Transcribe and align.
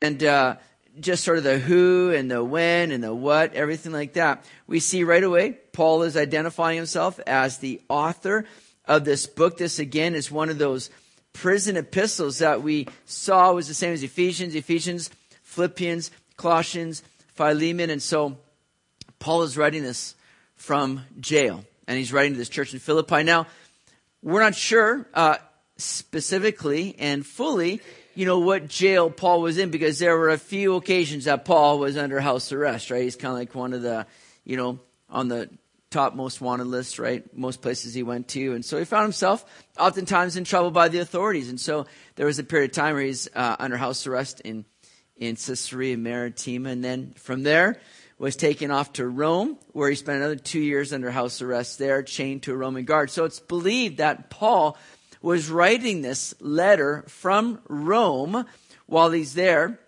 and 0.00 0.22
uh, 0.22 0.56
just 1.00 1.24
sort 1.24 1.38
of 1.38 1.44
the 1.44 1.58
who 1.58 2.12
and 2.12 2.30
the 2.30 2.42
when 2.42 2.90
and 2.90 3.02
the 3.02 3.14
what, 3.14 3.54
everything 3.54 3.92
like 3.92 4.14
that. 4.14 4.44
We 4.66 4.80
see 4.80 5.04
right 5.04 5.22
away 5.22 5.58
Paul 5.72 6.02
is 6.02 6.16
identifying 6.16 6.76
himself 6.76 7.20
as 7.26 7.58
the 7.58 7.80
author 7.88 8.44
of 8.84 9.04
this 9.04 9.26
book. 9.26 9.58
This 9.58 9.78
again 9.78 10.14
is 10.14 10.30
one 10.30 10.48
of 10.50 10.58
those 10.58 10.90
prison 11.32 11.76
epistles 11.76 12.38
that 12.38 12.62
we 12.62 12.88
saw 13.04 13.52
was 13.52 13.68
the 13.68 13.74
same 13.74 13.92
as 13.92 14.02
Ephesians, 14.02 14.54
Ephesians, 14.54 15.10
Philippians, 15.42 16.10
Colossians, 16.36 17.02
Philemon, 17.34 17.90
and 17.90 18.02
so 18.02 18.38
Paul 19.18 19.42
is 19.42 19.56
writing 19.56 19.82
this 19.82 20.14
from 20.56 21.02
jail, 21.20 21.64
and 21.86 21.96
he's 21.96 22.12
writing 22.12 22.32
to 22.32 22.38
this 22.38 22.48
church 22.48 22.72
in 22.72 22.80
Philippi. 22.80 23.22
Now, 23.22 23.46
we're 24.22 24.40
not 24.40 24.54
sure 24.54 25.06
uh, 25.14 25.36
specifically 25.76 26.96
and 26.98 27.24
fully, 27.24 27.80
you 28.18 28.26
know, 28.26 28.40
what 28.40 28.66
jail 28.66 29.10
Paul 29.10 29.42
was 29.42 29.58
in 29.58 29.70
because 29.70 30.00
there 30.00 30.18
were 30.18 30.30
a 30.30 30.38
few 30.38 30.74
occasions 30.74 31.26
that 31.26 31.44
Paul 31.44 31.78
was 31.78 31.96
under 31.96 32.18
house 32.18 32.50
arrest, 32.50 32.90
right? 32.90 33.04
He's 33.04 33.14
kind 33.14 33.30
of 33.30 33.38
like 33.38 33.54
one 33.54 33.72
of 33.72 33.82
the, 33.82 34.08
you 34.42 34.56
know, 34.56 34.80
on 35.08 35.28
the 35.28 35.48
top 35.92 36.16
most 36.16 36.40
wanted 36.40 36.66
list, 36.66 36.98
right? 36.98 37.22
Most 37.32 37.62
places 37.62 37.94
he 37.94 38.02
went 38.02 38.26
to. 38.30 38.54
And 38.54 38.64
so 38.64 38.76
he 38.76 38.84
found 38.84 39.04
himself 39.04 39.44
oftentimes 39.78 40.36
in 40.36 40.42
trouble 40.42 40.72
by 40.72 40.88
the 40.88 40.98
authorities. 40.98 41.48
And 41.48 41.60
so 41.60 41.86
there 42.16 42.26
was 42.26 42.40
a 42.40 42.42
period 42.42 42.72
of 42.72 42.74
time 42.74 42.94
where 42.96 43.04
he's 43.04 43.28
uh, 43.36 43.54
under 43.60 43.76
house 43.76 44.04
arrest 44.04 44.40
in, 44.40 44.64
in 45.16 45.36
Caesarea 45.36 45.96
Maritima. 45.96 46.70
And 46.70 46.82
then 46.82 47.12
from 47.14 47.44
there 47.44 47.80
was 48.18 48.34
taken 48.34 48.72
off 48.72 48.94
to 48.94 49.06
Rome, 49.06 49.58
where 49.74 49.90
he 49.90 49.94
spent 49.94 50.18
another 50.18 50.34
two 50.34 50.58
years 50.58 50.92
under 50.92 51.12
house 51.12 51.40
arrest 51.40 51.78
there, 51.78 52.02
chained 52.02 52.42
to 52.42 52.52
a 52.52 52.56
Roman 52.56 52.84
guard. 52.84 53.10
So 53.10 53.26
it's 53.26 53.38
believed 53.38 53.98
that 53.98 54.28
Paul 54.28 54.76
was 55.22 55.50
writing 55.50 56.02
this 56.02 56.34
letter 56.40 57.04
from 57.08 57.60
Rome 57.68 58.46
while 58.86 59.10
he's 59.10 59.34
there 59.34 59.78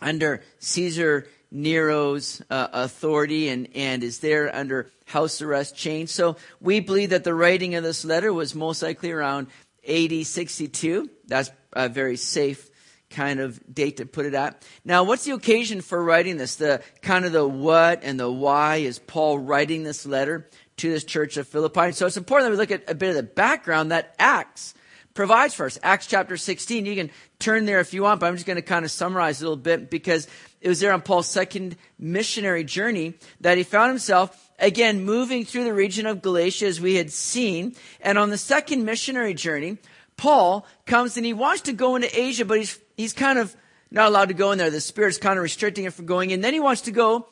under 0.00 0.42
Caesar 0.58 1.26
Nero's 1.50 2.42
uh, 2.50 2.68
authority 2.72 3.48
and, 3.48 3.68
and 3.74 4.02
is 4.02 4.20
there 4.20 4.54
under 4.54 4.90
house 5.06 5.40
arrest 5.40 5.76
chained. 5.76 6.10
So 6.10 6.36
we 6.60 6.80
believe 6.80 7.10
that 7.10 7.24
the 7.24 7.34
writing 7.34 7.74
of 7.74 7.82
this 7.82 8.04
letter 8.04 8.32
was 8.32 8.54
most 8.54 8.82
likely 8.82 9.10
around 9.10 9.48
AD 9.88 10.26
62. 10.26 11.10
That's 11.26 11.50
a 11.72 11.88
very 11.88 12.16
safe 12.16 12.70
kind 13.10 13.40
of 13.40 13.60
date 13.74 13.96
to 13.98 14.06
put 14.06 14.26
it 14.26 14.34
at. 14.34 14.62
Now, 14.84 15.04
what's 15.04 15.24
the 15.24 15.32
occasion 15.32 15.80
for 15.80 16.02
writing 16.02 16.36
this? 16.36 16.56
The 16.56 16.82
kind 17.00 17.24
of 17.24 17.32
the 17.32 17.46
what 17.46 18.00
and 18.02 18.20
the 18.20 18.30
why 18.30 18.76
is 18.76 18.98
Paul 18.98 19.38
writing 19.38 19.82
this 19.82 20.04
letter 20.04 20.46
to 20.78 20.90
this 20.90 21.04
church 21.04 21.36
of 21.36 21.46
Philippi. 21.46 21.92
So 21.92 22.06
it's 22.06 22.16
important 22.16 22.46
that 22.46 22.50
we 22.50 22.56
look 22.56 22.70
at 22.70 22.90
a 22.90 22.94
bit 22.94 23.10
of 23.10 23.16
the 23.16 23.22
background 23.22 23.92
that 23.92 24.14
Acts 24.18 24.74
provides 25.14 25.54
for 25.54 25.66
us. 25.66 25.78
Acts 25.82 26.06
chapter 26.06 26.36
16. 26.36 26.86
You 26.86 26.94
can 26.94 27.10
turn 27.38 27.64
there 27.64 27.80
if 27.80 27.92
you 27.92 28.02
want, 28.02 28.20
but 28.20 28.26
I'm 28.26 28.34
just 28.34 28.46
going 28.46 28.56
to 28.56 28.62
kind 28.62 28.84
of 28.84 28.90
summarize 28.90 29.40
a 29.40 29.44
little 29.44 29.56
bit 29.56 29.90
because 29.90 30.28
it 30.60 30.68
was 30.68 30.80
there 30.80 30.92
on 30.92 31.02
Paul's 31.02 31.26
second 31.26 31.76
missionary 31.98 32.64
journey 32.64 33.14
that 33.40 33.58
he 33.58 33.64
found 33.64 33.90
himself 33.90 34.50
again 34.58 35.04
moving 35.04 35.44
through 35.44 35.64
the 35.64 35.74
region 35.74 36.06
of 36.06 36.22
Galatia 36.22 36.66
as 36.66 36.80
we 36.80 36.94
had 36.94 37.10
seen. 37.10 37.74
And 38.00 38.18
on 38.18 38.30
the 38.30 38.38
second 38.38 38.84
missionary 38.84 39.34
journey, 39.34 39.78
Paul 40.16 40.66
comes 40.86 41.16
and 41.16 41.26
he 41.26 41.32
wants 41.32 41.62
to 41.62 41.72
go 41.72 41.96
into 41.96 42.08
Asia, 42.16 42.44
but 42.44 42.58
he's, 42.58 42.78
he's 42.96 43.12
kind 43.12 43.38
of 43.38 43.54
not 43.90 44.08
allowed 44.08 44.28
to 44.28 44.34
go 44.34 44.52
in 44.52 44.58
there. 44.58 44.70
The 44.70 44.80
Spirit's 44.80 45.18
kind 45.18 45.38
of 45.38 45.42
restricting 45.42 45.84
him 45.84 45.92
from 45.92 46.06
going 46.06 46.30
in. 46.30 46.42
Then 46.42 46.52
he 46.52 46.60
wants 46.60 46.82
to 46.82 46.90
go 46.90 47.28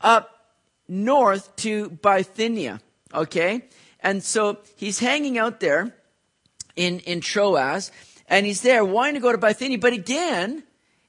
up 0.00 0.39
north 0.90 1.54
to 1.56 1.88
Bithynia. 1.88 2.80
Okay? 3.14 3.64
And 4.00 4.22
so 4.22 4.58
he's 4.76 4.98
hanging 4.98 5.38
out 5.38 5.60
there 5.60 5.94
in, 6.76 6.98
in 7.00 7.20
Troas 7.20 7.92
and 8.26 8.44
he's 8.44 8.60
there 8.60 8.84
wanting 8.84 9.14
to 9.14 9.20
go 9.20 9.32
to 9.32 9.38
Bithynia. 9.38 9.78
But 9.78 9.92
again, 9.92 10.64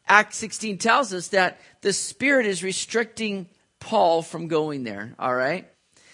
Acts 0.07 0.37
16 0.37 0.77
tells 0.77 1.13
us 1.13 1.29
that 1.29 1.59
the 1.81 1.93
Spirit 1.93 2.45
is 2.45 2.63
restricting 2.63 3.47
Paul 3.79 4.21
from 4.21 4.47
going 4.47 4.83
there, 4.83 5.15
all 5.17 5.33
right? 5.33 5.67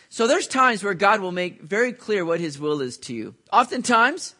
So 0.10 0.28
there's 0.28 0.48
times 0.48 0.84
where 0.84 0.94
God 0.94 1.20
will 1.20 1.32
make 1.32 1.62
very 1.62 1.92
clear 1.92 2.24
what 2.24 2.40
his 2.40 2.60
will 2.60 2.82
is 2.82 2.98
to 3.00 3.14
you. 3.14 3.36
Oftentimes, 3.52 4.36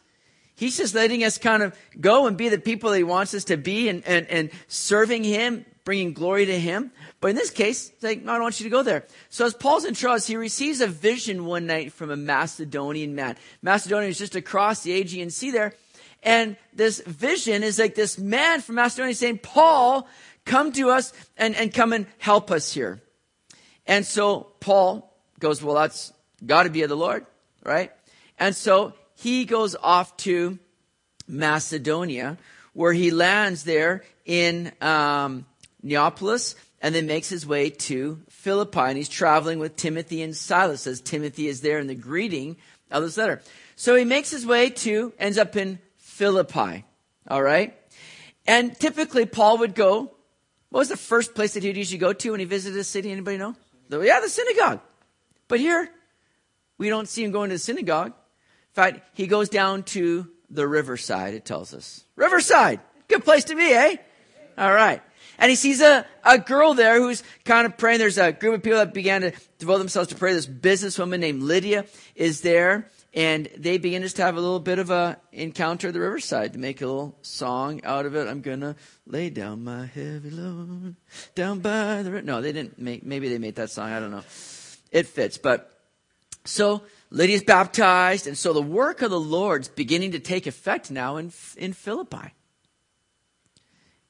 he's 0.54 0.76
just 0.76 0.94
letting 0.94 1.24
us 1.24 1.36
kind 1.38 1.62
of 1.62 1.76
go 2.00 2.26
and 2.26 2.36
be 2.36 2.48
the 2.48 2.58
people 2.58 2.90
that 2.90 2.96
he 2.96 3.04
wants 3.04 3.34
us 3.34 3.44
to 3.44 3.56
be 3.56 3.88
and, 3.88 4.02
and, 4.06 4.26
and 4.28 4.50
serving 4.68 5.24
him, 5.24 5.66
bringing 5.88 6.12
glory 6.12 6.44
to 6.44 6.60
him. 6.60 6.90
But 7.18 7.28
in 7.28 7.36
this 7.36 7.48
case, 7.48 7.90
like, 8.02 8.22
no, 8.22 8.32
I 8.32 8.34
don't 8.34 8.42
want 8.42 8.60
you 8.60 8.64
to 8.64 8.70
go 8.70 8.82
there. 8.82 9.06
So 9.30 9.46
as 9.46 9.54
Paul's 9.54 9.86
in 9.86 9.94
Troas, 9.94 10.26
he 10.26 10.36
receives 10.36 10.82
a 10.82 10.86
vision 10.86 11.46
one 11.46 11.66
night 11.66 11.94
from 11.94 12.10
a 12.10 12.16
Macedonian 12.16 13.14
man. 13.14 13.38
Macedonia 13.62 14.10
is 14.10 14.18
just 14.18 14.36
across 14.36 14.82
the 14.82 14.92
Aegean 14.92 15.30
Sea 15.30 15.50
there. 15.50 15.72
And 16.22 16.58
this 16.74 17.00
vision 17.00 17.62
is 17.62 17.78
like 17.78 17.94
this 17.94 18.18
man 18.18 18.60
from 18.60 18.74
Macedonia 18.74 19.14
saying, 19.14 19.38
Paul, 19.38 20.06
come 20.44 20.72
to 20.72 20.90
us 20.90 21.14
and, 21.38 21.56
and 21.56 21.72
come 21.72 21.94
and 21.94 22.04
help 22.18 22.50
us 22.50 22.70
here. 22.70 23.00
And 23.86 24.04
so 24.04 24.40
Paul 24.60 25.10
goes, 25.40 25.62
well, 25.62 25.76
that's 25.76 26.12
got 26.44 26.64
to 26.64 26.68
be 26.68 26.82
of 26.82 26.90
the 26.90 26.96
Lord, 26.96 27.24
right? 27.64 27.92
And 28.38 28.54
so 28.54 28.92
he 29.14 29.46
goes 29.46 29.74
off 29.74 30.18
to 30.18 30.58
Macedonia, 31.26 32.36
where 32.74 32.92
he 32.92 33.10
lands 33.10 33.64
there 33.64 34.04
in 34.26 34.70
um, 34.82 35.46
Neapolis, 35.82 36.54
and 36.80 36.94
then 36.94 37.06
makes 37.06 37.28
his 37.28 37.46
way 37.46 37.70
to 37.70 38.20
Philippi. 38.28 38.80
And 38.80 38.96
he's 38.96 39.08
traveling 39.08 39.58
with 39.58 39.76
Timothy 39.76 40.22
and 40.22 40.36
Silas, 40.36 40.86
as 40.86 41.00
Timothy 41.00 41.48
is 41.48 41.60
there 41.60 41.78
in 41.78 41.86
the 41.86 41.94
greeting 41.94 42.56
of 42.90 43.02
this 43.02 43.16
letter. 43.16 43.42
So 43.76 43.94
he 43.94 44.04
makes 44.04 44.30
his 44.30 44.46
way 44.46 44.70
to, 44.70 45.12
ends 45.18 45.38
up 45.38 45.56
in 45.56 45.78
Philippi. 45.98 46.84
All 47.28 47.42
right? 47.42 47.76
And 48.46 48.78
typically 48.78 49.26
Paul 49.26 49.58
would 49.58 49.74
go, 49.74 50.14
what 50.70 50.80
was 50.80 50.88
the 50.88 50.96
first 50.96 51.34
place 51.34 51.54
that 51.54 51.62
he'd 51.62 51.76
usually 51.76 51.98
go 51.98 52.12
to 52.12 52.30
when 52.30 52.40
he 52.40 52.46
visited 52.46 52.78
a 52.78 52.84
city? 52.84 53.10
Anybody 53.10 53.38
know? 53.38 53.54
The, 53.88 54.00
yeah, 54.00 54.20
the 54.20 54.28
synagogue. 54.28 54.80
But 55.48 55.60
here, 55.60 55.88
we 56.76 56.88
don't 56.88 57.08
see 57.08 57.24
him 57.24 57.32
going 57.32 57.50
to 57.50 57.54
the 57.54 57.58
synagogue. 57.58 58.08
In 58.08 58.74
fact, 58.74 59.00
he 59.14 59.26
goes 59.26 59.48
down 59.48 59.82
to 59.84 60.28
the 60.50 60.66
riverside, 60.66 61.34
it 61.34 61.44
tells 61.44 61.74
us. 61.74 62.04
Riverside! 62.16 62.80
Good 63.08 63.24
place 63.24 63.44
to 63.44 63.56
be, 63.56 63.64
eh? 63.72 63.96
All 64.56 64.72
right. 64.72 65.02
And 65.38 65.50
he 65.50 65.56
sees 65.56 65.80
a, 65.80 66.04
a 66.24 66.38
girl 66.38 66.74
there 66.74 67.00
who's 67.00 67.22
kind 67.44 67.66
of 67.66 67.76
praying. 67.78 68.00
There's 68.00 68.18
a 68.18 68.32
group 68.32 68.54
of 68.54 68.62
people 68.62 68.78
that 68.78 68.92
began 68.92 69.20
to 69.20 69.32
devote 69.58 69.78
themselves 69.78 70.08
to 70.08 70.16
prayer. 70.16 70.34
This 70.34 70.46
businesswoman 70.46 71.20
named 71.20 71.42
Lydia 71.42 71.86
is 72.14 72.40
there 72.40 72.90
and 73.14 73.48
they 73.56 73.78
begin 73.78 74.02
just 74.02 74.16
to 74.16 74.22
have 74.22 74.36
a 74.36 74.40
little 74.40 74.60
bit 74.60 74.78
of 74.78 74.90
a 74.90 75.18
encounter 75.32 75.88
at 75.88 75.94
the 75.94 76.00
riverside 76.00 76.52
to 76.52 76.58
make 76.58 76.82
a 76.82 76.86
little 76.86 77.16
song 77.22 77.80
out 77.84 78.06
of 78.06 78.14
it. 78.14 78.28
I'm 78.28 78.42
gonna 78.42 78.76
lay 79.06 79.30
down 79.30 79.64
my 79.64 79.86
heavy 79.86 80.30
load 80.30 80.96
down 81.34 81.60
by 81.60 82.02
the 82.02 82.12
river. 82.12 82.24
No, 82.24 82.40
they 82.40 82.52
didn't 82.52 82.78
make. 82.78 83.04
Maybe 83.04 83.28
they 83.28 83.38
made 83.38 83.56
that 83.56 83.70
song. 83.70 83.90
I 83.90 84.00
don't 84.00 84.10
know. 84.10 84.24
It 84.92 85.06
fits, 85.06 85.38
but 85.38 85.72
so 86.44 86.82
Lydia's 87.10 87.42
baptized, 87.42 88.26
and 88.26 88.36
so 88.36 88.52
the 88.52 88.62
work 88.62 89.02
of 89.02 89.10
the 89.10 89.20
Lord's 89.20 89.68
beginning 89.68 90.12
to 90.12 90.18
take 90.18 90.46
effect 90.46 90.90
now 90.90 91.16
in 91.16 91.32
in 91.56 91.72
Philippi. 91.72 92.34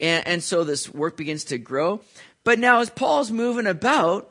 And, 0.01 0.27
and 0.27 0.43
so 0.43 0.65
this 0.65 0.93
work 0.93 1.17
begins 1.17 1.45
to 1.45 1.59
grow. 1.59 2.01
But 2.45 2.59
now, 2.59 2.81
as 2.81 2.91
Paul's 2.91 3.31
moving 3.31 3.67
about, 3.67 4.31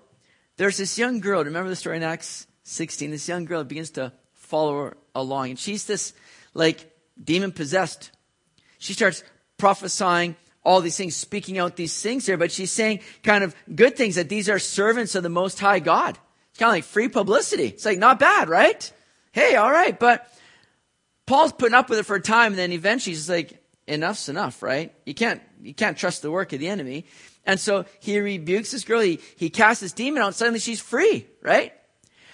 there's 0.57 0.77
this 0.77 0.97
young 0.97 1.19
girl. 1.19 1.43
Remember 1.43 1.69
the 1.69 1.75
story 1.75 1.97
in 1.97 2.03
Acts 2.03 2.47
16? 2.63 3.11
This 3.11 3.27
young 3.27 3.45
girl 3.45 3.63
begins 3.63 3.91
to 3.91 4.11
follow 4.33 4.73
her 4.77 4.97
along. 5.13 5.51
And 5.51 5.59
she's 5.59 5.85
this 5.85 6.13
like 6.53 6.91
demon 7.21 7.51
possessed. 7.51 8.11
She 8.79 8.93
starts 8.93 9.23
prophesying 9.57 10.35
all 10.63 10.81
these 10.81 10.97
things, 10.97 11.15
speaking 11.15 11.57
out 11.57 11.75
these 11.75 12.01
things 12.01 12.25
here, 12.25 12.37
but 12.37 12.51
she's 12.51 12.71
saying 12.71 12.99
kind 13.23 13.43
of 13.43 13.55
good 13.73 13.95
things 13.95 14.15
that 14.15 14.27
these 14.27 14.49
are 14.49 14.59
servants 14.59 15.15
of 15.15 15.23
the 15.23 15.29
Most 15.29 15.59
High 15.59 15.79
God. 15.79 16.17
It's 16.49 16.59
kind 16.59 16.69
of 16.69 16.75
like 16.75 16.83
free 16.83 17.07
publicity. 17.07 17.67
It's 17.67 17.85
like 17.85 17.99
not 17.99 18.19
bad, 18.19 18.49
right? 18.49 18.91
Hey, 19.31 19.55
all 19.55 19.71
right. 19.71 19.97
But 19.97 20.27
Paul's 21.25 21.53
putting 21.53 21.75
up 21.75 21.89
with 21.89 21.99
it 21.99 22.05
for 22.05 22.15
a 22.15 22.21
time, 22.21 22.53
and 22.53 22.59
then 22.59 22.71
eventually 22.71 23.13
he's 23.13 23.29
like, 23.29 23.63
enough's 23.87 24.29
enough, 24.29 24.61
right? 24.61 24.93
You 25.05 25.13
can't, 25.13 25.41
you 25.61 25.73
can't 25.73 25.97
trust 25.97 26.21
the 26.21 26.31
work 26.31 26.53
of 26.53 26.59
the 26.59 26.67
enemy. 26.67 27.05
And 27.45 27.59
so 27.59 27.85
he 27.99 28.19
rebukes 28.19 28.71
this 28.71 28.83
girl. 28.83 28.99
He, 28.99 29.19
he 29.37 29.49
casts 29.49 29.81
this 29.81 29.93
demon 29.93 30.21
out. 30.21 30.35
Suddenly 30.35 30.59
she's 30.59 30.81
free, 30.81 31.25
right? 31.41 31.73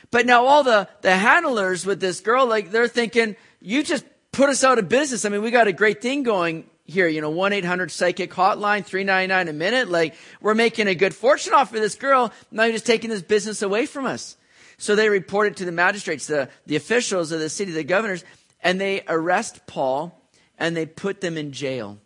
But 0.09 0.25
now 0.25 0.45
all 0.45 0.63
the, 0.63 0.87
the 1.01 1.15
handlers 1.15 1.85
with 1.85 1.99
this 1.99 2.19
girl, 2.19 2.45
like 2.45 2.71
they're 2.71 2.87
thinking, 2.87 3.35
you 3.61 3.83
just 3.83 4.05
put 4.31 4.49
us 4.49 4.63
out 4.63 4.79
of 4.79 4.89
business. 4.89 5.25
I 5.25 5.29
mean, 5.29 5.41
we 5.41 5.51
got 5.51 5.67
a 5.67 5.73
great 5.73 6.01
thing 6.01 6.23
going 6.23 6.69
here, 6.85 7.07
you 7.07 7.21
know, 7.21 7.31
1-800 7.31 7.91
psychic 7.91 8.31
hotline, 8.31 8.83
399 8.83 9.47
a 9.47 9.53
minute. 9.53 9.89
Like 9.89 10.15
we're 10.41 10.55
making 10.55 10.87
a 10.87 10.95
good 10.95 11.15
fortune 11.15 11.53
off 11.53 11.73
of 11.73 11.79
this 11.79 11.95
girl. 11.95 12.33
Now 12.51 12.63
you're 12.63 12.73
just 12.73 12.85
taking 12.85 13.09
this 13.09 13.21
business 13.21 13.61
away 13.61 13.85
from 13.85 14.05
us. 14.05 14.35
So 14.77 14.95
they 14.95 15.09
report 15.09 15.47
it 15.47 15.57
to 15.57 15.65
the 15.65 15.71
magistrates, 15.71 16.27
the, 16.27 16.49
the 16.65 16.75
officials 16.75 17.31
of 17.31 17.39
the 17.39 17.49
city, 17.49 17.71
the 17.71 17.83
governors, 17.83 18.23
and 18.61 18.81
they 18.81 19.03
arrest 19.07 19.65
Paul 19.67 20.19
and 20.57 20.75
they 20.75 20.85
put 20.85 21.21
them 21.21 21.37
in 21.37 21.51
jail. 21.51 21.97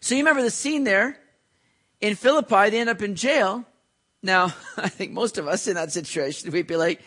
So 0.00 0.14
you 0.14 0.20
remember 0.20 0.42
the 0.42 0.50
scene 0.50 0.84
there 0.84 1.18
in 2.00 2.14
Philippi, 2.14 2.70
they 2.70 2.80
end 2.80 2.90
up 2.90 3.02
in 3.02 3.14
jail 3.14 3.64
now, 4.26 4.54
I 4.76 4.88
think 4.88 5.12
most 5.12 5.38
of 5.38 5.48
us 5.48 5.66
in 5.66 5.74
that 5.74 5.92
situation, 5.92 6.50
we'd 6.52 6.66
be 6.66 6.76
like 6.76 7.00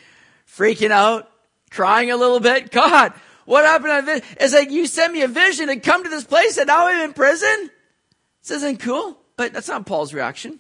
freaking 0.47 0.91
out, 0.91 1.29
crying 1.69 2.09
a 2.09 2.17
little 2.17 2.39
bit. 2.39 2.71
God, 2.71 3.13
what 3.45 3.65
happened? 3.65 4.23
It's 4.39 4.53
like 4.53 4.71
you 4.71 4.87
sent 4.87 5.13
me 5.13 5.21
a 5.21 5.27
vision 5.27 5.69
and 5.69 5.83
come 5.83 6.03
to 6.03 6.09
this 6.09 6.23
place 6.23 6.57
and 6.57 6.67
now 6.67 6.87
I'm 6.87 7.09
in 7.09 7.13
prison. 7.13 7.69
This 8.41 8.51
isn't 8.57 8.79
cool, 8.79 9.17
but 9.35 9.53
that's 9.53 9.67
not 9.67 9.85
Paul's 9.85 10.13
reaction. 10.13 10.59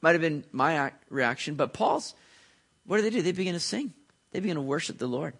Might 0.00 0.12
have 0.12 0.20
been 0.20 0.44
my 0.52 0.92
reaction, 1.08 1.54
but 1.54 1.72
Paul's, 1.72 2.14
what 2.86 2.98
do 2.98 3.02
they 3.02 3.10
do? 3.10 3.22
They 3.22 3.32
begin 3.32 3.54
to 3.54 3.60
sing. 3.60 3.94
They 4.32 4.40
begin 4.40 4.56
to 4.56 4.62
worship 4.62 4.98
the 4.98 5.06
Lord. 5.06 5.34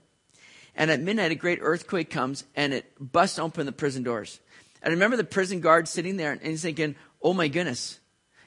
And 0.75 0.91
at 0.91 1.01
midnight, 1.01 1.33
a 1.33 1.37
great 1.37 1.59
earthquake 1.61 2.11
comes 2.11 2.45
and 2.55 2.73
it 2.73 2.87
busts 2.99 3.39
open 3.39 3.67
the 3.67 3.73
prison 3.73 4.03
doors. 4.03 4.41
And 4.83 4.91
I 4.91 4.95
remember 4.95 5.17
the 5.17 5.25
prison 5.25 5.61
guard 5.61 5.87
sitting 5.87 6.17
there 6.17 6.33
and 6.33 6.43
he's 6.43 6.63
thinking, 6.63 6.97
oh 7.23 7.33
my 7.35 7.49
goodness. 7.49 8.01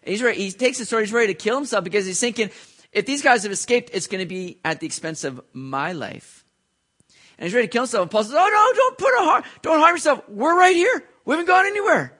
And 0.03 0.11
he's 0.11 0.23
ready, 0.23 0.43
he 0.43 0.51
takes 0.51 0.79
the 0.79 0.85
sword, 0.85 1.03
he's 1.03 1.13
ready 1.13 1.33
to 1.33 1.39
kill 1.39 1.55
himself 1.55 1.83
because 1.83 2.05
he's 2.05 2.19
thinking, 2.19 2.49
if 2.91 3.05
these 3.05 3.21
guys 3.21 3.43
have 3.43 3.51
escaped, 3.51 3.91
it's 3.93 4.07
going 4.07 4.19
to 4.19 4.27
be 4.27 4.59
at 4.63 4.79
the 4.79 4.85
expense 4.85 5.23
of 5.23 5.41
my 5.53 5.91
life. 5.91 6.45
And 7.37 7.45
he's 7.45 7.53
ready 7.53 7.67
to 7.67 7.71
kill 7.71 7.83
himself. 7.83 8.03
And 8.03 8.11
Paul 8.11 8.23
says, 8.23 8.33
oh 8.33 8.37
no, 8.37 8.77
don't 8.77 8.97
put 8.97 9.13
a 9.13 9.25
harm, 9.25 9.43
don't 9.61 9.79
harm 9.79 9.95
yourself. 9.95 10.27
We're 10.29 10.57
right 10.57 10.75
here. 10.75 11.03
We 11.25 11.33
haven't 11.33 11.47
gone 11.47 11.65
anywhere. 11.65 12.17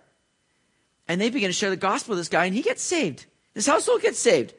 And 1.07 1.21
they 1.21 1.29
begin 1.29 1.49
to 1.49 1.53
share 1.53 1.69
the 1.69 1.77
gospel 1.77 2.11
with 2.11 2.19
this 2.19 2.29
guy 2.29 2.45
and 2.45 2.55
he 2.55 2.61
gets 2.61 2.81
saved. 2.81 3.25
This 3.53 3.67
household 3.67 4.01
gets 4.01 4.19
saved. 4.19 4.53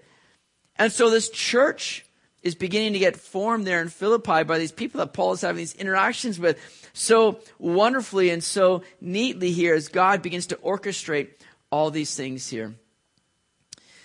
And 0.76 0.92
so 0.92 1.10
this 1.10 1.28
church 1.28 2.05
is 2.46 2.54
beginning 2.54 2.92
to 2.92 3.00
get 3.00 3.16
formed 3.16 3.66
there 3.66 3.82
in 3.82 3.88
Philippi 3.88 4.44
by 4.44 4.58
these 4.58 4.70
people 4.70 5.00
that 5.00 5.12
Paul 5.12 5.32
is 5.32 5.40
having 5.40 5.58
these 5.58 5.74
interactions 5.74 6.38
with 6.38 6.58
so 6.92 7.40
wonderfully 7.58 8.30
and 8.30 8.42
so 8.42 8.84
neatly 9.00 9.50
here 9.50 9.74
as 9.74 9.88
God 9.88 10.22
begins 10.22 10.46
to 10.46 10.56
orchestrate 10.56 11.30
all 11.70 11.90
these 11.90 12.14
things 12.14 12.48
here. 12.48 12.76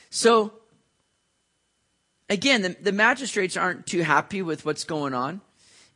So, 0.09 0.53
again, 2.29 2.63
the, 2.63 2.75
the 2.81 2.91
magistrates 2.91 3.55
aren't 3.55 3.85
too 3.85 4.01
happy 4.01 4.41
with 4.41 4.65
what's 4.65 4.85
going 4.85 5.13
on. 5.13 5.41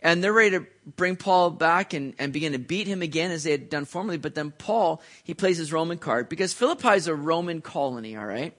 And 0.02 0.24
they're 0.24 0.32
ready 0.32 0.60
to 0.60 0.68
bring 0.96 1.16
Paul 1.16 1.50
back 1.50 1.94
and, 1.94 2.14
and 2.20 2.32
begin 2.32 2.52
to 2.52 2.60
beat 2.60 2.86
him 2.86 3.02
again 3.02 3.32
as 3.32 3.44
they 3.44 3.52
had 3.52 3.72
done 3.72 3.86
formerly. 3.86 4.20
But 4.20 4.36
then 4.36 4.52
Paul, 4.52 5.02
he 5.24 5.34
plays 5.34 5.58
his 5.58 5.74
Roman 5.74 5.98
card 5.98 6.30
because 6.30 6.54
Philippi 6.54 6.90
is 6.90 7.08
a 7.08 7.16
Roman 7.16 7.62
colony, 7.62 8.16
all 8.16 8.26
right? 8.26 8.54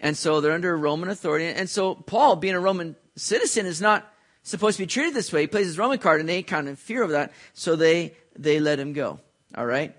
And 0.00 0.16
so 0.16 0.40
they're 0.40 0.52
under 0.52 0.74
Roman 0.76 1.10
authority. 1.10 1.46
And 1.46 1.68
so 1.68 1.94
Paul, 1.94 2.36
being 2.36 2.54
a 2.54 2.60
Roman 2.60 2.96
citizen, 3.16 3.66
is 3.66 3.80
not 3.80 4.10
supposed 4.42 4.76
to 4.76 4.82
be 4.82 4.86
treated 4.86 5.14
this 5.14 5.32
way. 5.32 5.42
He 5.42 5.46
plays 5.46 5.66
his 5.66 5.78
Roman 5.78 5.98
card 5.98 6.20
and 6.20 6.28
they 6.28 6.42
kind 6.42 6.68
of 6.68 6.78
fear 6.78 7.02
of 7.02 7.10
that. 7.10 7.32
So 7.54 7.76
they, 7.76 8.14
they 8.38 8.60
let 8.60 8.78
him 8.78 8.92
go. 8.92 9.20
All 9.56 9.66
right? 9.66 9.96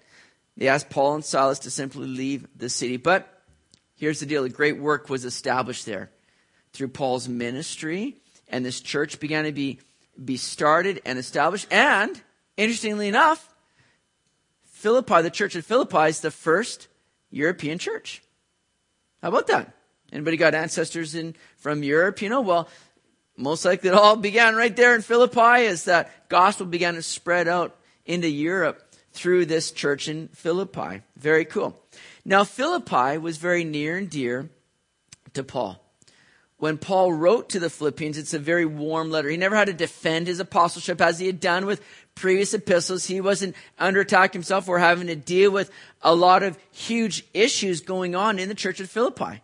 They 0.58 0.68
asked 0.68 0.90
Paul 0.90 1.16
and 1.16 1.26
Silas 1.26 1.60
to 1.60 1.72
simply 1.72 2.08
leave 2.08 2.48
the 2.56 2.70
city. 2.70 2.98
But 2.98 3.28
here's 3.96 4.20
the 4.20 4.26
deal. 4.26 4.44
A 4.44 4.50
great 4.50 4.80
work 4.80 5.10
was 5.10 5.26
established 5.26 5.86
there 5.86 6.12
through 6.74 6.90
Paul's 6.90 7.28
ministry. 7.28 8.18
And 8.48 8.66
this 8.66 8.82
church 8.82 9.20
began 9.20 9.46
to 9.46 9.52
be, 9.52 9.80
be 10.24 10.38
started 10.38 11.02
and 11.06 11.18
established. 11.18 11.68
And 11.72 12.20
interestingly 12.58 13.08
enough, 13.08 13.48
Philippi, 14.64 15.22
the 15.22 15.30
church 15.30 15.56
of 15.56 15.66
Philippi 15.66 16.10
is 16.10 16.22
the 16.22 16.32
first 16.32 16.88
European 17.30 17.78
church. 17.78 18.22
How 19.22 19.30
about 19.30 19.48
that? 19.48 19.74
Anybody 20.12 20.38
got 20.38 20.56
ancestors 20.56 21.16
in 21.16 21.36
from 21.58 21.84
Europe? 21.84 22.22
You 22.22 22.30
know, 22.30 22.42
well, 22.42 22.68
most 23.38 23.66
likely 23.66 23.90
it 23.90 23.96
all 23.96 24.16
began 24.16 24.56
right 24.56 24.76
there 24.76 24.96
in 24.96 25.02
Philippi 25.02 25.66
as 25.66 25.86
that 25.86 26.30
gospel 26.30 26.66
began 26.66 26.96
to 26.96 27.02
spread 27.02 27.48
out 27.48 27.76
into 28.06 28.28
Europe 28.28 28.84
through 29.14 29.46
this 29.46 29.72
church 29.72 30.08
in 30.08 30.28
Philippi. 30.30 31.02
Very 31.18 31.46
cool. 31.46 31.80
Now, 32.24 32.44
Philippi 32.44 33.18
was 33.18 33.38
very 33.38 33.64
near 33.64 33.98
and 33.98 34.10
dear 34.10 34.50
to 35.34 35.44
Paul. 35.44 35.82
When 36.58 36.78
Paul 36.78 37.12
wrote 37.12 37.50
to 37.50 37.60
the 37.60 37.72
Philippians, 37.72 38.20
it's 38.20 38.36
a 38.36 38.40
very 38.40 38.66
warm 38.66 39.10
letter. 39.10 39.30
He 39.30 39.38
never 39.38 39.56
had 39.56 39.66
to 39.66 39.74
defend 39.74 40.28
his 40.28 40.40
apostleship 40.40 41.02
as 41.02 41.18
he 41.18 41.26
had 41.26 41.40
done 41.40 41.66
with 41.66 41.82
previous 42.14 42.54
epistles. 42.54 43.06
He 43.06 43.20
wasn't 43.20 43.56
under 43.80 44.02
attack 44.02 44.34
himself 44.34 44.70
or 44.70 44.78
having 44.78 45.08
to 45.08 45.16
deal 45.16 45.50
with 45.50 45.72
a 46.04 46.14
lot 46.14 46.44
of 46.44 46.60
huge 46.72 47.26
issues 47.34 47.82
going 47.82 48.14
on 48.14 48.38
in 48.38 48.48
the 48.48 48.54
church 48.54 48.80
at 48.80 48.90
Philippi. 48.90 49.42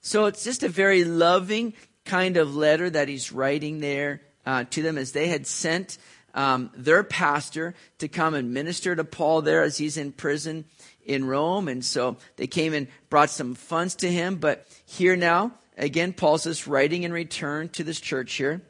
So 0.00 0.26
it's 0.26 0.44
just 0.44 0.62
a 0.62 0.68
very 0.68 1.04
loving 1.04 1.74
kind 2.04 2.36
of 2.36 2.56
letter 2.56 2.88
that 2.90 3.08
he's 3.08 3.32
writing 3.32 3.80
there 3.80 4.22
uh, 4.46 4.64
to 4.70 4.82
them 4.82 4.98
as 4.98 5.12
they 5.12 5.28
had 5.28 5.46
sent 5.46 5.98
um, 6.34 6.70
their 6.74 7.02
pastor 7.02 7.74
to 7.98 8.08
come 8.08 8.34
and 8.34 8.54
minister 8.54 8.94
to 8.94 9.04
Paul 9.04 9.42
there 9.42 9.62
as 9.62 9.76
he's 9.78 9.96
in 9.96 10.12
prison 10.12 10.64
in 11.04 11.24
Rome. 11.24 11.68
And 11.68 11.84
so 11.84 12.16
they 12.36 12.46
came 12.46 12.72
and 12.72 12.88
brought 13.08 13.30
some 13.30 13.54
funds 13.54 13.96
to 13.96 14.10
him. 14.10 14.36
But 14.36 14.66
here 14.86 15.16
now, 15.16 15.52
again, 15.76 16.12
Paul's 16.12 16.44
just 16.44 16.66
writing 16.66 17.02
in 17.02 17.12
return 17.12 17.68
to 17.70 17.84
this 17.84 18.00
church 18.00 18.34
here. 18.34 18.62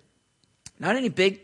Not 0.78 0.96
any 0.96 1.10
big, 1.10 1.40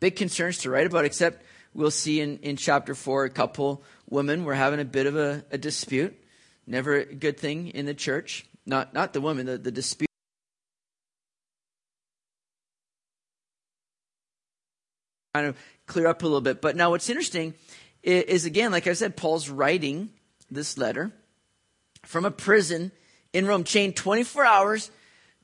big 0.00 0.16
concerns 0.16 0.58
to 0.58 0.70
write 0.70 0.86
about, 0.86 1.06
except 1.06 1.42
we'll 1.72 1.90
see 1.90 2.20
in, 2.20 2.38
in 2.38 2.56
chapter 2.56 2.94
four, 2.94 3.24
a 3.24 3.30
couple 3.30 3.82
women 4.08 4.44
were 4.44 4.54
having 4.54 4.80
a 4.80 4.84
bit 4.84 5.06
of 5.06 5.16
a, 5.16 5.44
a 5.50 5.58
dispute. 5.58 6.14
Never 6.66 6.96
a 6.96 7.14
good 7.14 7.38
thing 7.38 7.68
in 7.68 7.86
the 7.86 7.94
church. 7.94 8.46
Not, 8.66 8.92
not 8.92 9.12
the 9.12 9.20
woman, 9.20 9.46
the, 9.46 9.56
the 9.56 9.70
dispute. 9.70 10.05
Kind 15.36 15.48
of 15.48 15.56
clear 15.86 16.06
up 16.06 16.22
a 16.22 16.24
little 16.24 16.40
bit. 16.40 16.62
But 16.62 16.76
now 16.76 16.88
what's 16.88 17.10
interesting 17.10 17.52
is, 18.02 18.22
is, 18.24 18.44
again, 18.46 18.72
like 18.72 18.86
I 18.86 18.94
said, 18.94 19.18
Paul's 19.18 19.50
writing 19.50 20.08
this 20.50 20.78
letter 20.78 21.12
from 22.06 22.24
a 22.24 22.30
prison 22.30 22.90
in 23.34 23.46
Rome, 23.46 23.62
chained 23.62 23.96
24 23.96 24.46
hours 24.46 24.90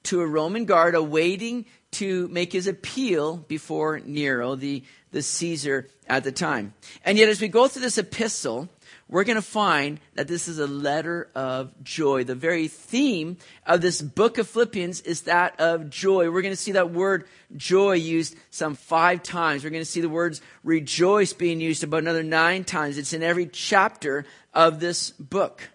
to 0.05 0.23
a 0.23 0.27
Roman 0.27 0.65
guard 0.65 0.95
awaiting 0.95 1.67
to 1.91 2.27
make 2.29 2.55
his 2.55 2.67
appeal 2.67 3.37
before 3.37 4.01
Nero, 4.01 4.55
the, 4.55 4.83
the 5.11 5.21
Caesar 5.21 5.91
at 6.07 6.25
the 6.25 6.33
time. 6.33 6.73
And 7.05 7.19
yet, 7.19 7.29
as 7.29 7.43
we 7.43 7.49
go 7.49 7.69
through 7.69 7.83
this 7.83 7.99
epistle, 7.99 8.71
we're 9.13 9.25
going 9.25 9.37
to 9.37 9.43
find 9.43 10.01
that 10.15 10.27
this 10.27 10.49
is 10.49 10.59
a 10.59 10.67
letter 10.67 11.29
of 11.35 11.71
joy. 11.85 12.25
The 12.25 12.35
very 12.35 12.67
theme 12.67 13.37
of 13.67 13.83
this 13.83 14.01
book 14.01 14.39
of 14.39 14.49
Philippians 14.49 15.03
is 15.03 15.21
that 15.23 15.61
of 15.61 15.91
joy. 15.91 16.31
We're 16.31 16.41
going 16.41 16.55
to 16.55 16.57
see 16.57 16.73
that 16.73 16.93
word 16.93 17.27
joy 17.55 17.93
used 17.93 18.35
some 18.49 18.75
five 18.75 19.23
times. 19.23 19.65
We're 19.65 19.71
going 19.71 19.83
to 19.83 19.91
see 19.91 20.01
the 20.01 20.09
words 20.09 20.41
rejoice 20.65 21.35
being 21.35 21.61
used 21.61 21.85
about 21.85 21.99
another 21.99 22.23
nine 22.23 22.65
times. 22.65 22.97
It's 22.97 23.13
in 23.13 23.23
every 23.23 23.45
chapter 23.45 24.25
of 24.55 24.81
this 24.81 25.11
book. 25.11 25.69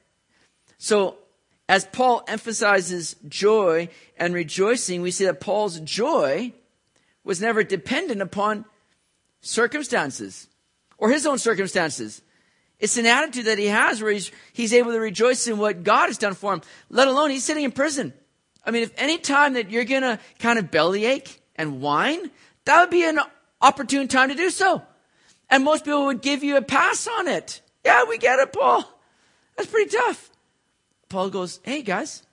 So, 0.79 1.19
as 1.69 1.85
Paul 1.85 2.23
emphasizes 2.27 3.17
joy 3.27 3.89
and 4.17 4.33
rejoicing, 4.33 5.03
we 5.03 5.11
see 5.11 5.25
that 5.25 5.41
Paul's 5.41 5.79
joy 5.81 6.53
was 7.23 7.39
never 7.39 7.63
dependent 7.63 8.23
upon 8.23 8.65
circumstances 9.41 10.47
or 10.97 11.11
his 11.11 11.27
own 11.27 11.37
circumstances. 11.37 12.23
It's 12.79 12.97
an 12.97 13.05
attitude 13.05 13.45
that 13.45 13.57
he 13.57 13.67
has 13.67 14.01
where 14.01 14.11
he's, 14.11 14.31
he's 14.53 14.73
able 14.73 14.91
to 14.91 14.99
rejoice 14.99 15.47
in 15.47 15.57
what 15.57 15.83
God 15.83 16.07
has 16.07 16.17
done 16.17 16.35
for 16.35 16.53
him, 16.53 16.61
let 16.89 17.07
alone 17.07 17.31
he's 17.31 17.43
sitting 17.43 17.63
in 17.63 17.71
prison. 17.71 18.13
I 18.63 18.71
mean, 18.71 18.83
if 18.83 18.91
any 18.97 19.17
time 19.17 19.53
that 19.53 19.71
you're 19.71 19.85
going 19.85 20.03
to 20.03 20.19
kind 20.39 20.59
of 20.59 20.69
bellyache 20.69 21.41
and 21.55 21.81
whine, 21.81 22.29
that 22.65 22.81
would 22.81 22.89
be 22.89 23.03
an 23.03 23.19
opportune 23.61 24.07
time 24.07 24.29
to 24.29 24.35
do 24.35 24.49
so. 24.49 24.83
And 25.49 25.63
most 25.63 25.85
people 25.85 26.05
would 26.05 26.21
give 26.21 26.43
you 26.43 26.57
a 26.57 26.61
pass 26.61 27.07
on 27.07 27.27
it. 27.27 27.61
Yeah, 27.83 28.03
we 28.07 28.17
get 28.17 28.39
it, 28.39 28.53
Paul. 28.53 28.83
That's 29.55 29.69
pretty 29.69 29.89
tough. 29.89 30.29
Paul 31.09 31.29
goes, 31.29 31.59
hey 31.63 31.81
guys, 31.81 32.23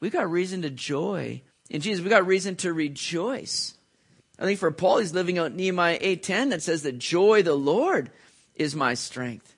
we 0.00 0.08
got 0.08 0.30
reason 0.30 0.62
to 0.62 0.70
joy 0.70 1.42
in 1.68 1.80
Jesus. 1.80 2.02
We 2.02 2.10
got 2.10 2.26
reason 2.26 2.56
to 2.56 2.72
rejoice. 2.72 3.74
I 4.38 4.44
think 4.44 4.58
for 4.58 4.70
Paul, 4.70 4.98
he's 4.98 5.12
living 5.12 5.38
out 5.38 5.52
Nehemiah 5.52 5.98
8.10 5.98 6.50
that 6.50 6.62
says 6.62 6.82
that 6.82 6.98
joy, 6.98 7.42
the 7.42 7.54
Lord, 7.54 8.10
is 8.54 8.74
my 8.74 8.94
strength. 8.94 9.56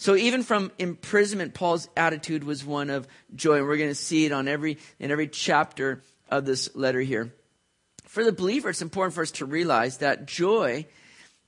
So 0.00 0.16
even 0.16 0.44
from 0.44 0.72
imprisonment, 0.78 1.52
Paul's 1.52 1.86
attitude 1.94 2.42
was 2.42 2.64
one 2.64 2.88
of 2.88 3.06
joy. 3.34 3.58
And 3.58 3.66
we're 3.66 3.76
going 3.76 3.90
to 3.90 3.94
see 3.94 4.24
it 4.24 4.32
on 4.32 4.48
every, 4.48 4.78
in 4.98 5.10
every 5.10 5.28
chapter 5.28 6.02
of 6.30 6.46
this 6.46 6.74
letter 6.74 7.02
here. 7.02 7.34
For 8.04 8.24
the 8.24 8.32
believer, 8.32 8.70
it's 8.70 8.80
important 8.80 9.12
for 9.12 9.20
us 9.20 9.32
to 9.32 9.44
realize 9.44 9.98
that 9.98 10.24
joy 10.24 10.86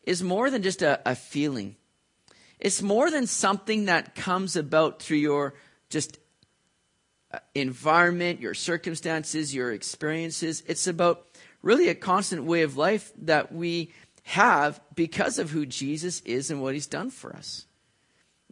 is 0.02 0.22
more 0.22 0.50
than 0.50 0.62
just 0.62 0.82
a, 0.82 1.00
a 1.06 1.14
feeling. 1.14 1.76
It's 2.60 2.82
more 2.82 3.10
than 3.10 3.26
something 3.26 3.86
that 3.86 4.14
comes 4.14 4.54
about 4.54 5.00
through 5.00 5.16
your 5.16 5.54
just 5.88 6.18
uh, 7.32 7.38
environment, 7.54 8.42
your 8.42 8.52
circumstances, 8.52 9.54
your 9.54 9.72
experiences. 9.72 10.62
It's 10.66 10.86
about 10.86 11.26
really 11.62 11.88
a 11.88 11.94
constant 11.94 12.44
way 12.44 12.60
of 12.60 12.76
life 12.76 13.12
that 13.22 13.50
we 13.50 13.94
have 14.24 14.78
because 14.94 15.38
of 15.38 15.48
who 15.48 15.64
Jesus 15.64 16.20
is 16.26 16.50
and 16.50 16.60
what 16.60 16.74
he's 16.74 16.86
done 16.86 17.08
for 17.08 17.34
us. 17.34 17.64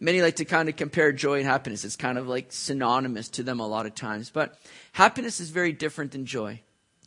Many 0.01 0.23
like 0.23 0.37
to 0.37 0.47
kind 0.47 0.71
of 0.71 0.77
compare 0.77 1.13
joy 1.13 1.39
and 1.39 1.47
happiness. 1.47 1.85
It's 1.85 1.97
kind 1.97 2.17
of 2.17 2.27
like 2.27 2.47
synonymous 2.51 3.29
to 3.31 3.43
them 3.43 3.61
a 3.61 3.67
lot 3.67 3.85
of 3.85 3.95
times. 3.95 4.31
But 4.31 4.59
happiness 4.93 5.41
is 5.41 5.51
very 5.51 5.73
different 5.73 6.13
than 6.13 6.25
joy, 6.25 6.63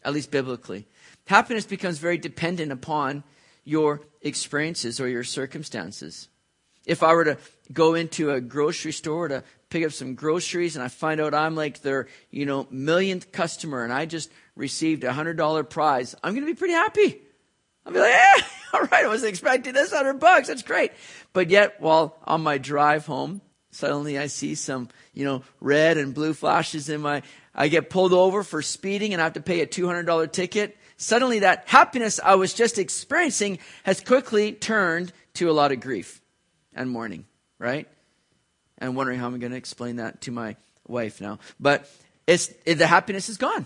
at 0.06 0.14
least 0.14 0.30
biblically. 0.30 0.88
Happiness 1.26 1.66
becomes 1.66 1.98
very 1.98 2.20
dependent 2.20 2.72
upon 2.72 3.24
your 3.64 4.02
experiences 4.22 5.00
or 5.00 5.08
your 5.08 5.24
circumstances. 5.24 6.28
If 6.86 7.02
I 7.02 7.14
were 7.14 7.24
to 7.24 7.38
go 7.72 7.96
into 7.96 8.32
a 8.32 8.42
grocery 8.42 8.92
store 8.92 9.30
to 9.30 9.44
pick 9.70 9.86
up 9.86 9.92
some 9.92 10.14
groceries 10.14 10.76
and 10.76 10.84
I 10.84 10.90
find 10.90 11.20
out 11.20 11.34
I'm 11.34 11.56
like 11.56 11.82
their, 11.82 12.08
you 12.30 12.46
know, 12.46 12.68
millionth 12.70 13.32
customer 13.32 13.84
and 13.84 13.92
I 13.92 14.06
just 14.06 14.30
received 14.56 15.04
a 15.04 15.14
hundred 15.14 15.38
dollar 15.38 15.64
prize, 15.64 16.14
I'm 16.24 16.34
going 16.34 16.46
to 16.46 16.54
be 16.54 16.58
pretty 16.58 16.76
happy. 16.76 17.22
I'll 17.86 17.94
be 17.94 18.00
like, 18.00 18.12
yeah, 18.12 18.44
all 18.74 18.82
right, 18.82 19.06
I 19.06 19.08
wasn't 19.08 19.30
expecting 19.30 19.74
this 19.74 19.92
hundred 19.92 20.20
bucks. 20.20 20.50
That's 20.50 20.62
great. 20.62 20.92
But 21.34 21.50
yet, 21.50 21.82
while 21.82 22.18
on 22.26 22.42
my 22.42 22.58
drive 22.58 23.06
home 23.06 23.42
Suddenly 23.74 24.20
I 24.20 24.28
see 24.28 24.54
some, 24.54 24.90
you 25.14 25.26
know, 25.26 25.42
red 25.60 25.98
and 25.98 26.14
blue 26.14 26.34
flashes 26.34 26.90
in 26.90 27.02
my, 27.02 27.24
I 27.56 27.70
get 27.70 27.90
pulled 27.90 28.14
over 28.14 28.44
for 28.44 28.62
speeding 28.62 29.14
and 29.14 29.22
I 29.22 29.24
have 29.24 29.34
to 29.34 29.42
pay 29.42 29.62
a 29.62 29.68
$200 29.68 30.32
ticket. 30.32 30.78
Suddenly 30.98 31.40
that 31.40 31.68
happiness 31.68 32.20
I 32.24 32.36
was 32.36 32.54
just 32.54 32.78
experiencing 32.78 33.58
has 33.84 34.00
quickly 34.00 34.52
turned 34.52 35.12
to 35.36 35.50
a 35.50 35.54
lot 35.54 35.72
of 35.72 35.80
grief 35.80 36.22
and 36.76 36.90
mourning, 36.90 37.26
right? 37.58 37.88
And 38.78 38.96
wondering 38.96 39.20
how 39.20 39.26
I'm 39.26 39.40
going 39.40 39.52
to 39.52 39.58
explain 39.58 39.96
that 39.96 40.22
to 40.22 40.32
my 40.32 40.56
wife 40.88 41.20
now. 41.20 41.40
But 41.60 41.90
it's, 42.28 42.54
it, 42.66 42.76
the 42.76 42.86
happiness 42.86 43.28
is 43.28 43.38
gone. 43.38 43.66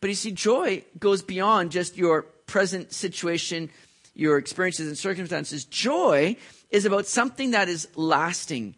But 0.00 0.08
you 0.08 0.16
see, 0.16 0.32
joy 0.32 0.84
goes 0.98 1.20
beyond 1.20 1.70
just 1.70 1.98
your 1.98 2.22
present 2.22 2.94
situation, 2.94 3.68
your 4.14 4.38
experiences 4.38 4.88
and 4.88 4.98
circumstances. 4.98 5.64
Joy 5.64 6.36
is 6.70 6.84
about 6.84 7.06
something 7.06 7.52
that 7.52 7.68
is 7.68 7.88
lasting, 7.96 8.76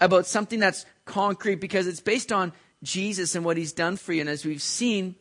about 0.00 0.26
something 0.26 0.60
that's 0.60 0.86
concrete 1.04 1.56
because 1.56 1.86
it's 1.86 2.00
based 2.00 2.32
on 2.32 2.52
Jesus 2.82 3.34
and 3.34 3.44
what 3.44 3.56
he's 3.56 3.72
done 3.72 3.96
for 3.96 4.12
you. 4.12 4.20
And 4.20 4.30
as 4.30 4.44
we've 4.44 4.62
seen, 4.62 5.16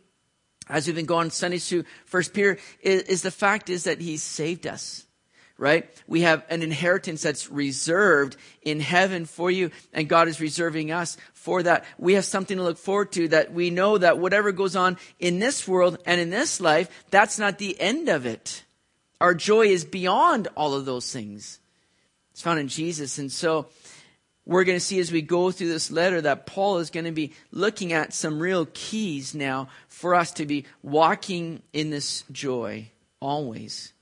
as 0.69 0.87
we've 0.87 0.95
been 0.95 1.05
going 1.05 1.29
Sunday 1.29 1.57
through 1.57 1.85
First 2.05 2.33
Peter, 2.33 2.57
is, 2.81 3.03
is 3.03 3.21
the 3.21 3.31
fact 3.31 3.69
is 3.69 3.85
that 3.85 4.01
he's 4.01 4.23
saved 4.23 4.67
us 4.67 5.05
right? 5.57 5.89
We 6.07 6.21
have 6.21 6.43
an 6.49 6.61
inheritance 6.61 7.21
that's 7.21 7.49
reserved 7.49 8.35
in 8.61 8.79
heaven 8.79 9.25
for 9.25 9.49
you, 9.49 9.71
and 9.93 10.09
God 10.09 10.27
is 10.27 10.41
reserving 10.41 10.91
us 10.91 11.17
for 11.33 11.63
that. 11.63 11.85
We 11.97 12.13
have 12.13 12.25
something 12.25 12.57
to 12.57 12.63
look 12.63 12.77
forward 12.77 13.11
to 13.13 13.29
that 13.29 13.53
we 13.53 13.69
know 13.69 13.97
that 13.97 14.17
whatever 14.17 14.51
goes 14.51 14.75
on 14.75 14.97
in 15.19 15.39
this 15.39 15.67
world 15.67 15.97
and 16.05 16.19
in 16.19 16.29
this 16.29 16.59
life, 16.59 16.89
that's 17.09 17.39
not 17.39 17.57
the 17.57 17.79
end 17.79 18.09
of 18.09 18.25
it. 18.25 18.63
Our 19.21 19.33
joy 19.33 19.67
is 19.67 19.85
beyond 19.85 20.47
all 20.55 20.73
of 20.73 20.85
those 20.85 21.11
things. 21.11 21.59
It's 22.31 22.41
found 22.41 22.59
in 22.59 22.67
Jesus. 22.67 23.17
And 23.17 23.31
so 23.31 23.67
we're 24.45 24.65
going 24.65 24.77
to 24.77 24.83
see 24.83 24.99
as 24.99 25.11
we 25.11 25.21
go 25.21 25.51
through 25.51 25.69
this 25.69 25.89
letter 25.89 26.21
that 26.21 26.45
Paul 26.45 26.79
is 26.79 26.89
going 26.89 27.05
to 27.05 27.11
be 27.11 27.33
looking 27.51 27.93
at 27.93 28.13
some 28.13 28.39
real 28.39 28.67
keys 28.73 29.33
now 29.33 29.69
for 29.87 30.15
us 30.15 30.31
to 30.33 30.45
be 30.45 30.65
walking 30.83 31.61
in 31.73 31.89
this 31.89 32.23
joy 32.31 32.89
always. 33.21 33.93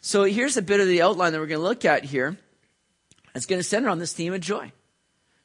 So 0.00 0.24
here's 0.24 0.56
a 0.56 0.62
bit 0.62 0.80
of 0.80 0.86
the 0.86 1.02
outline 1.02 1.32
that 1.32 1.40
we're 1.40 1.46
going 1.46 1.60
to 1.60 1.66
look 1.66 1.84
at 1.84 2.04
here. 2.04 2.36
It's 3.34 3.46
going 3.46 3.60
to 3.60 3.64
center 3.64 3.88
on 3.88 3.98
this 3.98 4.12
theme 4.12 4.32
of 4.32 4.40
joy. 4.40 4.72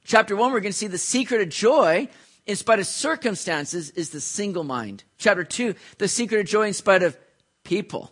Chapter 0.06 0.36
one, 0.36 0.52
we're 0.52 0.62
going 0.62 0.72
to 0.72 0.78
see 0.78 0.88
the 0.88 0.98
secret 0.98 1.42
of 1.42 1.50
joy 1.50 2.08
in 2.46 2.56
spite 2.56 2.80
of 2.80 2.88
circumstances 2.88 3.90
is 3.92 4.12
the 4.12 4.22
single 4.22 4.64
mind. 4.64 5.04
Chapter 5.18 5.44
two, 5.44 5.76
the 5.98 6.08
secret 6.08 6.40
of 6.40 6.46
joy 6.46 6.68
in 6.68 6.74
spite 6.74 7.04
of 7.04 7.18
people 7.64 8.12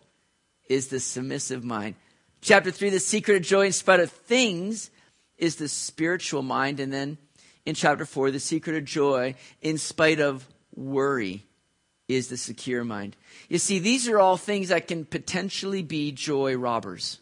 is 0.67 0.87
the 0.87 0.99
submissive 0.99 1.63
mind. 1.63 1.95
Chapter 2.41 2.71
3, 2.71 2.89
the 2.91 2.99
secret 2.99 3.37
of 3.37 3.43
joy 3.43 3.65
in 3.67 3.71
spite 3.71 3.99
of 3.99 4.11
things 4.11 4.91
is 5.37 5.55
the 5.55 5.67
spiritual 5.67 6.41
mind. 6.41 6.79
And 6.79 6.93
then 6.93 7.17
in 7.65 7.75
chapter 7.75 8.05
4, 8.05 8.31
the 8.31 8.39
secret 8.39 8.75
of 8.75 8.85
joy 8.85 9.35
in 9.61 9.77
spite 9.77 10.19
of 10.19 10.47
worry 10.75 11.43
is 12.07 12.27
the 12.27 12.37
secure 12.37 12.83
mind. 12.83 13.15
You 13.49 13.57
see, 13.57 13.79
these 13.79 14.07
are 14.07 14.19
all 14.19 14.37
things 14.37 14.69
that 14.69 14.87
can 14.87 15.05
potentially 15.05 15.81
be 15.81 16.11
joy 16.11 16.55
robbers. 16.55 17.19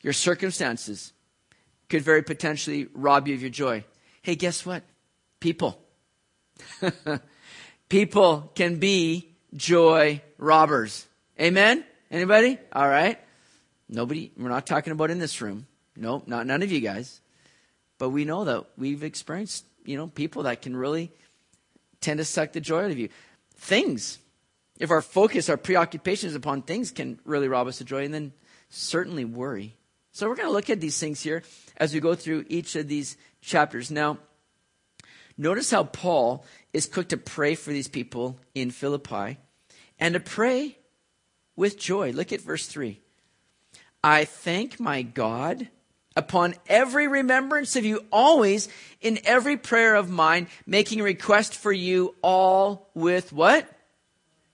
Your 0.00 0.14
circumstances 0.14 1.12
could 1.88 2.02
very 2.02 2.22
potentially 2.22 2.88
rob 2.94 3.28
you 3.28 3.34
of 3.34 3.42
your 3.42 3.50
joy. 3.50 3.84
Hey, 4.22 4.36
guess 4.36 4.64
what? 4.64 4.82
People. 5.38 5.78
People 7.88 8.50
can 8.54 8.78
be 8.78 9.34
joy 9.54 10.22
robbers. 10.38 11.06
Amen? 11.38 11.84
Anybody? 12.12 12.58
All 12.74 12.86
right. 12.86 13.18
Nobody, 13.88 14.32
we're 14.36 14.50
not 14.50 14.66
talking 14.66 14.92
about 14.92 15.10
in 15.10 15.18
this 15.18 15.40
room. 15.40 15.66
No, 15.96 16.22
not 16.26 16.46
none 16.46 16.62
of 16.62 16.70
you 16.70 16.80
guys. 16.80 17.22
But 17.98 18.10
we 18.10 18.26
know 18.26 18.44
that 18.44 18.66
we've 18.76 19.02
experienced, 19.02 19.64
you 19.86 19.96
know, 19.96 20.08
people 20.08 20.42
that 20.42 20.60
can 20.60 20.76
really 20.76 21.10
tend 22.02 22.18
to 22.18 22.24
suck 22.26 22.52
the 22.52 22.60
joy 22.60 22.84
out 22.84 22.90
of 22.90 22.98
you. 22.98 23.08
Things. 23.54 24.18
If 24.78 24.90
our 24.90 25.00
focus, 25.00 25.48
our 25.48 25.56
preoccupations 25.56 26.34
upon 26.34 26.62
things 26.62 26.90
can 26.90 27.18
really 27.24 27.48
rob 27.48 27.66
us 27.66 27.80
of 27.80 27.86
joy, 27.86 28.04
and 28.04 28.12
then 28.12 28.32
certainly 28.68 29.24
worry. 29.24 29.76
So 30.10 30.28
we're 30.28 30.36
going 30.36 30.48
to 30.48 30.52
look 30.52 30.68
at 30.68 30.80
these 30.80 30.98
things 30.98 31.22
here 31.22 31.42
as 31.78 31.94
we 31.94 32.00
go 32.00 32.14
through 32.14 32.44
each 32.48 32.76
of 32.76 32.88
these 32.88 33.16
chapters. 33.40 33.90
Now, 33.90 34.18
notice 35.38 35.70
how 35.70 35.84
Paul 35.84 36.44
is 36.74 36.86
quick 36.86 37.08
to 37.08 37.16
pray 37.16 37.54
for 37.54 37.70
these 37.70 37.88
people 37.88 38.38
in 38.54 38.70
Philippi 38.70 39.38
and 39.98 40.12
to 40.12 40.20
pray 40.20 40.76
with 41.56 41.78
joy. 41.78 42.12
Look 42.12 42.32
at 42.32 42.40
verse 42.40 42.66
3. 42.66 43.00
I 44.02 44.24
thank 44.24 44.80
my 44.80 45.02
God 45.02 45.68
upon 46.16 46.54
every 46.66 47.08
remembrance 47.08 47.76
of 47.76 47.84
you, 47.84 48.04
always 48.10 48.68
in 49.00 49.18
every 49.24 49.56
prayer 49.56 49.94
of 49.94 50.10
mine, 50.10 50.48
making 50.66 51.02
request 51.02 51.54
for 51.54 51.72
you 51.72 52.14
all 52.22 52.90
with 52.94 53.32
what? 53.32 53.68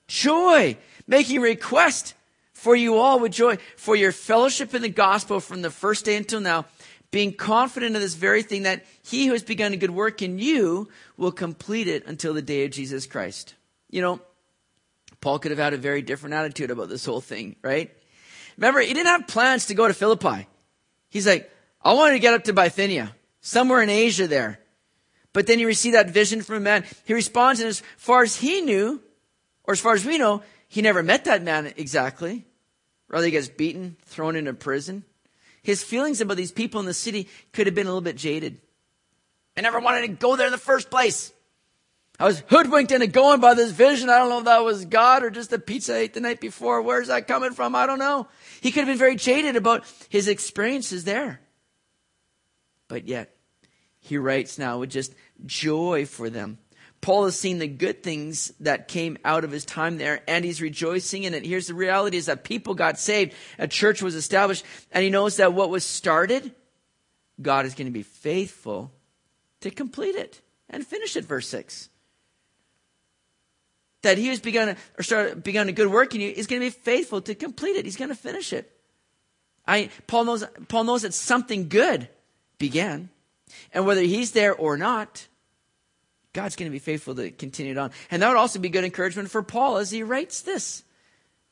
Joy. 0.07 0.77
Making 1.07 1.41
request 1.41 2.15
for 2.53 2.75
you 2.75 2.97
all 2.97 3.21
with 3.21 3.33
joy, 3.33 3.57
for 3.77 3.97
your 3.97 4.13
fellowship 4.13 4.75
in 4.75 4.83
the 4.83 4.89
gospel 4.89 5.41
from 5.41 5.63
the 5.63 5.71
first 5.71 6.05
day 6.05 6.17
until 6.17 6.41
now, 6.41 6.67
being 7.11 7.33
confident 7.33 7.95
of 7.95 8.03
this 8.03 8.15
very 8.15 8.43
thing 8.43 8.65
that 8.65 8.85
he 9.03 9.27
who 9.27 9.33
has 9.33 9.43
begun 9.43 9.73
a 9.73 9.77
good 9.77 9.91
work 9.91 10.21
in 10.21 10.39
you 10.39 10.89
will 11.17 11.33
complete 11.33 11.89
it 11.89 12.07
until 12.07 12.35
the 12.35 12.43
day 12.43 12.65
of 12.65 12.71
Jesus 12.71 13.07
Christ. 13.07 13.55
You 13.89 14.03
know, 14.03 14.21
Paul 15.21 15.39
could 15.39 15.51
have 15.51 15.59
had 15.59 15.75
a 15.75 15.79
very 15.79 16.03
different 16.03 16.35
attitude 16.35 16.71
about 16.71 16.89
this 16.89 17.05
whole 17.05 17.21
thing, 17.21 17.57
right? 17.63 17.95
Remember, 18.57 18.81
he 18.81 18.93
didn't 18.93 19.07
have 19.07 19.27
plans 19.27 19.67
to 19.67 19.75
go 19.75 19.89
to 19.89 19.95
Philippi. 19.95 20.47
He's 21.11 21.27
like, 21.27 21.51
I 21.83 21.95
wanted 21.95 22.15
to 22.15 22.19
get 22.19 22.35
up 22.35 22.45
to 22.45 22.53
Bithynia, 22.53 23.15
somewhere 23.41 23.83
in 23.83 23.89
Asia 23.89 24.27
there. 24.27 24.59
But 25.33 25.47
then 25.47 25.59
he 25.59 25.65
received 25.65 25.95
that 25.95 26.11
vision 26.11 26.43
from 26.43 26.57
a 26.57 26.61
man. 26.61 26.85
He 27.05 27.15
responds, 27.15 27.61
and 27.61 27.69
as 27.69 27.83
far 27.97 28.23
as 28.23 28.37
he 28.37 28.61
knew, 28.61 29.01
or 29.65 29.73
as 29.73 29.81
far 29.81 29.95
as 29.95 30.05
we 30.05 30.19
know, 30.19 30.43
he 30.69 30.83
never 30.83 31.03
met 31.03 31.25
that 31.25 31.43
man 31.43 31.73
exactly. 31.77 32.45
Rather, 33.09 33.25
he 33.25 33.31
gets 33.31 33.49
beaten, 33.49 33.97
thrown 34.07 34.37
into 34.37 34.53
prison. 34.53 35.05
His 35.63 35.83
feelings 35.83 36.21
about 36.21 36.37
these 36.37 36.53
people 36.53 36.81
in 36.81 36.87
the 36.87 36.95
city 36.95 37.29
could 37.53 37.67
have 37.67 37.75
been 37.75 37.87
a 37.87 37.91
little 37.91 38.01
bit 38.01 38.17
jaded. 38.17 38.61
I 39.57 39.61
never 39.61 39.81
wanted 39.81 40.03
to 40.03 40.09
go 40.09 40.37
there 40.37 40.47
in 40.47 40.53
the 40.53 40.59
first 40.59 40.91
place. 40.91 41.33
I 42.21 42.25
was 42.25 42.43
hoodwinked 42.49 42.91
into 42.91 43.07
going 43.07 43.41
by 43.41 43.55
this 43.55 43.71
vision. 43.71 44.11
I 44.11 44.19
don't 44.19 44.29
know 44.29 44.39
if 44.41 44.45
that 44.47 44.65
was 44.65 44.85
God 44.87 45.23
or 45.23 45.31
just 45.31 45.51
the 45.51 45.59
pizza 45.59 45.95
I 45.95 45.99
ate 45.99 46.15
the 46.15 46.21
night 46.21 46.41
before. 46.41 46.83
Where's 46.83 47.07
that 47.09 47.29
coming 47.29 47.53
from? 47.53 47.77
I 47.77 47.87
don't 47.87 48.01
know. 48.01 48.27
He 48.61 48.73
could 48.73 48.81
have 48.81 48.89
been 48.89 48.99
very 48.99 49.15
jaded 49.15 49.55
about 49.55 49.85
his 50.09 50.27
experiences 50.27 51.05
there. 51.05 51.41
But 52.89 53.07
yet, 53.07 53.37
he 54.01 54.19
writes 54.19 54.59
now 54.59 54.79
with 54.79 54.91
just 54.91 55.15
joy 55.47 56.07
for 56.07 56.29
them. 56.29 56.59
Paul 57.01 57.27
has 57.27 57.39
seen 57.39 57.61
the 57.61 57.69
good 57.69 58.03
things 58.03 58.53
that 58.59 58.89
came 58.89 59.19
out 59.25 59.45
of 59.45 59.53
his 59.53 59.65
time 59.65 59.99
there, 59.99 60.23
and 60.27 60.45
he's 60.45 60.61
rejoicing 60.61 61.23
in 61.23 61.35
it. 61.35 61.47
Here's 61.47 61.69
the 61.69 61.75
reality 61.75 62.17
is 62.17 62.27
that 62.27 62.43
people 62.43 62.75
got 62.75 62.99
saved, 62.99 63.35
a 63.57 63.69
church 63.69 64.03
was 64.03 64.17
established, 64.17 64.65
and 64.91 65.05
he 65.05 65.11
knows 65.11 65.37
that 65.37 65.53
what 65.53 65.71
was 65.71 65.85
started, 65.85 66.53
God 67.41 67.67
is 67.67 67.75
going 67.75 67.87
to 67.87 67.93
be 67.93 68.03
faithful 68.03 68.91
to 69.61 69.71
complete 69.71 70.17
it 70.17 70.41
and 70.69 70.85
finish 70.85 71.15
it, 71.15 71.25
verse 71.25 71.47
6 71.49 71.89
that 74.03 74.19
he 74.19 74.29
has 74.29 74.41
begun 74.41 74.77
or 74.99 75.03
started 75.03 75.43
begun 75.43 75.69
a 75.69 75.73
good 75.73 75.91
work 75.91 76.15
in 76.15 76.21
you 76.21 76.31
is 76.31 76.47
going 76.47 76.61
to 76.61 76.67
be 76.67 76.71
faithful 76.71 77.21
to 77.23 77.35
complete 77.35 77.77
it. 77.77 77.85
He's 77.85 77.97
going 77.97 78.11
to 78.11 78.15
finish 78.15 78.53
it. 78.53 78.71
I 79.67 79.91
Paul 80.07 80.25
knows 80.25 80.45
Paul 80.69 80.85
knows 80.85 81.03
that 81.03 81.15
something 81.15 81.69
good 81.69 82.09
began, 82.59 83.11
and 83.73 83.87
whether 83.87 84.01
he's 84.01 84.33
there 84.33 84.55
or 84.55 84.77
not, 84.77 85.27
God's 86.33 86.57
going 86.57 86.71
to 86.71 86.73
be 86.73 86.79
faithful 86.79 87.15
to 87.17 87.31
continue 87.31 87.73
it 87.73 87.79
on. 87.79 87.91
And 88.11 88.23
that 88.23 88.29
would 88.29 88.39
also 88.39 88.59
be 88.59 88.69
good 88.69 88.85
encouragement 88.85 89.31
for 89.31 89.43
Paul 89.43 89.77
as 89.77 89.91
he 89.91 90.03
writes 90.03 90.43
this, 90.43 90.85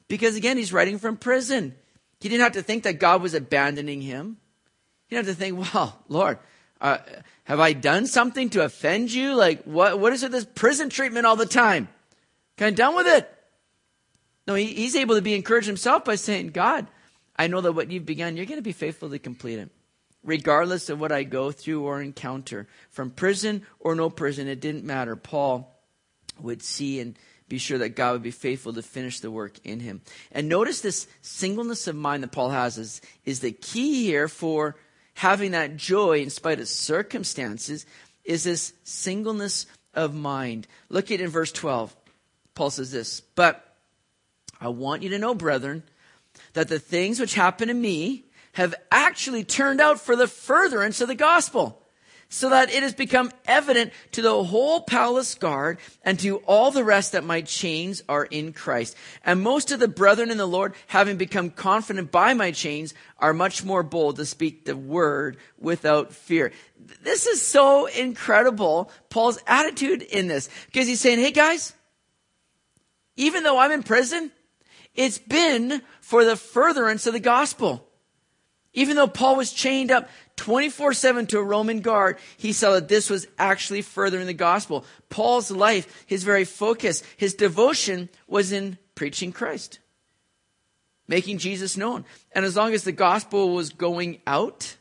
because 0.08 0.36
again 0.36 0.56
he's 0.56 0.72
writing 0.72 0.98
from 0.98 1.16
prison. 1.16 1.74
He 2.20 2.30
didn't 2.30 2.44
have 2.44 2.52
to 2.52 2.62
think 2.62 2.84
that 2.84 2.94
God 2.94 3.20
was 3.20 3.34
abandoning 3.34 4.00
him. 4.00 4.38
He 5.08 5.16
didn't 5.16 5.26
have 5.26 5.36
to 5.36 5.40
think, 5.40 5.58
well, 5.74 5.98
Lord. 6.08 6.38
Uh, 6.78 6.98
have 7.44 7.58
I 7.58 7.72
done 7.72 8.06
something 8.06 8.50
to 8.50 8.62
offend 8.62 9.10
you? 9.10 9.34
Like, 9.34 9.62
what, 9.62 9.98
what 9.98 10.12
is 10.12 10.22
it, 10.22 10.30
this 10.30 10.44
prison 10.44 10.90
treatment 10.90 11.24
all 11.24 11.36
the 11.36 11.46
time? 11.46 11.88
Kind 12.56 12.70
of 12.70 12.76
done 12.76 12.96
with 12.96 13.06
it. 13.06 13.32
No, 14.46 14.54
he, 14.54 14.66
he's 14.66 14.96
able 14.96 15.16
to 15.16 15.22
be 15.22 15.34
encouraged 15.34 15.66
himself 15.66 16.04
by 16.04 16.14
saying, 16.14 16.48
God, 16.48 16.86
I 17.36 17.48
know 17.48 17.60
that 17.60 17.72
what 17.72 17.90
you've 17.90 18.06
begun, 18.06 18.36
you're 18.36 18.46
going 18.46 18.58
to 18.58 18.62
be 18.62 18.72
faithful 18.72 19.10
to 19.10 19.18
complete 19.18 19.58
it. 19.58 19.70
Regardless 20.24 20.88
of 20.88 20.98
what 20.98 21.12
I 21.12 21.22
go 21.22 21.52
through 21.52 21.84
or 21.84 22.00
encounter, 22.00 22.66
from 22.90 23.10
prison 23.10 23.62
or 23.78 23.94
no 23.94 24.10
prison, 24.10 24.48
it 24.48 24.60
didn't 24.60 24.84
matter. 24.84 25.14
Paul 25.14 25.72
would 26.40 26.62
see 26.62 27.00
and 27.00 27.16
be 27.48 27.58
sure 27.58 27.78
that 27.78 27.90
God 27.90 28.12
would 28.12 28.22
be 28.22 28.32
faithful 28.32 28.72
to 28.72 28.82
finish 28.82 29.20
the 29.20 29.30
work 29.30 29.58
in 29.64 29.80
him. 29.80 30.00
And 30.32 30.48
notice 30.48 30.80
this 30.80 31.06
singleness 31.22 31.86
of 31.86 31.94
mind 31.94 32.22
that 32.22 32.32
Paul 32.32 32.50
has 32.50 32.76
is, 32.76 33.00
is 33.24 33.40
the 33.40 33.52
key 33.52 34.04
here 34.04 34.26
for 34.26 34.76
having 35.14 35.52
that 35.52 35.76
joy 35.76 36.20
in 36.20 36.30
spite 36.30 36.60
of 36.60 36.68
circumstances 36.68 37.86
is 38.24 38.42
this 38.42 38.72
singleness 38.82 39.66
of 39.94 40.14
mind. 40.14 40.66
Look 40.88 41.06
at 41.06 41.20
it 41.20 41.20
in 41.20 41.30
verse 41.30 41.52
12. 41.52 41.94
Paul 42.56 42.70
says 42.70 42.90
this, 42.90 43.20
but 43.20 43.76
I 44.60 44.68
want 44.68 45.02
you 45.02 45.10
to 45.10 45.18
know, 45.18 45.34
brethren, 45.34 45.84
that 46.54 46.66
the 46.66 46.80
things 46.80 47.20
which 47.20 47.34
happened 47.34 47.68
to 47.68 47.74
me 47.74 48.24
have 48.54 48.74
actually 48.90 49.44
turned 49.44 49.80
out 49.80 50.00
for 50.00 50.16
the 50.16 50.26
furtherance 50.26 51.00
of 51.00 51.08
the 51.08 51.14
gospel 51.14 51.82
so 52.28 52.50
that 52.50 52.70
it 52.70 52.82
has 52.82 52.94
become 52.94 53.30
evident 53.44 53.92
to 54.10 54.22
the 54.22 54.42
whole 54.44 54.80
palace 54.80 55.34
guard 55.36 55.78
and 56.02 56.18
to 56.18 56.38
all 56.38 56.70
the 56.70 56.82
rest 56.82 57.12
that 57.12 57.22
my 57.22 57.40
chains 57.40 58.02
are 58.08 58.24
in 58.24 58.52
Christ. 58.52 58.96
And 59.24 59.42
most 59.42 59.70
of 59.70 59.78
the 59.78 59.86
brethren 59.86 60.30
in 60.30 60.38
the 60.38 60.46
Lord, 60.46 60.74
having 60.88 61.18
become 61.18 61.50
confident 61.50 62.10
by 62.10 62.34
my 62.34 62.50
chains, 62.50 62.94
are 63.18 63.32
much 63.32 63.64
more 63.64 63.82
bold 63.82 64.16
to 64.16 64.26
speak 64.26 64.64
the 64.64 64.76
word 64.76 65.36
without 65.58 66.12
fear. 66.12 66.52
This 67.02 67.26
is 67.26 67.46
so 67.46 67.86
incredible, 67.86 68.90
Paul's 69.08 69.38
attitude 69.46 70.02
in 70.02 70.26
this, 70.26 70.48
because 70.66 70.88
he's 70.88 71.00
saying, 71.00 71.20
hey 71.20 71.30
guys, 71.30 71.74
even 73.16 73.42
though 73.42 73.58
I'm 73.58 73.72
in 73.72 73.82
prison, 73.82 74.30
it's 74.94 75.18
been 75.18 75.82
for 76.00 76.24
the 76.24 76.36
furtherance 76.36 77.06
of 77.06 77.12
the 77.12 77.20
gospel. 77.20 77.86
Even 78.72 78.96
though 78.96 79.08
Paul 79.08 79.36
was 79.36 79.52
chained 79.52 79.90
up 79.90 80.08
24 80.36 80.92
7 80.92 81.26
to 81.28 81.38
a 81.38 81.42
Roman 81.42 81.80
guard, 81.80 82.18
he 82.36 82.52
saw 82.52 82.72
that 82.72 82.88
this 82.88 83.08
was 83.08 83.26
actually 83.38 83.82
furthering 83.82 84.26
the 84.26 84.34
gospel. 84.34 84.84
Paul's 85.08 85.50
life, 85.50 86.04
his 86.06 86.24
very 86.24 86.44
focus, 86.44 87.02
his 87.16 87.34
devotion 87.34 88.10
was 88.26 88.52
in 88.52 88.76
preaching 88.94 89.32
Christ, 89.32 89.78
making 91.08 91.38
Jesus 91.38 91.76
known. 91.76 92.04
And 92.32 92.44
as 92.44 92.56
long 92.56 92.74
as 92.74 92.84
the 92.84 92.92
gospel 92.92 93.54
was 93.54 93.70
going 93.70 94.20
out, 94.26 94.76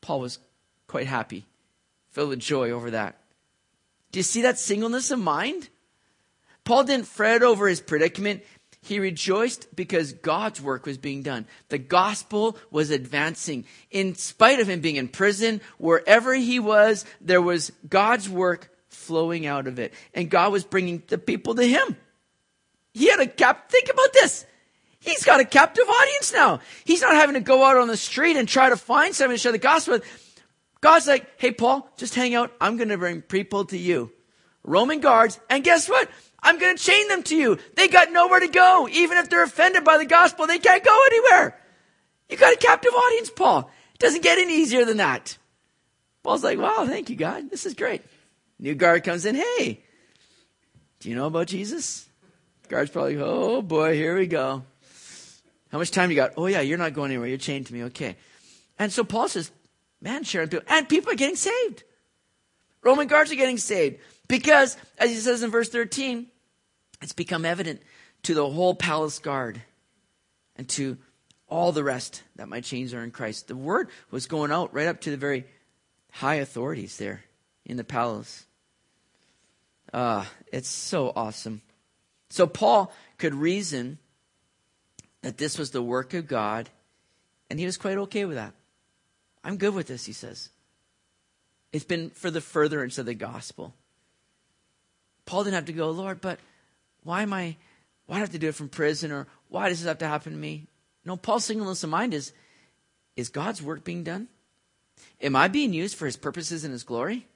Paul 0.00 0.20
was 0.20 0.40
quite 0.88 1.06
happy, 1.06 1.46
filled 2.10 2.30
with 2.30 2.40
joy 2.40 2.70
over 2.70 2.90
that. 2.90 3.16
Do 4.10 4.18
you 4.18 4.24
see 4.24 4.42
that 4.42 4.58
singleness 4.58 5.12
of 5.12 5.20
mind? 5.20 5.68
Paul 6.70 6.84
didn't 6.84 7.08
fret 7.08 7.42
over 7.42 7.66
his 7.66 7.80
predicament. 7.80 8.44
He 8.80 9.00
rejoiced 9.00 9.74
because 9.74 10.12
God's 10.12 10.62
work 10.62 10.86
was 10.86 10.98
being 10.98 11.22
done. 11.24 11.48
The 11.68 11.78
gospel 11.78 12.56
was 12.70 12.90
advancing. 12.90 13.64
In 13.90 14.14
spite 14.14 14.60
of 14.60 14.68
him 14.68 14.80
being 14.80 14.94
in 14.94 15.08
prison, 15.08 15.62
wherever 15.78 16.32
he 16.32 16.60
was, 16.60 17.04
there 17.20 17.42
was 17.42 17.72
God's 17.88 18.28
work 18.28 18.70
flowing 18.86 19.46
out 19.46 19.66
of 19.66 19.80
it. 19.80 19.92
And 20.14 20.30
God 20.30 20.52
was 20.52 20.62
bringing 20.62 21.02
the 21.08 21.18
people 21.18 21.56
to 21.56 21.64
him. 21.64 21.96
He 22.94 23.10
had 23.10 23.18
a 23.18 23.26
cap, 23.26 23.68
think 23.68 23.88
about 23.92 24.12
this. 24.12 24.46
He's 25.00 25.24
got 25.24 25.40
a 25.40 25.44
captive 25.44 25.88
audience 25.88 26.32
now. 26.32 26.60
He's 26.84 27.02
not 27.02 27.16
having 27.16 27.34
to 27.34 27.40
go 27.40 27.64
out 27.64 27.78
on 27.78 27.88
the 27.88 27.96
street 27.96 28.36
and 28.36 28.46
try 28.46 28.68
to 28.68 28.76
find 28.76 29.12
somebody 29.12 29.38
to 29.38 29.42
share 29.42 29.50
the 29.50 29.58
gospel 29.58 29.94
with. 29.94 30.38
God's 30.80 31.08
like, 31.08 31.28
hey, 31.36 31.50
Paul, 31.50 31.90
just 31.96 32.14
hang 32.14 32.36
out. 32.36 32.52
I'm 32.60 32.76
going 32.76 32.90
to 32.90 32.96
bring 32.96 33.22
people 33.22 33.64
to 33.64 33.76
you. 33.76 34.12
Roman 34.62 35.00
guards. 35.00 35.40
And 35.48 35.64
guess 35.64 35.88
what? 35.88 36.08
I'm 36.42 36.58
going 36.58 36.76
to 36.76 36.82
chain 36.82 37.08
them 37.08 37.22
to 37.24 37.36
you. 37.36 37.58
They 37.76 37.88
got 37.88 38.12
nowhere 38.12 38.40
to 38.40 38.48
go. 38.48 38.88
Even 38.90 39.18
if 39.18 39.28
they're 39.28 39.42
offended 39.42 39.84
by 39.84 39.98
the 39.98 40.06
gospel, 40.06 40.46
they 40.46 40.58
can't 40.58 40.84
go 40.84 41.02
anywhere. 41.06 41.58
You 42.28 42.36
got 42.36 42.54
a 42.54 42.56
captive 42.56 42.92
audience, 42.94 43.30
Paul. 43.30 43.70
It 43.94 44.00
doesn't 44.00 44.22
get 44.22 44.38
any 44.38 44.56
easier 44.56 44.84
than 44.84 44.98
that. 44.98 45.36
Paul's 46.22 46.44
like, 46.44 46.58
wow, 46.58 46.84
thank 46.86 47.10
you, 47.10 47.16
God. 47.16 47.50
This 47.50 47.66
is 47.66 47.74
great. 47.74 48.02
New 48.58 48.74
guard 48.74 49.04
comes 49.04 49.24
in. 49.24 49.34
Hey, 49.34 49.82
do 51.00 51.08
you 51.08 51.14
know 51.14 51.26
about 51.26 51.46
Jesus? 51.46 52.06
Guard's 52.68 52.90
probably, 52.90 53.16
oh 53.18 53.62
boy, 53.62 53.94
here 53.94 54.16
we 54.16 54.26
go. 54.26 54.62
How 55.72 55.78
much 55.78 55.90
time 55.90 56.10
you 56.10 56.16
got? 56.16 56.34
Oh 56.36 56.46
yeah, 56.46 56.60
you're 56.60 56.78
not 56.78 56.94
going 56.94 57.10
anywhere. 57.10 57.28
You're 57.28 57.38
chained 57.38 57.66
to 57.66 57.74
me. 57.74 57.84
Okay. 57.84 58.16
And 58.78 58.92
so 58.92 59.02
Paul 59.02 59.28
says, 59.28 59.50
man, 60.00 60.24
Sharon, 60.24 60.50
and 60.68 60.88
people 60.88 61.12
are 61.12 61.16
getting 61.16 61.36
saved. 61.36 61.84
Roman 62.82 63.08
guards 63.08 63.32
are 63.32 63.36
getting 63.36 63.58
saved. 63.58 63.98
Because, 64.30 64.76
as 64.96 65.10
he 65.10 65.16
says 65.16 65.42
in 65.42 65.50
verse 65.50 65.68
13, 65.70 66.28
it's 67.02 67.12
become 67.12 67.44
evident 67.44 67.82
to 68.22 68.32
the 68.32 68.48
whole 68.48 68.76
palace 68.76 69.18
guard 69.18 69.60
and 70.54 70.68
to 70.68 70.98
all 71.48 71.72
the 71.72 71.82
rest 71.82 72.22
that 72.36 72.48
my 72.48 72.60
chains 72.60 72.94
are 72.94 73.02
in 73.02 73.10
Christ. 73.10 73.48
The 73.48 73.56
word 73.56 73.88
was 74.12 74.28
going 74.28 74.52
out 74.52 74.72
right 74.72 74.86
up 74.86 75.00
to 75.00 75.10
the 75.10 75.16
very 75.16 75.46
high 76.12 76.36
authorities 76.36 76.96
there 76.96 77.24
in 77.66 77.76
the 77.76 77.82
palace. 77.82 78.46
Ah, 79.92 80.20
uh, 80.20 80.24
it's 80.52 80.68
so 80.68 81.12
awesome. 81.16 81.60
So 82.28 82.46
Paul 82.46 82.92
could 83.18 83.34
reason 83.34 83.98
that 85.22 85.38
this 85.38 85.58
was 85.58 85.72
the 85.72 85.82
work 85.82 86.14
of 86.14 86.28
God, 86.28 86.70
and 87.50 87.58
he 87.58 87.66
was 87.66 87.76
quite 87.76 87.98
okay 87.98 88.24
with 88.26 88.36
that. 88.36 88.54
I'm 89.42 89.56
good 89.56 89.74
with 89.74 89.88
this, 89.88 90.06
he 90.06 90.12
says. 90.12 90.50
It's 91.72 91.84
been 91.84 92.10
for 92.10 92.30
the 92.30 92.40
furtherance 92.40 92.96
of 92.96 93.06
the 93.06 93.14
gospel. 93.14 93.74
Paul 95.30 95.44
didn't 95.44 95.54
have 95.54 95.66
to 95.66 95.72
go, 95.72 95.92
Lord, 95.92 96.20
but 96.20 96.40
why 97.04 97.22
am 97.22 97.32
I, 97.32 97.54
why 98.06 98.16
do 98.16 98.18
I 98.18 98.18
have 98.18 98.32
to 98.32 98.38
do 98.40 98.48
it 98.48 98.56
from 98.56 98.68
prison 98.68 99.12
or 99.12 99.28
why 99.48 99.68
does 99.68 99.78
this 99.78 99.86
have 99.86 99.98
to 99.98 100.08
happen 100.08 100.32
to 100.32 100.38
me? 100.38 100.66
No, 101.04 101.16
Paul's 101.16 101.44
singleness 101.44 101.84
of 101.84 101.90
mind 101.90 102.14
is, 102.14 102.32
is 103.14 103.28
God's 103.28 103.62
work 103.62 103.84
being 103.84 104.02
done? 104.02 104.26
Am 105.22 105.36
I 105.36 105.46
being 105.46 105.72
used 105.72 105.96
for 105.96 106.06
his 106.06 106.16
purposes 106.16 106.64
and 106.64 106.72
his 106.72 106.82
glory? 106.82 107.28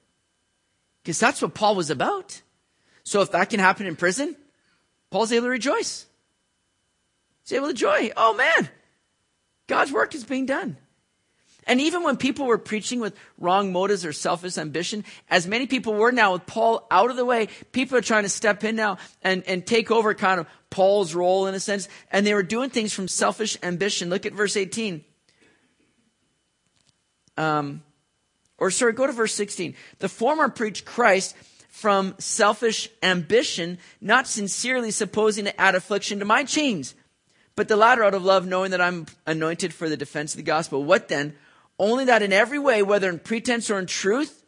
Because 1.05 1.21
that's 1.21 1.41
what 1.41 1.55
Paul 1.55 1.77
was 1.77 1.89
about. 1.89 2.43
So 3.05 3.21
if 3.21 3.31
that 3.31 3.51
can 3.51 3.61
happen 3.61 3.87
in 3.87 3.95
prison, 3.95 4.35
Paul's 5.11 5.31
able 5.31 5.47
to 5.47 5.51
rejoice. 5.51 6.07
He's 7.45 7.53
able 7.53 7.69
to 7.69 7.75
joy. 7.75 8.11
Oh 8.17 8.35
man, 8.35 8.71
God's 9.69 9.93
work 9.93 10.17
is 10.17 10.25
being 10.25 10.47
done. 10.47 10.79
And 11.67 11.81
even 11.81 12.03
when 12.03 12.17
people 12.17 12.47
were 12.47 12.59
preaching 12.59 13.01
with 13.01 13.17
wrong 13.39 13.73
motives 13.73 14.05
or 14.05 14.13
selfish 14.13 14.59
ambition, 14.59 15.05
as 15.31 15.47
many 15.47 15.67
people 15.67 15.95
were 15.95 16.13
now 16.13 16.33
with 16.33 16.47
Paul 16.47 16.87
out 16.91 17.11
of 17.11 17.17
the 17.17 17.25
way, 17.25 17.49
people 17.73 17.97
are 17.97 18.03
trying 18.03 18.25
to 18.25 18.29
step 18.29 18.65
in 18.65 18.77
now 18.77 18.99
and, 19.23 19.43
and 19.47 19.67
take 19.67 19.91
over 19.91 20.15
kind 20.15 20.41
of 20.41 20.47
Paul's 20.71 21.15
role 21.15 21.47
in 21.47 21.55
a 21.55 21.61
sense. 21.61 21.89
And 22.11 22.27
they 22.27 22.35
were 22.35 22.43
doing 22.43 22.71
things 22.71 22.93
from 22.93 23.09
selfish 23.09 23.57
ambition. 23.63 24.11
Look 24.11 24.27
at 24.27 24.33
verse 24.33 24.57
18. 24.57 25.05
Um, 27.37 27.83
or 28.59 28.71
sorry, 28.71 28.93
go 28.93 29.07
to 29.07 29.13
verse 29.13 29.35
16. 29.35 29.75
The 29.99 30.09
former 30.09 30.49
preached 30.49 30.85
Christ 30.85 31.37
from 31.69 32.15
selfish 32.19 32.89
ambition, 33.03 33.79
not 34.01 34.29
sincerely 34.29 34.91
supposing 34.91 35.45
to 35.45 35.61
add 35.61 35.75
affliction 35.75 36.21
to 36.21 36.25
my 36.25 36.45
chains, 36.45 36.95
but 37.57 37.69
the 37.69 37.77
latter 37.77 38.05
out 38.05 38.15
of 38.15 38.25
love, 38.25 38.47
knowing 38.47 38.71
that 38.71 38.81
I'm 38.81 39.07
anointed 39.27 39.75
for 39.75 39.89
the 39.89 39.97
defense 39.97 40.35
of 40.35 40.37
the 40.37 40.45
gospel. 40.45 40.85
What 40.85 41.09
then? 41.09 41.35
Only 41.85 42.07
that 42.07 42.23
in 42.23 42.33
every 42.33 42.59
way, 42.59 42.83
whether 42.83 43.11
in 43.11 43.19
pretense 43.19 43.69
or 43.69 43.79
in 43.79 43.85
truth, 43.85 44.43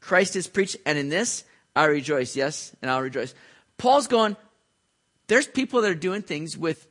Christ 0.00 0.36
is 0.36 0.46
preached, 0.46 0.76
and 0.84 0.98
in 0.98 1.08
this 1.08 1.44
I 1.74 1.86
rejoice. 1.86 2.36
Yes, 2.36 2.76
and 2.82 2.90
I'll 2.90 3.00
rejoice. 3.00 3.34
Paul's 3.78 4.06
going, 4.06 4.36
there's 5.26 5.46
people 5.46 5.80
that 5.80 5.90
are 5.90 5.94
doing 5.94 6.20
things 6.20 6.58
with 6.58 6.86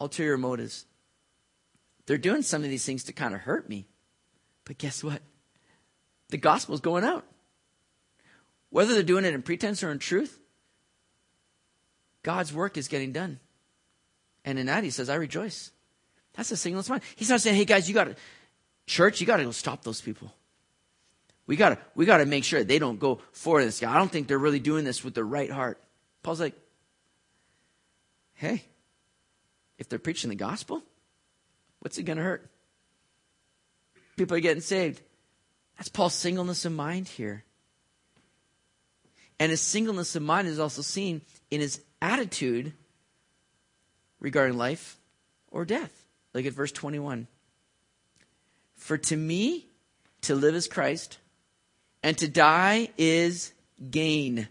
ulterior 0.00 0.36
motives. 0.36 0.84
They're 2.06 2.18
doing 2.18 2.42
some 2.42 2.64
of 2.64 2.70
these 2.70 2.84
things 2.84 3.04
to 3.04 3.12
kind 3.12 3.34
of 3.34 3.40
hurt 3.42 3.68
me. 3.68 3.86
But 4.64 4.78
guess 4.78 5.04
what? 5.04 5.22
The 6.30 6.36
gospel's 6.36 6.80
going 6.80 7.04
out. 7.04 7.24
Whether 8.70 8.94
they're 8.94 9.04
doing 9.04 9.24
it 9.24 9.34
in 9.34 9.42
pretense 9.42 9.84
or 9.84 9.92
in 9.92 10.00
truth, 10.00 10.40
God's 12.24 12.52
work 12.52 12.76
is 12.76 12.88
getting 12.88 13.12
done. 13.12 13.38
And 14.44 14.58
in 14.58 14.66
that, 14.66 14.82
he 14.82 14.90
says, 14.90 15.08
I 15.08 15.14
rejoice. 15.14 15.70
That's 16.34 16.50
a 16.50 16.56
singleness 16.56 16.88
mind. 16.88 17.02
He's 17.16 17.30
not 17.30 17.40
saying, 17.40 17.56
hey 17.56 17.64
guys, 17.64 17.88
you 17.88 17.94
gotta, 17.94 18.16
church, 18.86 19.20
you 19.20 19.26
gotta 19.26 19.44
go 19.44 19.50
stop 19.52 19.84
those 19.84 20.00
people. 20.00 20.32
We 21.46 21.56
gotta, 21.56 21.78
we 21.94 22.06
gotta 22.06 22.26
make 22.26 22.44
sure 22.44 22.64
they 22.64 22.78
don't 22.78 22.98
go 22.98 23.20
for 23.32 23.62
this 23.62 23.80
guy. 23.80 23.92
I 23.92 23.98
don't 23.98 24.10
think 24.10 24.28
they're 24.28 24.38
really 24.38 24.60
doing 24.60 24.84
this 24.84 25.04
with 25.04 25.14
the 25.14 25.24
right 25.24 25.50
heart. 25.50 25.78
Paul's 26.22 26.40
like, 26.40 26.54
hey, 28.34 28.64
if 29.78 29.88
they're 29.88 29.98
preaching 29.98 30.30
the 30.30 30.36
gospel, 30.36 30.82
what's 31.80 31.98
it 31.98 32.04
gonna 32.04 32.22
hurt? 32.22 32.50
People 34.16 34.36
are 34.36 34.40
getting 34.40 34.62
saved. 34.62 35.00
That's 35.76 35.88
Paul's 35.88 36.14
singleness 36.14 36.64
of 36.64 36.72
mind 36.72 37.08
here. 37.08 37.44
And 39.38 39.50
his 39.50 39.60
singleness 39.60 40.14
of 40.14 40.22
mind 40.22 40.48
is 40.48 40.60
also 40.60 40.82
seen 40.82 41.20
in 41.50 41.60
his 41.60 41.80
attitude 42.00 42.72
regarding 44.20 44.56
life 44.56 44.96
or 45.50 45.64
death. 45.64 46.03
Look 46.34 46.46
at 46.46 46.52
verse 46.52 46.72
21. 46.72 47.28
For 48.76 48.98
to 48.98 49.16
me, 49.16 49.68
to 50.22 50.34
live 50.34 50.54
is 50.54 50.68
Christ, 50.68 51.18
and 52.02 52.18
to 52.18 52.28
die 52.28 52.90
is 52.98 53.52
gain. 53.90 54.48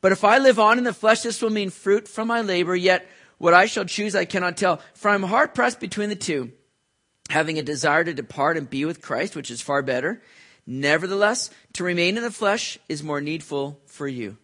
But 0.00 0.12
if 0.12 0.24
I 0.24 0.38
live 0.38 0.58
on 0.58 0.78
in 0.78 0.84
the 0.84 0.94
flesh, 0.94 1.22
this 1.22 1.42
will 1.42 1.50
mean 1.50 1.70
fruit 1.70 2.08
from 2.08 2.28
my 2.28 2.40
labor, 2.40 2.74
yet 2.74 3.06
what 3.38 3.54
I 3.54 3.66
shall 3.66 3.84
choose 3.84 4.14
I 4.14 4.24
cannot 4.24 4.56
tell. 4.56 4.80
For 4.94 5.10
I'm 5.10 5.24
hard 5.24 5.54
pressed 5.54 5.80
between 5.80 6.08
the 6.08 6.16
two, 6.16 6.52
having 7.28 7.58
a 7.58 7.62
desire 7.62 8.04
to 8.04 8.14
depart 8.14 8.56
and 8.56 8.70
be 8.70 8.84
with 8.84 9.02
Christ, 9.02 9.36
which 9.36 9.50
is 9.50 9.60
far 9.60 9.82
better. 9.82 10.22
Nevertheless, 10.66 11.50
to 11.74 11.84
remain 11.84 12.16
in 12.16 12.22
the 12.22 12.30
flesh 12.30 12.78
is 12.88 13.02
more 13.02 13.20
needful 13.20 13.80
for 13.86 14.06
you. 14.06 14.36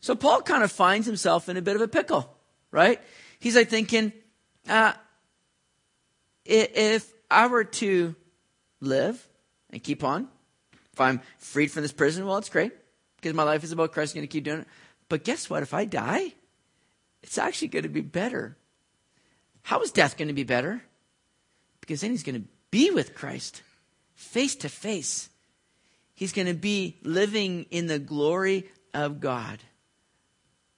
So 0.00 0.14
Paul 0.14 0.42
kind 0.42 0.62
of 0.62 0.70
finds 0.70 1.06
himself 1.06 1.48
in 1.48 1.56
a 1.56 1.62
bit 1.62 1.76
of 1.76 1.82
a 1.82 1.88
pickle, 1.88 2.36
right? 2.70 3.00
He's 3.40 3.56
like 3.56 3.68
thinking, 3.68 4.12
uh, 4.68 4.92
if 6.48 7.12
I 7.30 7.46
were 7.46 7.64
to 7.64 8.14
live 8.80 9.26
and 9.70 9.82
keep 9.82 10.02
on, 10.02 10.28
if 10.92 11.00
I'm 11.00 11.20
freed 11.38 11.70
from 11.70 11.82
this 11.82 11.92
prison, 11.92 12.26
well, 12.26 12.38
it's 12.38 12.48
great 12.48 12.72
because 13.16 13.34
my 13.34 13.42
life 13.42 13.62
is 13.64 13.72
about 13.72 13.92
Christ. 13.92 14.14
I'm 14.14 14.20
going 14.20 14.28
to 14.28 14.32
keep 14.32 14.44
doing 14.44 14.60
it. 14.60 14.68
But 15.08 15.24
guess 15.24 15.48
what? 15.48 15.62
If 15.62 15.74
I 15.74 15.84
die, 15.84 16.34
it's 17.22 17.38
actually 17.38 17.68
going 17.68 17.84
to 17.84 17.88
be 17.88 18.00
better. 18.00 18.56
How 19.62 19.80
is 19.82 19.90
death 19.90 20.16
going 20.16 20.28
to 20.28 20.34
be 20.34 20.44
better? 20.44 20.82
Because 21.80 22.00
then 22.00 22.10
he's 22.10 22.22
going 22.22 22.42
to 22.42 22.48
be 22.70 22.90
with 22.90 23.14
Christ 23.14 23.62
face 24.14 24.56
to 24.56 24.68
face. 24.68 25.28
He's 26.14 26.32
going 26.32 26.48
to 26.48 26.54
be 26.54 26.96
living 27.02 27.66
in 27.70 27.86
the 27.86 28.00
glory 28.00 28.68
of 28.92 29.20
God, 29.20 29.60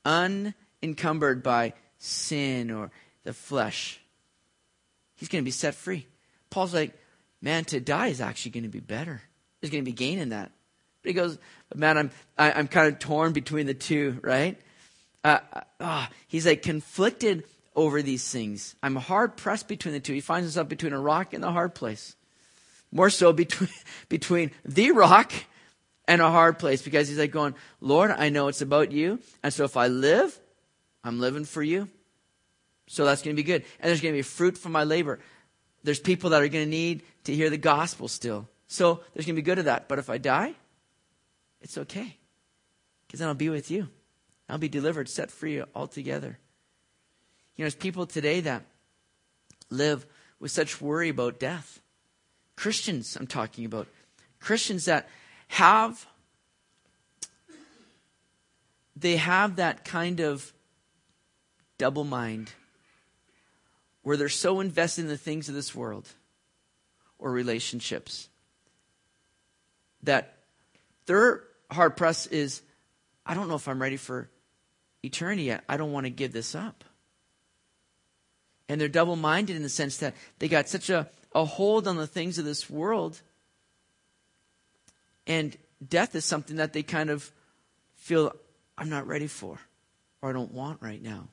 unencumbered 0.05 1.43
by 1.43 1.73
sin 1.99 2.71
or 2.71 2.91
the 3.25 3.33
flesh. 3.33 4.00
He's 5.21 5.29
going 5.29 5.45
to 5.45 5.47
be 5.47 5.51
set 5.51 5.75
free. 5.75 6.07
Paul's 6.49 6.73
like, 6.73 6.99
man, 7.43 7.67
to 7.67 7.79
die 7.79 8.07
is 8.07 8.23
actually 8.23 8.53
going 8.53 8.65
to 8.65 8.71
be 8.71 8.81
better. 8.81 9.21
There's 9.61 9.71
going 9.71 9.85
to 9.85 9.91
be 9.91 9.95
gain 9.95 10.19
in 10.19 10.31
that. 10.31 10.51
But 11.03 11.09
he 11.11 11.13
goes, 11.13 11.39
man, 11.75 11.99
I'm, 11.99 12.11
I, 12.39 12.49
am 12.49 12.57
i 12.57 12.59
am 12.61 12.69
kind 12.69 12.89
of 12.89 12.99
torn 12.99 13.35
between 13.35 13.67
the 13.67 13.75
two, 13.75 14.19
right? 14.23 14.59
Uh, 15.23 15.41
uh, 15.79 16.07
he's 16.27 16.47
like 16.47 16.63
conflicted 16.63 17.45
over 17.77 18.01
these 18.01 18.27
things. 18.27 18.75
I'm 18.83 18.97
hard 18.97 19.37
pressed 19.37 19.69
between 19.69 19.93
the 19.93 20.01
two. 20.01 20.15
He 20.15 20.23
finds 20.23 20.47
himself 20.47 20.69
between 20.69 20.95
a 20.95 21.01
rock 21.01 21.35
and 21.35 21.45
a 21.45 21.53
hard 21.53 21.75
place. 21.75 22.17
More 22.91 23.11
so 23.11 23.35
between, 23.35 23.69
between 24.09 24.53
the 24.65 24.93
rock 24.93 25.33
and 26.09 26.23
a 26.23 26.31
hard 26.31 26.59
place 26.59 26.81
because 26.81 27.09
he's 27.09 27.19
like 27.19 27.31
going, 27.31 27.55
Lord, 27.83 28.11
I 28.11 28.31
know 28.31 28.49
it's 28.49 28.63
about 28.63 28.91
you. 28.91 29.19
And 29.43 29.53
so 29.53 29.65
if 29.65 29.77
I 29.77 29.89
live, 29.89 30.39
I'm 31.05 31.21
living 31.21 31.45
for 31.45 31.63
you. 31.63 31.91
So 32.91 33.05
that's 33.05 33.23
going 33.23 33.37
to 33.37 33.41
be 33.41 33.47
good. 33.47 33.63
And 33.79 33.89
there's 33.89 34.01
going 34.01 34.15
to 34.15 34.19
be 34.19 34.23
fruit 34.23 34.59
from 34.59 34.73
my 34.73 34.83
labor. 34.83 35.21
There's 35.85 36.01
people 36.01 36.31
that 36.31 36.43
are 36.43 36.49
going 36.49 36.65
to 36.65 36.71
need 36.71 37.05
to 37.23 37.33
hear 37.33 37.49
the 37.49 37.57
gospel 37.57 38.09
still. 38.09 38.49
So 38.67 39.05
there's 39.15 39.27
going 39.27 39.37
to 39.37 39.41
be 39.41 39.45
good 39.45 39.61
of 39.61 39.67
that. 39.67 39.87
But 39.87 40.01
if 40.01 40.11
I 40.11 40.19
die, 40.19 40.55
it's 41.61 41.79
okay. 41.79 42.17
Because 43.07 43.21
then 43.21 43.29
I'll 43.29 43.35
be 43.35 43.49
with 43.49 43.71
you. 43.71 43.87
I'll 44.49 44.59
be 44.59 44.69
delivered, 44.69 45.09
set 45.09 45.31
free 45.31 45.63
altogether. 45.73 46.41
You 47.55 47.63
know, 47.63 47.67
there's 47.67 47.77
people 47.77 48.07
today 48.07 48.41
that 48.41 48.65
live 49.71 50.05
with 50.41 50.51
such 50.51 50.81
worry 50.81 51.11
about 51.11 51.39
death. 51.39 51.81
Christians, 52.57 53.15
I'm 53.15 53.29
talking 53.29 53.65
about. 53.65 53.87
Christians 54.41 54.87
that 54.87 55.09
have 55.47 56.09
they 58.97 59.17
have 59.17 59.57
that 59.57 59.85
kind 59.85 60.19
of 60.19 60.53
double 61.79 62.05
mind 62.05 62.51
where 64.03 64.17
they're 64.17 64.29
so 64.29 64.61
invested 64.61 65.03
in 65.03 65.09
the 65.09 65.17
things 65.17 65.49
of 65.49 65.55
this 65.55 65.75
world 65.75 66.09
or 67.19 67.31
relationships 67.31 68.29
that 70.03 70.39
their 71.07 71.45
hard 71.71 71.97
press 71.97 72.27
is 72.27 72.63
I 73.27 73.35
don't 73.35 73.49
know 73.49 73.55
if 73.55 73.69
I'm 73.69 73.81
ready 73.81 73.97
for 73.97 74.31
eternity 75.03 75.45
yet. 75.45 75.63
I 75.69 75.77
don't 75.77 75.93
want 75.93 76.07
to 76.07 76.11
give 76.11 76.33
this 76.33 76.55
up. 76.55 76.85
And 78.69 78.81
they're 78.81 78.89
double 78.89 79.17
minded 79.17 79.57
in 79.57 79.63
the 79.63 79.69
sense 79.69 79.99
that 79.99 80.15
they 80.39 80.49
got 80.49 80.69
such 80.69 80.91
a, 80.91 81.09
a 81.35 81.45
hold 81.45 81.87
on 81.87 81.97
the 81.97 82.07
things 82.07 82.39
of 82.39 82.45
this 82.45 82.71
world. 82.71 83.21
And 85.27 85.57
death 85.87 86.15
is 86.15 86.25
something 86.25 86.57
that 86.57 86.73
they 86.73 86.83
kind 86.83 87.11
of 87.11 87.31
feel 87.97 88.33
I'm 88.79 88.89
not 88.89 89.07
ready 89.07 89.27
for 89.27 89.59
or 90.23 90.31
I 90.31 90.33
don't 90.33 90.53
want 90.53 90.81
right 90.81 91.03
now. 91.03 91.29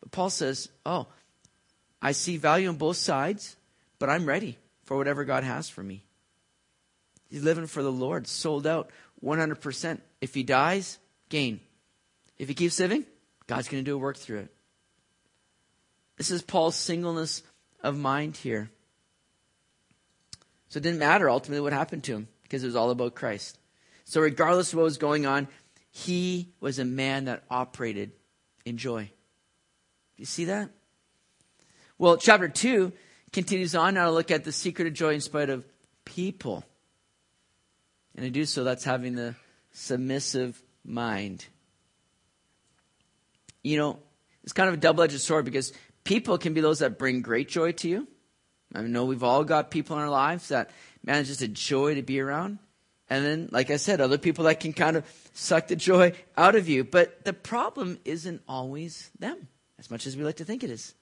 But 0.00 0.12
Paul 0.12 0.30
says, 0.30 0.68
Oh, 0.86 1.06
I 2.02 2.12
see 2.12 2.36
value 2.36 2.68
on 2.68 2.76
both 2.76 2.96
sides, 2.96 3.56
but 4.00 4.10
I'm 4.10 4.26
ready 4.26 4.58
for 4.84 4.96
whatever 4.96 5.24
God 5.24 5.44
has 5.44 5.68
for 5.68 5.82
me. 5.82 6.04
He's 7.30 7.44
living 7.44 7.68
for 7.68 7.82
the 7.82 7.92
Lord, 7.92 8.26
sold 8.26 8.66
out 8.66 8.90
100%. 9.24 10.00
If 10.20 10.34
he 10.34 10.42
dies, 10.42 10.98
gain. 11.28 11.60
If 12.38 12.48
he 12.48 12.54
keeps 12.54 12.80
living, 12.80 13.06
God's 13.46 13.68
going 13.68 13.84
to 13.84 13.90
do 13.90 13.94
a 13.94 13.98
work 13.98 14.16
through 14.16 14.40
it. 14.40 14.54
This 16.18 16.30
is 16.30 16.42
Paul's 16.42 16.76
singleness 16.76 17.42
of 17.82 17.96
mind 17.96 18.36
here. 18.36 18.70
So 20.68 20.78
it 20.78 20.82
didn't 20.82 20.98
matter 20.98 21.30
ultimately 21.30 21.60
what 21.60 21.72
happened 21.72 22.04
to 22.04 22.14
him 22.14 22.28
because 22.42 22.64
it 22.64 22.66
was 22.66 22.76
all 22.76 22.90
about 22.90 23.14
Christ. 23.14 23.58
So 24.04 24.20
regardless 24.20 24.72
of 24.72 24.78
what 24.78 24.84
was 24.84 24.98
going 24.98 25.24
on, 25.24 25.48
he 25.90 26.48
was 26.60 26.78
a 26.78 26.84
man 26.84 27.26
that 27.26 27.44
operated 27.50 28.12
in 28.64 28.76
joy. 28.76 29.04
Do 29.04 29.10
you 30.16 30.26
see 30.26 30.46
that? 30.46 30.70
Well, 32.02 32.16
chapter 32.16 32.48
2 32.48 32.92
continues 33.32 33.76
on 33.76 33.94
now 33.94 34.06
to 34.06 34.10
look 34.10 34.32
at 34.32 34.42
the 34.42 34.50
secret 34.50 34.88
of 34.88 34.92
joy 34.92 35.14
in 35.14 35.20
spite 35.20 35.50
of 35.50 35.64
people. 36.04 36.64
And 38.16 38.24
to 38.24 38.30
do 38.30 38.44
so, 38.44 38.64
that's 38.64 38.82
having 38.82 39.14
the 39.14 39.36
submissive 39.70 40.60
mind. 40.84 41.46
You 43.62 43.76
know, 43.76 43.98
it's 44.42 44.52
kind 44.52 44.66
of 44.66 44.74
a 44.74 44.78
double 44.78 45.04
edged 45.04 45.20
sword 45.20 45.44
because 45.44 45.72
people 46.02 46.38
can 46.38 46.54
be 46.54 46.60
those 46.60 46.80
that 46.80 46.98
bring 46.98 47.22
great 47.22 47.48
joy 47.48 47.70
to 47.70 47.88
you. 47.88 48.08
I 48.74 48.82
know 48.82 49.04
we've 49.04 49.22
all 49.22 49.44
got 49.44 49.70
people 49.70 49.94
in 49.96 50.02
our 50.02 50.10
lives 50.10 50.48
that, 50.48 50.70
man, 51.04 51.20
it's 51.20 51.28
just 51.28 51.42
a 51.42 51.46
joy 51.46 51.94
to 51.94 52.02
be 52.02 52.18
around. 52.18 52.58
And 53.10 53.24
then, 53.24 53.48
like 53.52 53.70
I 53.70 53.76
said, 53.76 54.00
other 54.00 54.18
people 54.18 54.46
that 54.46 54.58
can 54.58 54.72
kind 54.72 54.96
of 54.96 55.04
suck 55.34 55.68
the 55.68 55.76
joy 55.76 56.14
out 56.36 56.56
of 56.56 56.68
you. 56.68 56.82
But 56.82 57.24
the 57.24 57.32
problem 57.32 58.00
isn't 58.04 58.42
always 58.48 59.08
them, 59.20 59.46
as 59.78 59.88
much 59.88 60.08
as 60.08 60.16
we 60.16 60.24
like 60.24 60.38
to 60.38 60.44
think 60.44 60.64
it 60.64 60.70
is. 60.70 60.96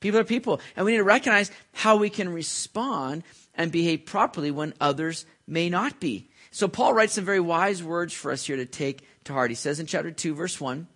People 0.00 0.20
are 0.20 0.24
people. 0.24 0.60
And 0.76 0.84
we 0.84 0.92
need 0.92 0.98
to 0.98 1.04
recognize 1.04 1.50
how 1.72 1.96
we 1.96 2.10
can 2.10 2.30
respond 2.30 3.22
and 3.54 3.70
behave 3.70 4.06
properly 4.06 4.50
when 4.50 4.74
others 4.80 5.26
may 5.46 5.68
not 5.68 6.00
be. 6.00 6.28
So 6.50 6.66
Paul 6.66 6.94
writes 6.94 7.14
some 7.14 7.24
very 7.24 7.40
wise 7.40 7.82
words 7.82 8.12
for 8.12 8.32
us 8.32 8.46
here 8.46 8.56
to 8.56 8.66
take 8.66 9.06
to 9.24 9.32
heart. 9.32 9.50
He 9.50 9.54
says 9.54 9.78
in 9.78 9.86
chapter 9.86 10.10
2, 10.10 10.34
verse 10.34 10.60
1, 10.60 10.86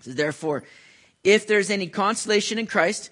says, 0.00 0.14
Therefore, 0.14 0.64
if 1.22 1.46
there's 1.46 1.70
any 1.70 1.86
consolation 1.86 2.58
in 2.58 2.66
Christ, 2.66 3.10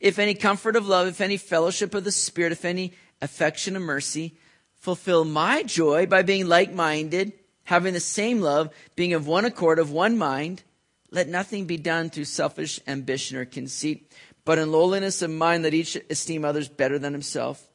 if 0.00 0.18
any 0.18 0.34
comfort 0.34 0.76
of 0.76 0.86
love, 0.86 1.06
if 1.06 1.20
any 1.20 1.36
fellowship 1.38 1.94
of 1.94 2.04
the 2.04 2.12
Spirit, 2.12 2.52
if 2.52 2.64
any 2.64 2.92
affection 3.22 3.76
of 3.76 3.82
mercy, 3.82 4.36
fulfill 4.74 5.24
my 5.24 5.62
joy 5.62 6.04
by 6.04 6.22
being 6.22 6.46
like 6.46 6.72
minded, 6.72 7.32
having 7.64 7.94
the 7.94 8.00
same 8.00 8.42
love, 8.42 8.68
being 8.96 9.14
of 9.14 9.26
one 9.26 9.46
accord, 9.46 9.78
of 9.78 9.90
one 9.90 10.18
mind. 10.18 10.62
Let 11.10 11.28
nothing 11.28 11.64
be 11.64 11.78
done 11.78 12.10
through 12.10 12.24
selfish 12.24 12.80
ambition 12.86 13.38
or 13.38 13.44
conceit, 13.46 14.12
but 14.44 14.58
in 14.58 14.72
lowliness 14.72 15.22
of 15.22 15.30
mind, 15.30 15.62
let 15.62 15.74
each 15.74 15.96
esteem 16.10 16.44
others 16.44 16.68
better 16.68 16.98
than 16.98 17.12
himself. 17.12 17.66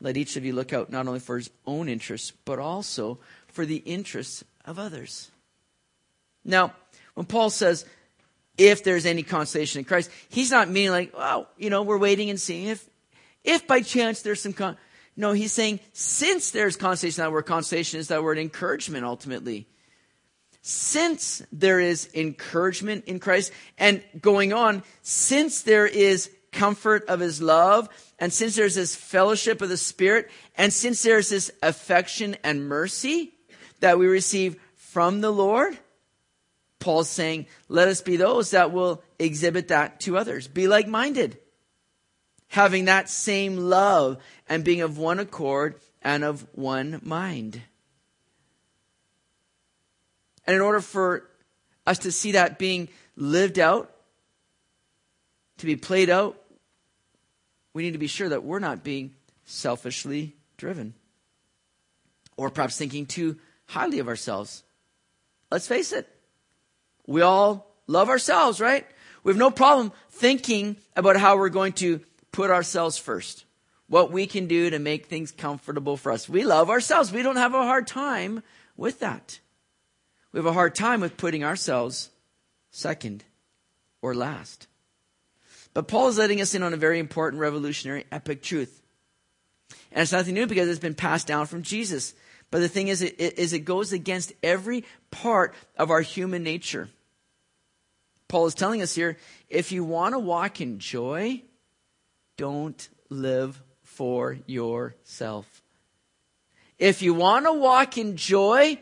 Let 0.00 0.16
each 0.16 0.36
of 0.36 0.44
you 0.44 0.52
look 0.52 0.72
out 0.72 0.90
not 0.90 1.06
only 1.06 1.20
for 1.20 1.36
his 1.36 1.50
own 1.66 1.88
interests, 1.88 2.32
but 2.44 2.58
also 2.58 3.18
for 3.48 3.66
the 3.66 3.76
interests 3.76 4.44
of 4.64 4.78
others. 4.78 5.30
Now, 6.44 6.74
when 7.14 7.26
Paul 7.26 7.50
says, 7.50 7.84
if 8.58 8.84
there's 8.84 9.06
any 9.06 9.22
consolation 9.22 9.80
in 9.80 9.84
Christ, 9.84 10.10
he's 10.28 10.50
not 10.50 10.68
meaning 10.68 10.90
like, 10.90 11.16
well, 11.16 11.48
you 11.56 11.70
know, 11.70 11.82
we're 11.82 11.98
waiting 11.98 12.30
and 12.30 12.40
seeing 12.40 12.68
if, 12.68 12.88
if 13.44 13.66
by 13.66 13.80
chance 13.80 14.22
there's 14.22 14.42
some 14.42 14.52
con. 14.52 14.76
No, 15.16 15.32
he's 15.32 15.52
saying 15.52 15.80
since 15.92 16.50
there's 16.52 16.76
consolation, 16.76 17.22
that 17.22 17.32
word 17.32 17.42
consolation 17.42 18.00
is 18.00 18.08
that 18.08 18.22
word 18.22 18.38
encouragement 18.38 19.04
ultimately. 19.04 19.66
Since 20.62 21.42
there 21.50 21.80
is 21.80 22.08
encouragement 22.14 23.04
in 23.06 23.18
Christ 23.18 23.52
and 23.76 24.02
going 24.20 24.52
on, 24.52 24.84
since 25.02 25.62
there 25.62 25.86
is 25.86 26.30
comfort 26.52 27.04
of 27.08 27.18
his 27.18 27.42
love, 27.42 27.88
and 28.18 28.32
since 28.32 28.54
there's 28.54 28.76
this 28.76 28.94
fellowship 28.94 29.60
of 29.60 29.68
the 29.68 29.76
Spirit, 29.76 30.30
and 30.56 30.72
since 30.72 31.02
there's 31.02 31.30
this 31.30 31.50
affection 31.62 32.36
and 32.44 32.68
mercy 32.68 33.34
that 33.80 33.98
we 33.98 34.06
receive 34.06 34.56
from 34.76 35.20
the 35.20 35.32
Lord, 35.32 35.76
Paul's 36.78 37.08
saying, 37.08 37.46
let 37.68 37.88
us 37.88 38.00
be 38.00 38.16
those 38.16 38.52
that 38.52 38.72
will 38.72 39.02
exhibit 39.18 39.68
that 39.68 40.00
to 40.00 40.16
others. 40.16 40.46
Be 40.46 40.68
like 40.68 40.86
minded, 40.86 41.38
having 42.48 42.84
that 42.84 43.08
same 43.08 43.56
love, 43.56 44.18
and 44.48 44.62
being 44.62 44.82
of 44.82 44.98
one 44.98 45.18
accord 45.18 45.80
and 46.02 46.22
of 46.22 46.46
one 46.52 47.00
mind. 47.02 47.62
And 50.46 50.56
in 50.56 50.62
order 50.62 50.80
for 50.80 51.28
us 51.86 51.98
to 52.00 52.12
see 52.12 52.32
that 52.32 52.58
being 52.58 52.88
lived 53.16 53.58
out, 53.58 53.90
to 55.58 55.66
be 55.66 55.76
played 55.76 56.10
out, 56.10 56.36
we 57.74 57.82
need 57.82 57.92
to 57.92 57.98
be 57.98 58.06
sure 58.06 58.28
that 58.28 58.44
we're 58.44 58.58
not 58.58 58.82
being 58.82 59.14
selfishly 59.44 60.34
driven 60.56 60.94
or 62.36 62.50
perhaps 62.50 62.76
thinking 62.76 63.06
too 63.06 63.38
highly 63.66 63.98
of 63.98 64.08
ourselves. 64.08 64.62
Let's 65.50 65.68
face 65.68 65.92
it, 65.92 66.08
we 67.06 67.22
all 67.22 67.66
love 67.86 68.08
ourselves, 68.08 68.60
right? 68.60 68.86
We 69.22 69.30
have 69.30 69.38
no 69.38 69.50
problem 69.50 69.92
thinking 70.10 70.76
about 70.96 71.16
how 71.16 71.36
we're 71.36 71.48
going 71.48 71.74
to 71.74 72.00
put 72.32 72.50
ourselves 72.50 72.98
first, 72.98 73.44
what 73.88 74.10
we 74.10 74.26
can 74.26 74.46
do 74.46 74.70
to 74.70 74.78
make 74.78 75.06
things 75.06 75.30
comfortable 75.30 75.96
for 75.96 76.10
us. 76.10 76.28
We 76.28 76.44
love 76.44 76.70
ourselves. 76.70 77.12
We 77.12 77.22
don't 77.22 77.36
have 77.36 77.54
a 77.54 77.62
hard 77.62 77.86
time 77.86 78.42
with 78.76 79.00
that. 79.00 79.38
We 80.32 80.38
have 80.38 80.46
a 80.46 80.52
hard 80.52 80.74
time 80.74 81.00
with 81.00 81.16
putting 81.16 81.44
ourselves 81.44 82.10
second 82.70 83.24
or 84.00 84.14
last. 84.14 84.66
But 85.74 85.88
Paul 85.88 86.08
is 86.08 86.18
letting 86.18 86.40
us 86.40 86.54
in 86.54 86.62
on 86.62 86.74
a 86.74 86.78
very 86.78 86.98
important, 86.98 87.40
revolutionary, 87.40 88.04
epic 88.10 88.42
truth. 88.42 88.82
And 89.90 90.02
it's 90.02 90.12
nothing 90.12 90.34
new 90.34 90.46
because 90.46 90.68
it's 90.68 90.78
been 90.78 90.94
passed 90.94 91.26
down 91.26 91.46
from 91.46 91.62
Jesus. 91.62 92.14
But 92.50 92.60
the 92.60 92.68
thing 92.68 92.88
is, 92.88 93.02
it, 93.02 93.18
is 93.18 93.52
it 93.52 93.60
goes 93.60 93.92
against 93.92 94.32
every 94.42 94.84
part 95.10 95.54
of 95.78 95.90
our 95.90 96.02
human 96.02 96.42
nature. 96.42 96.88
Paul 98.28 98.46
is 98.46 98.54
telling 98.54 98.82
us 98.82 98.94
here 98.94 99.18
if 99.48 99.72
you 99.72 99.84
want 99.84 100.14
to 100.14 100.18
walk 100.18 100.60
in 100.60 100.78
joy, 100.78 101.42
don't 102.36 102.88
live 103.10 103.62
for 103.82 104.38
yourself. 104.46 105.62
If 106.78 107.02
you 107.02 107.14
want 107.14 107.46
to 107.46 107.52
walk 107.52 107.98
in 107.98 108.16
joy, 108.16 108.78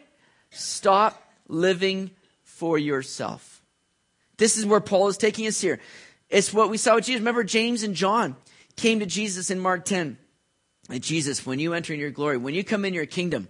stop 0.50 1.20
living 1.50 2.10
for 2.42 2.78
yourself. 2.78 3.62
This 4.36 4.56
is 4.56 4.64
where 4.64 4.80
Paul 4.80 5.08
is 5.08 5.18
taking 5.18 5.46
us 5.46 5.60
here. 5.60 5.80
It's 6.28 6.52
what 6.52 6.70
we 6.70 6.76
saw 6.76 6.94
with 6.94 7.04
Jesus. 7.04 7.20
Remember, 7.20 7.44
James 7.44 7.82
and 7.82 7.94
John 7.94 8.36
came 8.76 9.00
to 9.00 9.06
Jesus 9.06 9.50
in 9.50 9.58
Mark 9.58 9.84
10. 9.84 10.16
And 10.88 11.02
Jesus, 11.02 11.44
when 11.44 11.58
you 11.58 11.74
enter 11.74 11.92
in 11.92 12.00
your 12.00 12.10
glory, 12.10 12.36
when 12.36 12.54
you 12.54 12.64
come 12.64 12.84
in 12.84 12.94
your 12.94 13.06
kingdom, 13.06 13.48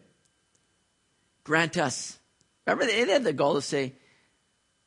grant 1.45 1.77
us. 1.77 2.19
Remember, 2.67 2.87
they 2.87 3.07
had 3.07 3.25
the 3.25 3.33
goal 3.33 3.55
to 3.55 3.63
say, 3.63 3.95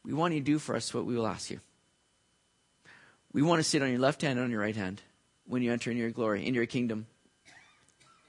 We 0.04 0.14
want 0.14 0.34
you 0.34 0.40
to 0.40 0.46
do 0.46 0.60
for 0.60 0.76
us 0.76 0.94
what 0.94 1.06
we 1.06 1.16
will 1.16 1.28
ask 1.28 1.50
you. 1.50 1.60
We 3.32 3.42
want 3.42 3.60
to 3.60 3.64
sit 3.64 3.82
on 3.82 3.90
your 3.90 4.00
left 4.00 4.22
hand 4.22 4.38
and 4.38 4.46
on 4.46 4.52
your 4.52 4.62
right 4.62 4.76
hand 4.76 5.02
when 5.46 5.62
you 5.62 5.72
enter 5.72 5.90
in 5.90 5.98
your 5.98 6.12
glory, 6.12 6.46
in 6.46 6.54
your 6.54 6.66
kingdom. 6.66 7.08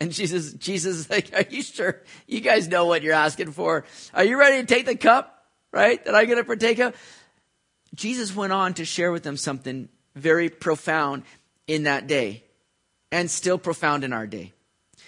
And 0.00 0.12
Jesus, 0.12 0.52
Jesus 0.54 0.96
is 0.96 1.11
like, 1.11 1.33
Are 1.35 1.44
you 1.48 1.62
sure? 1.62 2.02
You 2.26 2.40
guys 2.40 2.68
know 2.68 2.87
what 2.87 3.02
you're 3.02 3.14
asking 3.14 3.52
for. 3.52 3.85
Are 4.12 4.24
you 4.24 4.38
ready 4.38 4.61
to 4.61 4.66
take 4.66 4.87
the 4.87 4.96
cup, 4.96 5.44
right? 5.72 6.04
That 6.04 6.14
I'm 6.14 6.26
going 6.26 6.38
to 6.38 6.44
partake 6.44 6.78
of? 6.78 6.94
Jesus 7.94 8.35
went 8.35 8.52
on 8.52 8.74
to 8.74 8.85
share 8.85 9.12
with 9.12 9.22
them 9.22 9.37
something 9.37 9.88
very 10.14 10.48
profound 10.48 11.22
in 11.66 11.85
that 11.85 12.07
day 12.07 12.44
and 13.12 13.30
still 13.30 13.59
profound 13.59 14.04
in 14.04 14.12
our 14.12 14.26
day. 14.26 14.52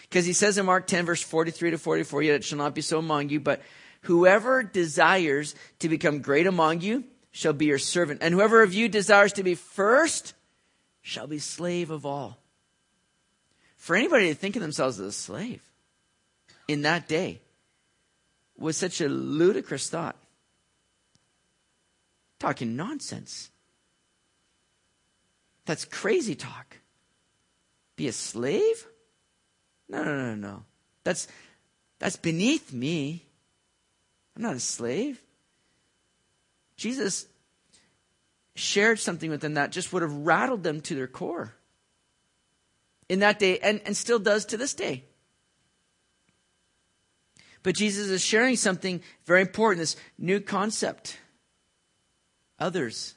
Because 0.03 0.25
he 0.25 0.33
says 0.33 0.57
in 0.57 0.67
Mark 0.67 0.87
10, 0.87 1.07
verse 1.07 1.23
43 1.23 1.73
to 1.73 1.79
44, 1.79 2.23
yet 2.23 2.35
it 2.37 2.45
shall 2.45 2.59
not 2.59 2.75
be 2.75 2.81
so 2.81 2.99
among 2.99 3.29
you, 3.29 3.41
but 3.41 3.61
whoever 4.03 4.63
desires 4.63 5.57
to 5.81 5.89
become 5.89 6.21
great 6.21 6.47
among 6.47 6.81
you 6.81 7.05
shall 7.33 7.53
be 7.53 7.67
your 7.67 7.79
servant. 7.79 8.23
And 8.23 8.33
whoever 8.33 8.63
of 8.63 8.73
you 8.73 8.89
desires 8.89 9.33
to 9.35 9.43
be 9.43 9.57
first 9.57 10.35
shall 11.03 11.27
be 11.27 11.41
slave 11.41 11.91
of 11.91 12.07
all. 12.07 12.39
For 13.87 13.95
anybody 13.95 14.31
to 14.31 14.35
think 14.35 14.57
of 14.57 14.63
themselves 14.63 14.99
as 14.99 15.07
a 15.07 15.13
slave 15.13 15.63
in 16.67 16.83
that 16.83 17.07
day 17.07 17.41
was 18.59 18.77
such 18.77 19.01
a 19.01 19.09
ludicrous 19.09 19.89
thought. 19.89 20.17
Talking 22.41 22.75
nonsense. 22.75 23.49
That's 25.67 25.85
crazy 25.85 26.35
talk. 26.35 26.79
Be 27.95 28.09
a 28.09 28.13
slave? 28.13 28.89
No, 29.89 30.03
no, 30.03 30.17
no, 30.17 30.35
no. 30.35 30.65
That's 31.05 31.29
that's 32.01 32.17
beneath 32.17 32.73
me. 32.73 33.23
I'm 34.35 34.43
not 34.43 34.57
a 34.57 34.61
slave. 34.61 35.23
Jesus 36.77 37.27
shared 38.57 38.99
something 38.99 39.31
with 39.31 39.43
them 39.43 39.55
that 39.55 39.71
just 39.71 39.93
would 39.93 40.03
have 40.03 40.13
rattled 40.13 40.65
them 40.65 40.81
to 40.81 40.97
their 40.97 41.07
core 41.07 41.56
in 43.09 43.21
that 43.21 43.39
day 43.39 43.59
and, 43.59 43.81
and 43.85 43.97
still 43.97 44.19
does 44.19 44.45
to 44.47 44.57
this 44.57 44.75
day. 44.75 45.05
But 47.63 47.75
Jesus 47.75 48.09
is 48.09 48.23
sharing 48.23 48.57
something 48.57 49.03
very 49.25 49.41
important 49.41 49.81
this 49.81 49.97
new 50.19 50.41
concept 50.41 51.19
others. 52.59 53.15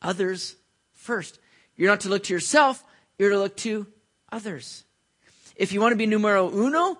Others 0.00 0.56
first. 0.92 1.38
You're 1.76 1.90
not 1.90 2.00
to 2.00 2.08
look 2.08 2.24
to 2.24 2.32
yourself, 2.32 2.82
you're 3.18 3.30
to 3.30 3.38
look 3.38 3.56
to 3.58 3.86
others. 4.30 4.84
If 5.56 5.72
you 5.72 5.80
want 5.80 5.92
to 5.92 5.96
be 5.96 6.06
numero 6.06 6.50
uno, 6.50 6.98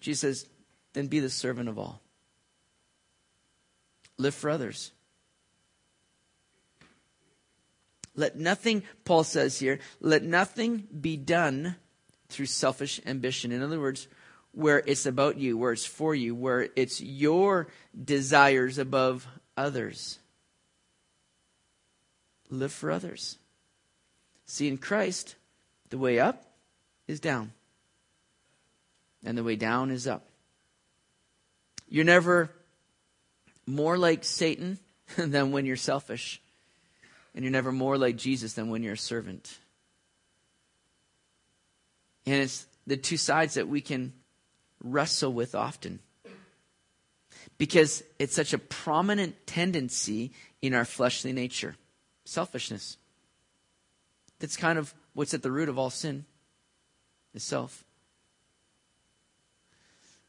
Jesus 0.00 0.20
says, 0.20 0.48
then 0.92 1.06
be 1.06 1.20
the 1.20 1.30
servant 1.30 1.68
of 1.68 1.78
all. 1.78 2.00
Live 4.16 4.34
for 4.34 4.50
others. 4.50 4.92
Let 8.18 8.36
nothing, 8.36 8.82
Paul 9.04 9.22
says 9.22 9.60
here, 9.60 9.78
let 10.00 10.24
nothing 10.24 10.88
be 11.00 11.16
done 11.16 11.76
through 12.28 12.46
selfish 12.46 13.00
ambition. 13.06 13.52
In 13.52 13.62
other 13.62 13.78
words, 13.78 14.08
where 14.50 14.82
it's 14.84 15.06
about 15.06 15.38
you, 15.38 15.56
where 15.56 15.70
it's 15.70 15.86
for 15.86 16.16
you, 16.16 16.34
where 16.34 16.68
it's 16.74 17.00
your 17.00 17.68
desires 18.04 18.76
above 18.76 19.28
others. 19.56 20.18
Live 22.50 22.72
for 22.72 22.90
others. 22.90 23.38
See, 24.46 24.66
in 24.66 24.78
Christ, 24.78 25.36
the 25.90 25.98
way 25.98 26.18
up 26.18 26.42
is 27.06 27.20
down, 27.20 27.52
and 29.24 29.38
the 29.38 29.44
way 29.44 29.54
down 29.54 29.92
is 29.92 30.08
up. 30.08 30.26
You're 31.88 32.04
never 32.04 32.50
more 33.64 33.96
like 33.96 34.24
Satan 34.24 34.80
than 35.16 35.52
when 35.52 35.66
you're 35.66 35.76
selfish. 35.76 36.42
And 37.38 37.44
you're 37.44 37.52
never 37.52 37.70
more 37.70 37.96
like 37.96 38.16
Jesus 38.16 38.54
than 38.54 38.68
when 38.68 38.82
you're 38.82 38.94
a 38.94 38.98
servant. 38.98 39.58
And 42.26 42.34
it's 42.34 42.66
the 42.84 42.96
two 42.96 43.16
sides 43.16 43.54
that 43.54 43.68
we 43.68 43.80
can 43.80 44.12
wrestle 44.82 45.32
with 45.32 45.54
often. 45.54 46.00
Because 47.56 48.02
it's 48.18 48.34
such 48.34 48.54
a 48.54 48.58
prominent 48.58 49.46
tendency 49.46 50.32
in 50.62 50.74
our 50.74 50.84
fleshly 50.84 51.32
nature 51.32 51.76
selfishness. 52.24 52.96
That's 54.40 54.56
kind 54.56 54.76
of 54.76 54.92
what's 55.14 55.32
at 55.32 55.44
the 55.44 55.52
root 55.52 55.68
of 55.68 55.78
all 55.78 55.90
sin 55.90 56.24
is 57.34 57.44
self. 57.44 57.84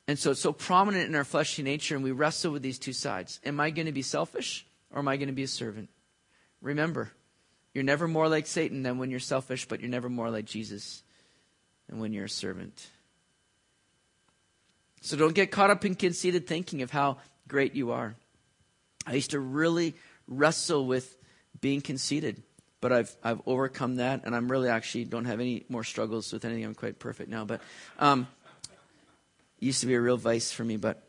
And 0.08 0.20
so 0.20 0.30
it's 0.30 0.42
so 0.42 0.54
prominent 0.54 1.10
in 1.10 1.16
our 1.16 1.24
fleshly 1.24 1.64
nature, 1.64 1.96
and 1.96 2.04
we 2.04 2.12
wrestle 2.12 2.52
with 2.52 2.62
these 2.62 2.78
two 2.78 2.94
sides. 2.94 3.40
Am 3.44 3.60
I 3.60 3.72
going 3.72 3.88
to 3.88 3.92
be 3.92 4.04
selfish 4.04 4.68
or 4.94 5.00
am 5.00 5.08
I 5.08 5.18
going 5.18 5.30
to 5.30 5.34
be 5.34 5.42
a 5.42 5.48
servant? 5.48 5.90
Remember, 6.62 7.12
you're 7.74 7.84
never 7.84 8.08
more 8.08 8.28
like 8.28 8.48
Satan 8.48 8.84
than 8.84 8.98
when 8.98 9.12
you're 9.12 9.20
selfish, 9.20 9.68
but 9.68 9.80
you're 9.80 9.90
never 9.90 10.10
more 10.10 10.30
like 10.30 10.46
Jesus 10.46 11.04
than 11.88 12.00
when 12.00 12.14
you're 12.14 12.26
a 12.26 12.30
servant. 12.30 12.90
So 15.02 15.16
don't 15.16 15.34
get 15.34 15.52
caught 15.52 15.70
up 15.70 15.86
in 15.86 15.96
conceited 15.96 16.48
thinking 16.48 16.82
of 16.82 16.92
how 16.92 17.18
great 17.48 17.76
you 17.76 17.92
are. 17.92 18.16
I 19.06 19.14
used 19.14 19.32
to 19.32 19.40
really 19.40 19.96
wrestle 20.28 20.86
with 20.86 21.16
being 21.62 21.82
conceited, 21.82 22.44
but 22.82 22.92
I've 22.92 23.16
I've 23.24 23.42
overcome 23.46 23.96
that, 23.96 24.26
and 24.26 24.36
I'm 24.36 24.52
really 24.52 24.70
actually 24.70 25.06
don't 25.06 25.26
have 25.26 25.40
any 25.40 25.66
more 25.70 25.84
struggles 25.84 26.32
with 26.34 26.44
anything. 26.46 26.66
I'm 26.66 26.76
quite 26.76 27.00
perfect 27.00 27.30
now, 27.30 27.46
but 27.46 27.62
um, 27.98 28.28
used 29.60 29.82
to 29.82 29.88
be 29.88 29.96
a 29.96 30.02
real 30.02 30.18
vice 30.18 30.52
for 30.52 30.64
me. 30.64 30.78
But 30.78 31.02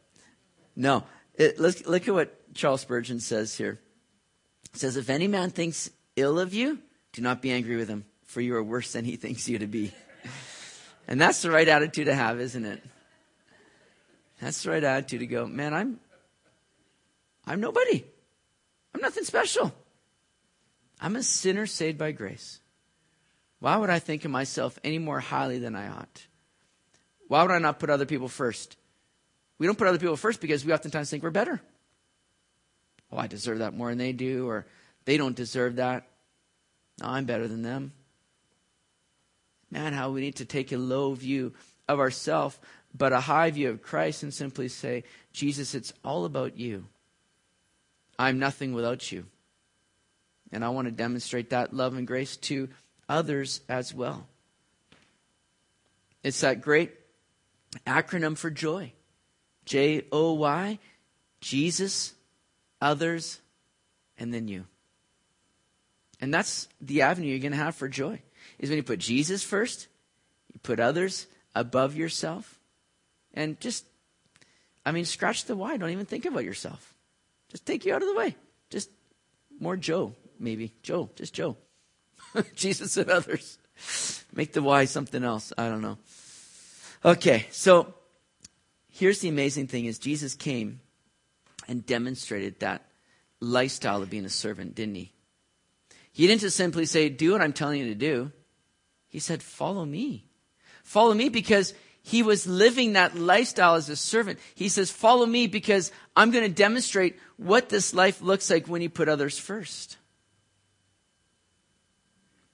no, 0.76 1.04
it, 1.34 1.58
look 1.58 2.08
at 2.08 2.14
what 2.14 2.54
Charles 2.54 2.82
Spurgeon 2.82 3.20
says 3.20 3.56
here. 3.56 3.80
It 4.74 4.80
says, 4.80 4.96
If 4.96 5.10
any 5.10 5.28
man 5.28 5.50
thinks 5.50 5.90
ill 6.16 6.38
of 6.38 6.54
you, 6.54 6.78
do 7.12 7.22
not 7.22 7.42
be 7.42 7.50
angry 7.50 7.76
with 7.76 7.88
him, 7.88 8.04
for 8.24 8.40
you 8.40 8.54
are 8.56 8.62
worse 8.62 8.92
than 8.92 9.04
he 9.04 9.16
thinks 9.16 9.48
you 9.48 9.58
to 9.58 9.66
be. 9.66 9.92
and 11.08 11.20
that's 11.20 11.42
the 11.42 11.50
right 11.50 11.66
attitude 11.66 12.06
to 12.06 12.14
have, 12.14 12.40
isn't 12.40 12.64
it? 12.64 12.82
That's 14.40 14.62
the 14.62 14.70
right 14.70 14.82
attitude 14.84 15.20
to 15.20 15.26
go, 15.26 15.46
man, 15.46 15.74
I'm 15.74 16.00
I'm 17.46 17.60
nobody. 17.60 18.04
I'm 18.94 19.00
nothing 19.00 19.24
special. 19.24 19.72
I'm 21.00 21.16
a 21.16 21.22
sinner 21.22 21.66
saved 21.66 21.98
by 21.98 22.12
grace. 22.12 22.60
Why 23.58 23.76
would 23.76 23.90
I 23.90 23.98
think 23.98 24.24
of 24.24 24.30
myself 24.30 24.78
any 24.84 24.98
more 24.98 25.20
highly 25.20 25.58
than 25.58 25.74
I 25.74 25.88
ought? 25.88 26.26
Why 27.28 27.42
would 27.42 27.50
I 27.50 27.58
not 27.58 27.78
put 27.78 27.90
other 27.90 28.06
people 28.06 28.28
first? 28.28 28.76
We 29.58 29.66
don't 29.66 29.76
put 29.76 29.86
other 29.86 29.98
people 29.98 30.16
first 30.16 30.40
because 30.40 30.64
we 30.64 30.72
oftentimes 30.72 31.10
think 31.10 31.22
we're 31.22 31.30
better 31.30 31.60
oh, 33.12 33.18
I 33.18 33.26
deserve 33.26 33.58
that 33.58 33.74
more 33.74 33.88
than 33.88 33.98
they 33.98 34.12
do, 34.12 34.48
or 34.48 34.66
they 35.04 35.16
don't 35.16 35.36
deserve 35.36 35.76
that. 35.76 36.06
No, 37.00 37.08
I'm 37.08 37.24
better 37.24 37.48
than 37.48 37.62
them. 37.62 37.92
Man, 39.70 39.92
how 39.92 40.10
we 40.10 40.20
need 40.20 40.36
to 40.36 40.44
take 40.44 40.72
a 40.72 40.76
low 40.76 41.14
view 41.14 41.52
of 41.88 42.00
ourselves, 42.00 42.58
but 42.94 43.12
a 43.12 43.20
high 43.20 43.50
view 43.50 43.70
of 43.70 43.82
Christ 43.82 44.22
and 44.22 44.34
simply 44.34 44.68
say, 44.68 45.04
Jesus, 45.32 45.74
it's 45.74 45.92
all 46.04 46.24
about 46.24 46.58
you. 46.58 46.86
I'm 48.18 48.38
nothing 48.38 48.74
without 48.74 49.10
you. 49.10 49.26
And 50.52 50.64
I 50.64 50.68
want 50.70 50.86
to 50.86 50.92
demonstrate 50.92 51.50
that 51.50 51.72
love 51.72 51.96
and 51.96 52.06
grace 52.06 52.36
to 52.38 52.68
others 53.08 53.60
as 53.68 53.94
well. 53.94 54.26
It's 56.22 56.40
that 56.40 56.60
great 56.60 56.92
acronym 57.86 58.36
for 58.36 58.50
joy 58.50 58.92
J 59.64 60.04
O 60.10 60.32
Y, 60.34 60.78
Jesus 61.40 62.14
others, 62.80 63.40
and 64.18 64.32
then 64.32 64.48
you. 64.48 64.64
And 66.20 66.32
that's 66.32 66.68
the 66.80 67.02
avenue 67.02 67.28
you're 67.28 67.38
going 67.38 67.52
to 67.52 67.58
have 67.58 67.74
for 67.74 67.88
joy. 67.88 68.20
Is 68.58 68.68
when 68.68 68.76
you 68.76 68.82
put 68.82 68.98
Jesus 68.98 69.42
first, 69.42 69.88
you 70.52 70.60
put 70.62 70.80
others 70.80 71.26
above 71.54 71.96
yourself, 71.96 72.58
and 73.34 73.58
just, 73.60 73.84
I 74.84 74.92
mean, 74.92 75.04
scratch 75.04 75.44
the 75.44 75.56
why. 75.56 75.76
Don't 75.76 75.90
even 75.90 76.06
think 76.06 76.24
about 76.24 76.44
yourself. 76.44 76.94
Just 77.48 77.66
take 77.66 77.84
you 77.84 77.94
out 77.94 78.02
of 78.02 78.08
the 78.08 78.14
way. 78.14 78.36
Just 78.70 78.90
more 79.58 79.76
Joe, 79.76 80.14
maybe. 80.38 80.72
Joe, 80.82 81.10
just 81.16 81.34
Joe. 81.34 81.56
Jesus 82.54 82.96
and 82.96 83.10
others. 83.10 83.58
Make 84.32 84.52
the 84.52 84.62
why 84.62 84.84
something 84.84 85.24
else. 85.24 85.52
I 85.56 85.68
don't 85.68 85.82
know. 85.82 85.98
Okay, 87.04 87.46
so 87.50 87.94
here's 88.88 89.20
the 89.20 89.28
amazing 89.28 89.66
thing 89.66 89.86
is 89.86 89.98
Jesus 89.98 90.34
came 90.34 90.80
and 91.70 91.86
demonstrated 91.86 92.58
that 92.60 92.84
lifestyle 93.38 94.02
of 94.02 94.10
being 94.10 94.24
a 94.24 94.28
servant, 94.28 94.74
didn't 94.74 94.96
he? 94.96 95.12
He 96.12 96.26
didn't 96.26 96.40
just 96.40 96.56
simply 96.56 96.84
say, 96.84 97.08
Do 97.08 97.32
what 97.32 97.40
I'm 97.40 97.52
telling 97.52 97.80
you 97.80 97.86
to 97.86 97.94
do. 97.94 98.32
He 99.08 99.20
said, 99.20 99.40
Follow 99.40 99.84
me. 99.86 100.26
Follow 100.82 101.14
me 101.14 101.28
because 101.28 101.72
he 102.02 102.24
was 102.24 102.46
living 102.46 102.94
that 102.94 103.16
lifestyle 103.16 103.76
as 103.76 103.88
a 103.88 103.94
servant. 103.94 104.40
He 104.56 104.68
says, 104.68 104.90
Follow 104.90 105.24
me 105.24 105.46
because 105.46 105.92
I'm 106.16 106.32
going 106.32 106.44
to 106.44 106.52
demonstrate 106.52 107.16
what 107.36 107.68
this 107.68 107.94
life 107.94 108.20
looks 108.20 108.50
like 108.50 108.66
when 108.66 108.82
you 108.82 108.90
put 108.90 109.08
others 109.08 109.38
first. 109.38 109.96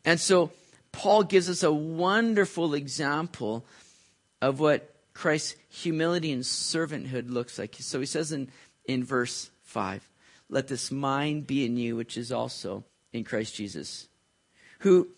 And 0.05 0.21
so, 0.21 0.53
Paul 0.93 1.25
gives 1.25 1.49
us 1.49 1.63
a 1.63 1.73
wonderful 1.73 2.75
example 2.75 3.67
of 4.43 4.61
what 4.61 4.95
Christ's 5.17 5.57
humility 5.71 6.31
and 6.31 6.43
servanthood 6.43 7.31
looks 7.31 7.59
like. 7.59 7.75
So 7.79 7.99
he 8.01 8.07
says 8.07 8.33
in, 8.33 8.51
in 8.89 9.05
verse 9.05 9.51
5 9.65 10.09
Let 10.49 10.69
this 10.69 10.91
mind 10.91 11.47
be 11.47 11.65
in 11.65 11.77
you, 11.77 11.97
which 11.97 12.17
is 12.17 12.33
also 12.33 12.85
in 13.13 13.25
Christ 13.25 13.55
Jesus, 13.55 14.09
who, 14.81 15.09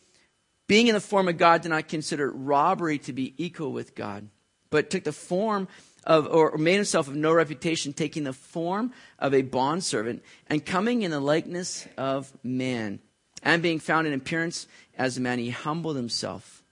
being 0.67 0.87
in 0.89 0.95
the 0.95 1.01
form 1.01 1.29
of 1.29 1.39
God, 1.39 1.63
did 1.63 1.71
not 1.71 1.89
consider 1.89 2.31
robbery 2.31 2.99
to 3.01 3.13
be 3.13 3.35
equal 3.37 3.73
with 3.73 3.95
God, 3.95 4.29
but 4.71 4.91
took 4.91 5.05
the 5.05 5.13
form 5.13 5.69
of, 6.05 6.27
or 6.27 6.57
made 6.57 6.77
himself 6.77 7.09
of 7.09 7.17
no 7.17 7.33
reputation, 7.33 7.93
taking 7.93 8.25
the 8.25 8.33
form 8.33 8.93
of 9.19 9.35
a 9.35 9.43
bondservant, 9.43 10.23
and 10.47 10.65
coming 10.65 11.03
in 11.03 11.11
the 11.11 11.21
likeness 11.21 11.87
of 11.97 12.33
man. 12.43 13.01
And 13.43 13.63
being 13.63 13.79
found 13.79 14.07
in 14.07 14.13
appearance 14.15 14.67
as 14.97 15.17
a 15.17 15.21
man, 15.21 15.39
he 15.39 15.51
humbled 15.51 15.97
himself 15.97 16.63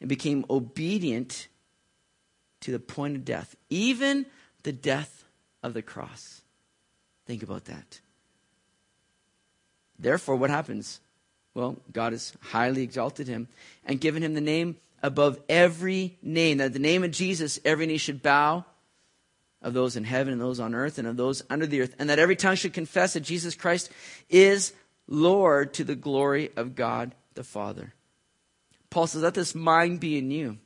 and 0.00 0.08
became 0.08 0.44
obedient 0.50 1.48
to 2.60 2.72
the 2.72 2.78
point 2.78 3.16
of 3.16 3.24
death, 3.24 3.56
even 3.68 4.26
the 4.62 4.72
death 4.72 5.19
of 5.62 5.74
the 5.74 5.82
cross. 5.82 6.42
Think 7.26 7.42
about 7.42 7.66
that. 7.66 8.00
Therefore, 9.98 10.36
what 10.36 10.50
happens? 10.50 11.00
Well, 11.54 11.76
God 11.92 12.12
has 12.12 12.32
highly 12.40 12.82
exalted 12.82 13.28
him 13.28 13.48
and 13.84 14.00
given 14.00 14.22
him 14.22 14.34
the 14.34 14.40
name 14.40 14.76
above 15.02 15.38
every 15.48 16.18
name. 16.22 16.58
That 16.58 16.72
the 16.72 16.78
name 16.78 17.04
of 17.04 17.10
Jesus, 17.10 17.60
every 17.64 17.86
knee 17.86 17.98
should 17.98 18.22
bow 18.22 18.64
of 19.62 19.74
those 19.74 19.96
in 19.96 20.04
heaven 20.04 20.32
and 20.32 20.40
those 20.40 20.60
on 20.60 20.74
earth 20.74 20.98
and 20.98 21.06
of 21.06 21.16
those 21.16 21.42
under 21.50 21.66
the 21.66 21.82
earth, 21.82 21.94
and 21.98 22.08
that 22.08 22.18
every 22.18 22.36
tongue 22.36 22.56
should 22.56 22.72
confess 22.72 23.12
that 23.12 23.20
Jesus 23.20 23.54
Christ 23.54 23.90
is 24.30 24.72
Lord 25.06 25.74
to 25.74 25.84
the 25.84 25.94
glory 25.94 26.50
of 26.56 26.74
God 26.74 27.14
the 27.34 27.44
Father. 27.44 27.92
Paul 28.88 29.06
says, 29.06 29.22
Let 29.22 29.34
this 29.34 29.54
mind 29.54 30.00
be 30.00 30.18
in 30.18 30.30
you, 30.30 30.58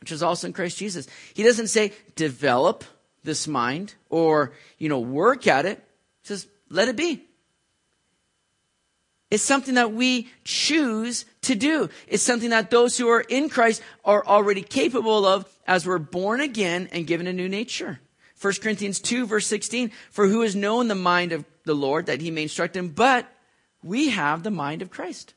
which 0.00 0.12
is 0.12 0.22
also 0.22 0.46
in 0.46 0.52
Christ 0.52 0.78
Jesus. 0.78 1.06
He 1.34 1.42
doesn't 1.42 1.68
say, 1.68 1.92
develop 2.16 2.84
this 3.24 3.48
mind 3.48 3.94
or, 4.08 4.52
you 4.78 4.88
know, 4.88 5.00
work 5.00 5.46
at 5.46 5.66
it. 5.66 5.82
Says, 6.22 6.46
let 6.70 6.88
it 6.88 6.96
be. 6.96 7.24
It's 9.30 9.42
something 9.42 9.74
that 9.74 9.92
we 9.92 10.28
choose 10.44 11.24
to 11.42 11.56
do. 11.56 11.88
It's 12.06 12.22
something 12.22 12.50
that 12.50 12.70
those 12.70 12.96
who 12.96 13.08
are 13.08 13.22
in 13.22 13.48
Christ 13.48 13.82
are 14.04 14.24
already 14.24 14.62
capable 14.62 15.26
of 15.26 15.46
as 15.66 15.86
we're 15.86 15.98
born 15.98 16.40
again 16.40 16.88
and 16.92 17.06
given 17.06 17.26
a 17.26 17.32
new 17.32 17.48
nature. 17.48 17.98
1 18.40 18.52
Corinthians 18.62 19.00
2 19.00 19.26
verse 19.26 19.46
16, 19.46 19.90
for 20.10 20.28
who 20.28 20.42
has 20.42 20.54
known 20.54 20.86
the 20.86 20.94
mind 20.94 21.32
of 21.32 21.44
the 21.64 21.74
Lord 21.74 22.06
that 22.06 22.20
he 22.20 22.30
may 22.30 22.42
instruct 22.42 22.76
him, 22.76 22.90
but 22.90 23.26
we 23.82 24.10
have 24.10 24.42
the 24.42 24.50
mind 24.50 24.82
of 24.82 24.90
Christ. 24.90 25.34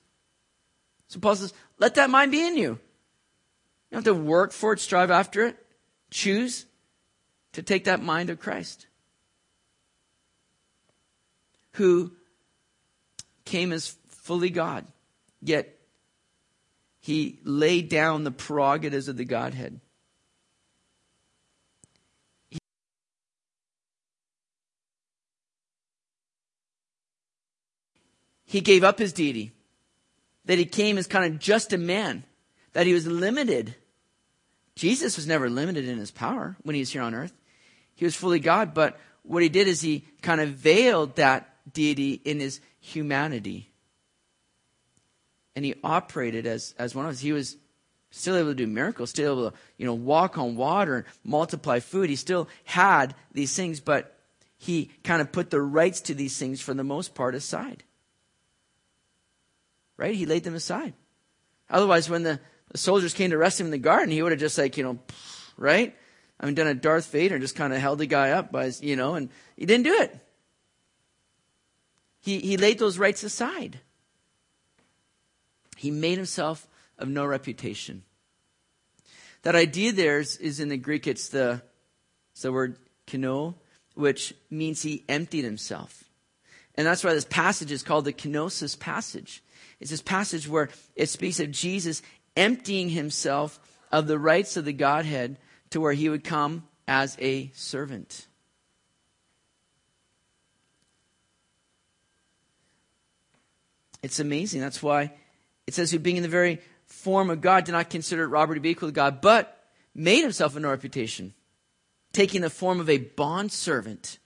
So 1.08 1.20
Paul 1.20 1.36
says, 1.36 1.54
let 1.80 1.96
that 1.96 2.10
mind 2.10 2.32
be 2.32 2.46
in 2.46 2.58
you. 2.58 2.72
You 2.72 2.80
don't 3.92 4.06
have 4.06 4.16
to 4.16 4.22
work 4.22 4.52
for 4.52 4.74
it, 4.74 4.80
strive 4.80 5.10
after 5.10 5.46
it. 5.46 5.58
Choose 6.12 6.66
to 7.58 7.64
take 7.64 7.86
that 7.86 8.04
mind 8.04 8.30
of 8.30 8.40
Christ. 8.40 8.86
Who 11.74 12.12
came 13.46 13.72
as 13.72 13.96
fully 14.10 14.52
God, 14.52 14.86
yet 15.42 15.76
he 17.00 17.40
laid 17.44 17.90
down 17.90 18.24
the 18.24 18.30
prerogatives 18.30 19.08
of 19.08 19.18
the 19.18 19.26
Godhead. 19.26 19.80
He 28.46 28.62
gave 28.62 28.84
up 28.84 29.00
his 29.00 29.14
deity, 29.14 29.52
that 30.46 30.60
he 30.60 30.66
came 30.66 31.00
as 31.00 31.08
kind 31.08 31.34
of 31.34 31.40
just 31.40 31.74
a 31.74 31.80
man, 31.80 32.24
that 32.74 32.86
he 32.86 32.94
was 32.94 33.08
limited. 33.08 33.74
Jesus 34.76 35.16
was 35.16 35.26
never 35.26 35.50
limited 35.50 35.88
in 35.88 35.98
his 35.98 36.12
power 36.12 36.56
when 36.62 36.76
he 36.76 36.82
was 36.82 36.92
here 36.92 37.02
on 37.02 37.16
earth. 37.16 37.34
He 37.98 38.06
was 38.06 38.16
fully 38.16 38.40
God, 38.40 38.74
but 38.76 39.00
what 39.24 39.44
he 39.44 39.50
did 39.50 39.68
is 39.68 39.82
he 39.82 40.06
kind 40.22 40.40
of 40.40 40.50
veiled 40.50 41.16
that 41.16 41.50
deity 41.74 42.14
in 42.14 42.40
his 42.40 42.62
humanity. 42.80 43.72
And 45.56 45.66
he 45.66 45.74
operated 45.84 46.46
as, 46.46 46.76
as 46.78 46.94
one 46.94 47.06
of 47.06 47.12
us. 47.12 47.20
He 47.20 47.32
was 47.32 47.58
still 48.12 48.38
able 48.38 48.52
to 48.52 48.56
do 48.56 48.68
miracles, 48.68 49.10
still 49.10 49.34
able 49.34 49.52
to, 49.52 49.58
you 49.78 49.88
know, 49.88 49.96
walk 49.96 50.38
on 50.38 50.56
water, 50.56 50.98
and 50.98 51.06
multiply 51.24 51.80
food. 51.80 52.12
He 52.12 52.16
still 52.16 52.48
had 52.66 53.16
these 53.34 53.56
things, 53.56 53.80
but 53.80 54.16
he 54.60 54.92
kind 55.04 55.20
of 55.20 55.32
put 55.32 55.50
the 55.50 55.60
rights 55.60 56.00
to 56.02 56.14
these 56.14 56.38
things 56.38 56.62
for 56.62 56.76
the 56.76 56.84
most 56.84 57.16
part 57.16 57.34
aside. 57.34 57.84
Right? 59.98 60.14
He 60.14 60.28
laid 60.28 60.44
them 60.44 60.56
aside. 60.56 60.94
Otherwise, 61.68 62.12
when 62.12 62.22
the, 62.22 62.40
the 62.72 62.78
soldiers 62.78 63.16
came 63.16 63.32
to 63.32 63.38
arrest 63.38 63.60
him 63.60 63.66
in 63.66 63.72
the 63.72 63.80
garden, 63.80 64.12
he 64.12 64.22
would 64.22 64.32
have 64.32 64.40
just 64.40 64.60
like, 64.60 64.78
you 64.78 64.84
know, 64.84 65.00
right? 65.58 65.96
I 66.40 66.46
mean, 66.46 66.56
done 66.56 66.68
a 66.68 66.74
Darth 66.74 67.12
Vader, 67.12 67.36
and 67.36 67.42
just 67.42 67.56
kind 67.56 67.74
of 67.74 67.80
held 67.80 68.00
the 68.00 68.06
guy 68.06 68.32
up 68.32 68.52
by 68.52 68.66
his, 68.66 68.82
you 68.82 68.96
know, 68.96 69.16
and 69.16 69.30
he 69.56 69.66
didn't 69.66 69.86
do 69.86 69.94
it. 69.94 70.16
He, 72.22 72.40
he 72.40 72.58
laid 72.58 72.78
those 72.78 73.00
rights 73.00 73.24
aside. 73.24 73.80
He 75.78 75.92
made 75.92 76.18
himself 76.18 76.68
of 77.00 77.08
no 77.08 77.26
reputation. 77.26 78.04
That 79.44 79.56
idea 79.56 79.92
there 79.92 80.20
is, 80.20 80.38
is 80.38 80.60
in 80.60 80.70
the 80.70 80.78
Greek, 80.78 81.08
it's 81.08 81.30
the, 81.30 81.62
it's 82.34 82.42
the 82.42 82.52
word 82.52 82.78
keno, 83.06 83.56
which 83.96 84.34
means 84.50 84.82
he 84.82 85.06
emptied 85.08 85.44
himself. 85.44 86.04
And 86.76 86.86
that's 86.86 87.04
why 87.04 87.14
this 87.14 87.26
passage 87.26 87.72
is 87.72 87.82
called 87.82 88.06
the 88.06 88.14
kenosis 88.14 88.80
passage. 88.80 89.44
It's 89.80 89.92
this 89.92 90.02
passage 90.02 90.48
where 90.48 90.70
it 90.96 91.10
speaks 91.10 91.40
of 91.40 91.52
Jesus 91.52 92.02
emptying 92.36 92.90
himself 92.90 93.60
of 93.92 94.08
the 94.08 94.20
rights 94.20 94.58
of 94.58 94.66
the 94.66 94.74
Godhead 94.74 95.38
to 95.78 95.82
where 95.82 95.94
he 95.94 96.10
would 96.10 96.24
come 96.24 96.68
as 96.88 97.16
a 97.20 97.52
servant. 97.54 98.26
It's 104.02 104.20
amazing. 104.20 104.60
That's 104.60 104.82
why 104.82 105.14
it 105.68 105.76
says, 105.76 105.92
who 105.92 106.00
being 106.00 106.18
in 106.18 106.24
the 106.24 106.30
very 106.30 106.62
form 106.88 107.30
of 107.30 107.42
God 107.42 107.66
did 107.66 107.74
not 107.74 107.92
consider 107.92 108.28
robbery 108.28 108.56
to 108.56 108.60
be 108.60 108.70
equal 108.70 108.90
to 108.90 108.94
God, 108.94 109.22
but 109.22 109.66
made 109.94 110.24
himself 110.24 110.56
a 110.56 110.60
no 110.60 110.72
reputation, 110.72 111.36
taking 112.12 112.42
the 112.42 112.50
form 112.50 112.80
of 112.80 112.90
a 112.90 112.98
bond 112.98 113.52
servant 113.52 114.18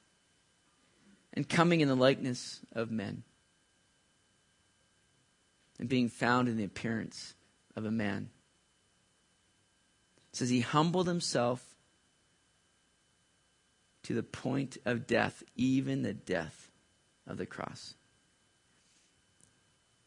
and 1.34 1.50
coming 1.50 1.82
in 1.82 1.90
the 1.90 1.96
likeness 1.96 2.62
of 2.72 2.92
men 2.92 3.24
and 5.80 5.90
being 5.90 6.08
found 6.08 6.48
in 6.48 6.56
the 6.56 6.64
appearance 6.64 7.34
of 7.76 7.84
a 7.84 7.92
man. 7.92 8.30
Says 10.34 10.50
he 10.50 10.62
humbled 10.62 11.08
himself 11.08 11.76
to 14.04 14.14
the 14.14 14.24
point 14.24 14.78
of 14.86 15.06
death, 15.06 15.44
even 15.56 16.02
the 16.02 16.14
death 16.14 16.72
of 17.28 17.38
the 17.38 17.46
cross 17.46 17.96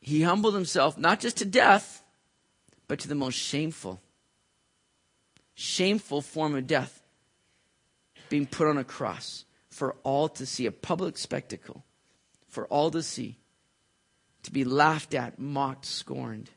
he 0.05 0.21
humbled 0.21 0.55
himself 0.55 0.99
not 0.99 1.19
just 1.19 1.39
to 1.39 1.47
death, 1.47 2.05
but 2.89 2.99
to 2.99 3.09
the 3.09 3.15
most 3.15 3.37
shameful, 3.37 4.03
shameful 5.55 6.21
form 6.21 6.55
of 6.55 6.67
death 6.67 7.03
being 8.29 8.45
put 8.45 8.67
on 8.67 8.77
a 8.77 8.85
cross 8.85 9.47
for 9.71 9.97
all 10.03 10.29
to 10.29 10.45
see, 10.45 10.67
a 10.67 10.73
public 10.73 11.17
spectacle 11.17 11.87
for 12.49 12.67
all 12.67 12.91
to 12.91 13.03
see, 13.03 13.39
to 14.43 14.53
be 14.53 14.63
laughed 14.63 15.15
at, 15.15 15.39
mocked, 15.39 15.87
scorned. 15.87 16.51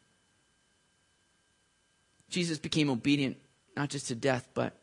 Jesus 2.29 2.57
became 2.57 2.89
obedient 2.89 3.37
not 3.77 3.89
just 3.89 4.07
to 4.07 4.15
death, 4.15 4.49
but 4.55 4.75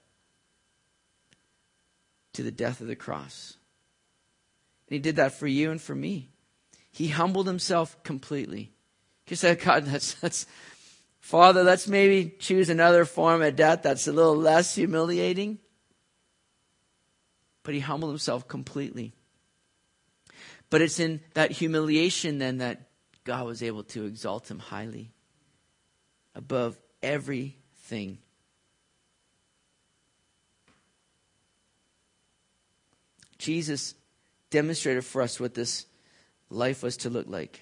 to 2.33 2.45
the 2.45 2.53
death 2.53 2.81
of 2.81 2.87
the 2.87 2.95
cross. 2.95 3.57
And 4.89 4.95
he 4.95 5.01
did 5.01 5.17
that 5.17 5.35
for 5.35 5.49
you 5.49 5.73
and 5.73 5.83
for 5.83 5.97
me. 5.97 6.31
He 6.93 7.09
humbled 7.09 7.49
himself 7.49 8.01
completely. 8.05 8.71
He 9.27 9.35
said, 9.35 9.61
God, 9.65 9.87
that's, 9.87 10.15
that's, 10.15 10.47
Father, 11.19 11.65
let's 11.65 11.89
maybe 11.89 12.33
choose 12.39 12.71
another 12.71 13.05
form 13.05 13.43
of 13.43 13.57
death 13.57 13.83
that's 13.83 14.07
a 14.07 14.13
little 14.13 14.37
less 14.37 14.77
humiliating. 14.77 15.59
But 17.65 17.75
he 17.75 17.81
humbled 17.81 18.13
himself 18.13 18.47
completely. 18.47 19.13
But 20.71 20.83
it's 20.83 21.01
in 21.01 21.21
that 21.35 21.51
humiliation 21.51 22.39
then 22.39 22.59
that 22.59 22.89
God 23.25 23.45
was 23.47 23.61
able 23.61 23.83
to 23.85 24.05
exalt 24.05 24.49
him 24.49 24.61
highly 24.61 25.11
above 26.35 26.79
everything. 27.03 28.19
Jesus 33.45 33.95
demonstrated 34.49 35.05
for 35.05 35.21
us 35.21 35.39
what 35.39 35.53
this 35.53 35.85
life 36.49 36.83
was 36.83 36.97
to 36.99 37.11
look 37.11 37.27
like. 37.29 37.61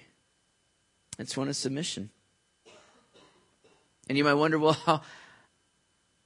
It's 1.19 1.35
one 1.35 1.49
of 1.49 1.57
submission. 1.57 2.09
And 4.07 4.17
you 4.17 4.23
might 4.23 4.35
wonder, 4.35 4.57
well, 4.57 4.73
how, 4.85 5.01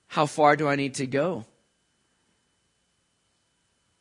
how 0.06 0.28
far 0.28 0.56
do 0.56 0.68
I 0.68 0.76
need 0.76 0.94
to 0.96 1.08
go? 1.08 1.44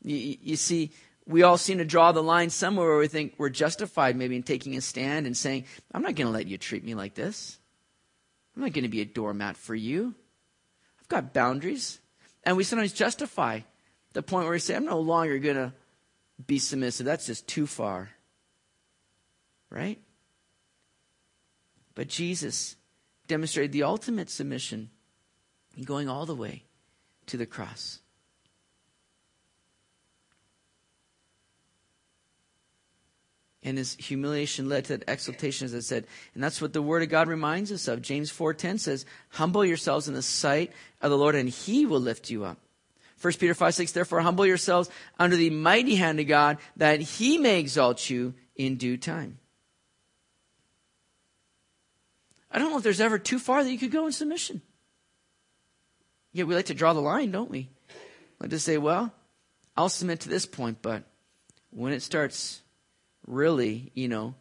You, 0.03 0.37
you, 0.43 0.57
see, 0.57 0.93
we 1.27 1.43
all 1.43 1.57
seem 1.57 1.79
to 1.79 1.87
draw 1.87 2.13
the 2.13 2.23
line 2.23 2.51
somewhere 2.51 2.89
where 2.89 2.99
we 2.99 3.09
think 3.09 3.35
we're 3.39 3.49
justified 3.49 4.15
maybe 4.15 4.37
in 4.37 4.43
taking 4.43 4.77
a 4.77 4.83
stand 4.83 5.25
and 5.27 5.35
saying, 5.35 5.65
I'm 5.95 6.03
not 6.03 6.17
going 6.17 6.27
to 6.27 6.33
let 6.33 6.49
you 6.49 6.59
treat 6.59 6.85
me 6.85 6.95
like 6.95 7.15
this. 7.15 7.59
I'm 8.55 8.63
not 8.63 8.75
going 8.75 8.85
to 8.85 8.91
be 8.91 9.01
a 9.01 9.07
doormat 9.07 9.57
for 9.57 9.75
you. 9.75 10.15
I've 11.01 11.09
got 11.09 11.33
boundaries. 11.33 11.99
And 12.45 12.59
we 12.59 12.65
sometimes 12.65 12.93
justify 12.93 13.61
the 14.17 14.23
point 14.23 14.45
where 14.45 14.53
we 14.53 14.59
say, 14.59 14.75
I'm 14.75 14.87
no 14.87 14.99
longer 14.99 15.39
going 15.39 15.57
to 15.57 15.75
be 16.47 16.59
submissive. 16.59 17.05
That's 17.05 17.27
just 17.27 17.47
too 17.47 17.67
far. 17.67 18.09
Right? 19.69 20.01
But 21.95 22.09
Jesus 22.09 22.77
demonstrated 23.27 23.73
the 23.73 23.83
ultimate 23.83 24.31
submission 24.31 24.89
in 25.77 25.83
going 25.83 26.09
all 26.09 26.25
the 26.25 26.35
way 26.35 26.65
to 27.27 27.37
the 27.37 27.45
cross. 27.45 28.01
and 33.63 33.77
his 33.77 33.97
humiliation 33.97 34.69
led 34.69 34.85
to 34.85 34.97
that 34.97 35.11
exaltation, 35.11 35.65
as 35.65 35.75
I 35.75 35.81
said. 35.81 36.07
And 36.35 36.45
that's 36.45 36.63
what 36.63 36.73
the 36.73 36.81
Word 36.81 37.03
of 37.03 37.09
God 37.09 37.27
reminds 37.27 37.73
us 37.73 37.89
of. 37.89 38.01
James 38.01 38.31
4.10 38.31 38.79
says, 38.79 39.05
Humble 39.31 39.65
yourselves 39.65 40.07
in 40.07 40.15
the 40.15 40.23
sight 40.23 40.73
of 41.03 41.11
the 41.11 41.19
Lord, 41.19 41.35
and 41.35 41.49
he 41.49 41.85
will 41.85 41.99
lift 41.99 42.31
you 42.31 42.45
up. 42.45 42.59
1 43.27 43.33
Peter 43.41 43.55
5, 43.55 43.75
6, 43.75 43.91
Therefore 43.91 44.21
humble 44.21 44.47
yourselves 44.47 44.89
under 45.19 45.35
the 45.35 45.51
mighty 45.51 45.97
hand 45.97 46.21
of 46.21 46.29
God, 46.29 46.59
that 46.77 47.01
he 47.01 47.39
may 47.39 47.59
exalt 47.59 48.09
you 48.09 48.35
in 48.55 48.77
due 48.77 48.97
time. 48.97 49.39
I 52.53 52.61
don't 52.61 52.71
know 52.71 52.77
if 52.77 52.85
there's 52.85 53.01
ever 53.01 53.19
too 53.19 53.41
far 53.41 53.65
that 53.65 53.73
you 53.73 53.79
could 53.79 53.91
go 53.91 54.07
in 54.07 54.13
submission. 54.13 54.63
Yet 56.33 56.47
we 56.47 56.55
like 56.55 56.67
to 56.67 56.75
draw 56.75 56.93
the 56.93 57.01
line, 57.01 57.33
don't 57.33 57.51
we? 57.51 57.69
Like 58.39 58.51
to 58.51 58.61
say, 58.61 58.79
well, 58.79 59.13
I'll 59.77 59.89
submit 59.89 60.21
to 60.21 60.29
this 60.29 60.47
point, 60.47 60.79
but 60.81 61.03
when 61.71 61.93
it 61.93 62.03
starts 62.03 62.63
really, 63.27 63.91
you 63.95 64.07
know, 64.07 64.37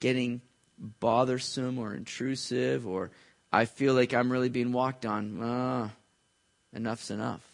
getting 0.00 0.40
bothersome 0.76 1.78
or 1.78 1.94
intrusive 1.94 2.84
or 2.84 3.12
I 3.52 3.66
feel 3.66 3.94
like 3.94 4.12
I'm 4.12 4.32
really 4.32 4.48
being 4.48 4.72
walked 4.72 5.06
on, 5.06 5.40
uh, 5.40 5.88
enough's 6.74 7.12
enough. 7.12 7.45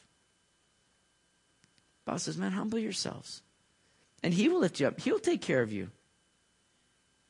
Paul 2.05 2.19
says, 2.19 2.37
man, 2.37 2.53
humble 2.53 2.79
yourselves. 2.79 3.43
And 4.23 4.35
he 4.35 4.49
will 4.49 4.61
lift 4.61 4.81
you 4.81 4.87
up. 4.87 5.01
He'll 5.01 5.19
take 5.19 5.41
care 5.41 5.63
of 5.63 5.73
you. 5.73 5.91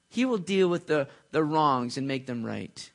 He 0.08 0.24
will 0.24 0.38
deal 0.38 0.68
with 0.68 0.86
the, 0.86 1.08
the 1.30 1.42
wrongs 1.42 1.96
and 1.96 2.06
make 2.06 2.26
them 2.26 2.44
right. 2.44 2.90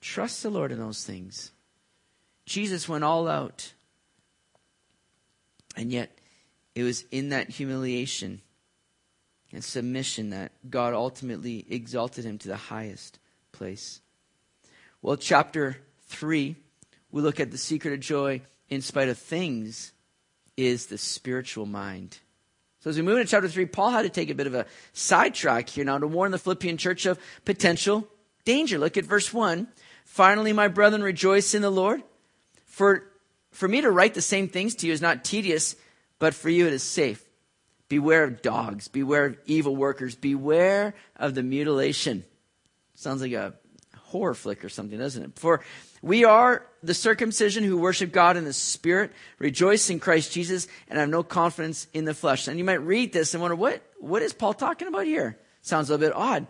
Trust 0.00 0.42
the 0.42 0.50
Lord 0.50 0.70
in 0.70 0.78
those 0.78 1.04
things. 1.04 1.50
Jesus 2.44 2.88
went 2.88 3.04
all 3.04 3.26
out. 3.26 3.72
And 5.76 5.90
yet, 5.90 6.18
it 6.74 6.82
was 6.82 7.04
in 7.10 7.30
that 7.30 7.50
humiliation 7.50 8.42
and 9.52 9.64
submission 9.64 10.30
that 10.30 10.52
God 10.68 10.92
ultimately 10.92 11.64
exalted 11.68 12.24
him 12.24 12.38
to 12.38 12.48
the 12.48 12.56
highest 12.56 13.18
place. 13.52 14.00
Well, 15.00 15.16
chapter 15.16 15.78
3, 16.08 16.56
we 17.10 17.22
look 17.22 17.40
at 17.40 17.50
the 17.50 17.58
secret 17.58 17.94
of 17.94 18.00
joy 18.00 18.42
in 18.68 18.82
spite 18.82 19.08
of 19.08 19.18
things 19.18 19.92
is 20.56 20.86
the 20.86 20.98
spiritual 20.98 21.66
mind. 21.66 22.18
So 22.80 22.90
as 22.90 22.96
we 22.96 23.02
move 23.02 23.18
into 23.18 23.30
chapter 23.30 23.48
3, 23.48 23.66
Paul 23.66 23.90
had 23.90 24.02
to 24.02 24.08
take 24.08 24.30
a 24.30 24.34
bit 24.34 24.46
of 24.46 24.54
a 24.54 24.66
sidetrack 24.92 25.68
here 25.68 25.84
now 25.84 25.98
to 25.98 26.06
warn 26.06 26.30
the 26.30 26.38
Philippian 26.38 26.76
church 26.76 27.04
of 27.06 27.18
potential 27.44 28.06
danger. 28.44 28.78
Look 28.78 28.96
at 28.96 29.04
verse 29.04 29.32
1. 29.32 29.66
Finally, 30.04 30.52
my 30.52 30.68
brethren, 30.68 31.02
rejoice 31.02 31.54
in 31.54 31.62
the 31.62 31.70
Lord. 31.70 32.02
For, 32.64 33.04
for 33.50 33.66
me 33.66 33.80
to 33.80 33.90
write 33.90 34.14
the 34.14 34.22
same 34.22 34.48
things 34.48 34.76
to 34.76 34.86
you 34.86 34.92
is 34.92 35.02
not 35.02 35.24
tedious, 35.24 35.74
but 36.18 36.32
for 36.32 36.48
you 36.48 36.66
it 36.66 36.72
is 36.72 36.82
safe. 36.82 37.24
Beware 37.88 38.24
of 38.24 38.40
dogs. 38.42 38.88
Beware 38.88 39.26
of 39.26 39.38
evil 39.46 39.74
workers. 39.74 40.14
Beware 40.14 40.94
of 41.16 41.34
the 41.34 41.42
mutilation. 41.42 42.24
Sounds 42.94 43.20
like 43.20 43.32
a 43.32 43.54
horror 44.06 44.34
flick 44.34 44.64
or 44.64 44.68
something, 44.68 44.98
doesn't 44.98 45.22
it? 45.22 45.38
For 45.38 45.62
we 46.02 46.24
are 46.24 46.66
the 46.82 46.94
circumcision 46.94 47.64
who 47.64 47.78
worship 47.78 48.12
God 48.12 48.36
in 48.36 48.44
the 48.44 48.52
Spirit, 48.52 49.12
rejoice 49.38 49.90
in 49.90 50.00
Christ 50.00 50.32
Jesus, 50.32 50.68
and 50.88 50.98
have 50.98 51.08
no 51.08 51.22
confidence 51.22 51.88
in 51.92 52.04
the 52.04 52.14
flesh. 52.14 52.48
And 52.48 52.58
you 52.58 52.64
might 52.64 52.74
read 52.74 53.12
this 53.12 53.34
and 53.34 53.40
wonder, 53.40 53.56
what, 53.56 53.82
what 53.98 54.22
is 54.22 54.32
Paul 54.32 54.54
talking 54.54 54.88
about 54.88 55.06
here? 55.06 55.38
Sounds 55.62 55.90
a 55.90 55.92
little 55.94 56.08
bit 56.08 56.16
odd. 56.16 56.46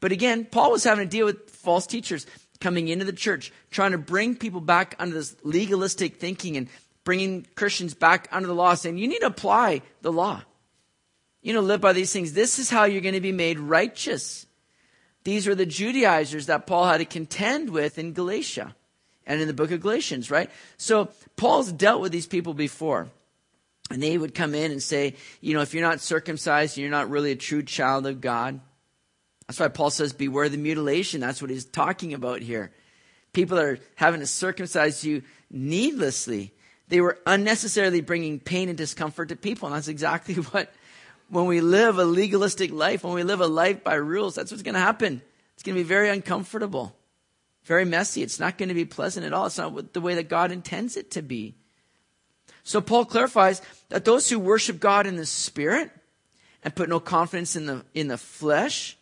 But 0.00 0.12
again, 0.12 0.44
Paul 0.44 0.72
was 0.72 0.84
having 0.84 1.06
to 1.06 1.10
deal 1.10 1.26
with 1.26 1.50
false 1.50 1.86
teachers 1.86 2.26
coming 2.60 2.88
into 2.88 3.04
the 3.04 3.12
church, 3.12 3.52
trying 3.70 3.92
to 3.92 3.98
bring 3.98 4.34
people 4.34 4.60
back 4.60 4.94
under 4.98 5.14
this 5.14 5.36
legalistic 5.42 6.16
thinking 6.16 6.56
and 6.56 6.68
bringing 7.04 7.46
Christians 7.54 7.94
back 7.94 8.28
under 8.32 8.46
the 8.46 8.54
law, 8.54 8.74
saying 8.74 8.98
you 8.98 9.08
need 9.08 9.20
to 9.20 9.26
apply 9.26 9.82
the 10.02 10.12
law. 10.12 10.42
You 11.42 11.52
know, 11.52 11.60
live 11.60 11.80
by 11.80 11.92
these 11.92 12.12
things. 12.12 12.32
This 12.32 12.58
is 12.58 12.70
how 12.70 12.84
you're 12.84 13.02
going 13.02 13.14
to 13.14 13.20
be 13.20 13.32
made 13.32 13.58
righteous. 13.58 14.45
These 15.26 15.48
were 15.48 15.56
the 15.56 15.66
Judaizers 15.66 16.46
that 16.46 16.68
Paul 16.68 16.86
had 16.86 16.98
to 16.98 17.04
contend 17.04 17.70
with 17.70 17.98
in 17.98 18.12
Galatia 18.12 18.76
and 19.26 19.40
in 19.40 19.48
the 19.48 19.54
book 19.54 19.72
of 19.72 19.80
Galatians, 19.80 20.30
right? 20.30 20.48
So 20.76 21.08
Paul's 21.34 21.72
dealt 21.72 22.00
with 22.00 22.12
these 22.12 22.28
people 22.28 22.54
before. 22.54 23.08
And 23.90 24.00
they 24.00 24.16
would 24.16 24.36
come 24.36 24.54
in 24.54 24.70
and 24.70 24.80
say, 24.80 25.16
you 25.40 25.52
know, 25.52 25.62
if 25.62 25.74
you're 25.74 25.82
not 25.82 26.00
circumcised, 26.00 26.76
you're 26.76 26.90
not 26.90 27.10
really 27.10 27.32
a 27.32 27.36
true 27.36 27.64
child 27.64 28.06
of 28.06 28.20
God. 28.20 28.60
That's 29.48 29.58
why 29.58 29.66
Paul 29.66 29.90
says, 29.90 30.12
beware 30.12 30.48
the 30.48 30.58
mutilation. 30.58 31.22
That's 31.22 31.42
what 31.42 31.50
he's 31.50 31.64
talking 31.64 32.14
about 32.14 32.40
here. 32.40 32.70
People 33.32 33.58
are 33.58 33.80
having 33.96 34.20
to 34.20 34.28
circumcise 34.28 35.04
you 35.04 35.24
needlessly. 35.50 36.52
They 36.86 37.00
were 37.00 37.18
unnecessarily 37.26 38.00
bringing 38.00 38.38
pain 38.38 38.68
and 38.68 38.78
discomfort 38.78 39.30
to 39.30 39.36
people. 39.36 39.66
And 39.66 39.74
that's 39.74 39.88
exactly 39.88 40.34
what, 40.52 40.72
when 41.28 41.46
we 41.46 41.60
live 41.60 41.98
a 41.98 42.04
legalistic 42.04 42.72
life, 42.72 43.04
when 43.04 43.14
we 43.14 43.22
live 43.22 43.40
a 43.40 43.46
life 43.46 43.82
by 43.82 43.94
rules, 43.94 44.34
that's 44.34 44.50
what's 44.50 44.62
going 44.62 44.74
to 44.74 44.80
happen. 44.80 45.22
It's 45.54 45.62
going 45.62 45.74
to 45.74 45.80
be 45.80 45.88
very 45.88 46.08
uncomfortable, 46.08 46.94
very 47.64 47.84
messy. 47.84 48.22
It's 48.22 48.38
not 48.38 48.58
going 48.58 48.68
to 48.68 48.74
be 48.74 48.84
pleasant 48.84 49.26
at 49.26 49.32
all. 49.32 49.46
It's 49.46 49.58
not 49.58 49.92
the 49.92 50.00
way 50.00 50.14
that 50.14 50.28
God 50.28 50.52
intends 50.52 50.96
it 50.96 51.10
to 51.12 51.22
be. 51.22 51.54
So 52.62 52.80
Paul 52.80 53.04
clarifies 53.04 53.62
that 53.88 54.04
those 54.04 54.28
who 54.28 54.38
worship 54.38 54.80
God 54.80 55.06
in 55.06 55.16
the 55.16 55.26
spirit 55.26 55.90
and 56.64 56.74
put 56.74 56.88
no 56.88 57.00
confidence 57.00 57.54
in 57.54 57.66
the, 57.66 57.84
in 57.94 58.08
the 58.08 58.18
flesh 58.18 58.98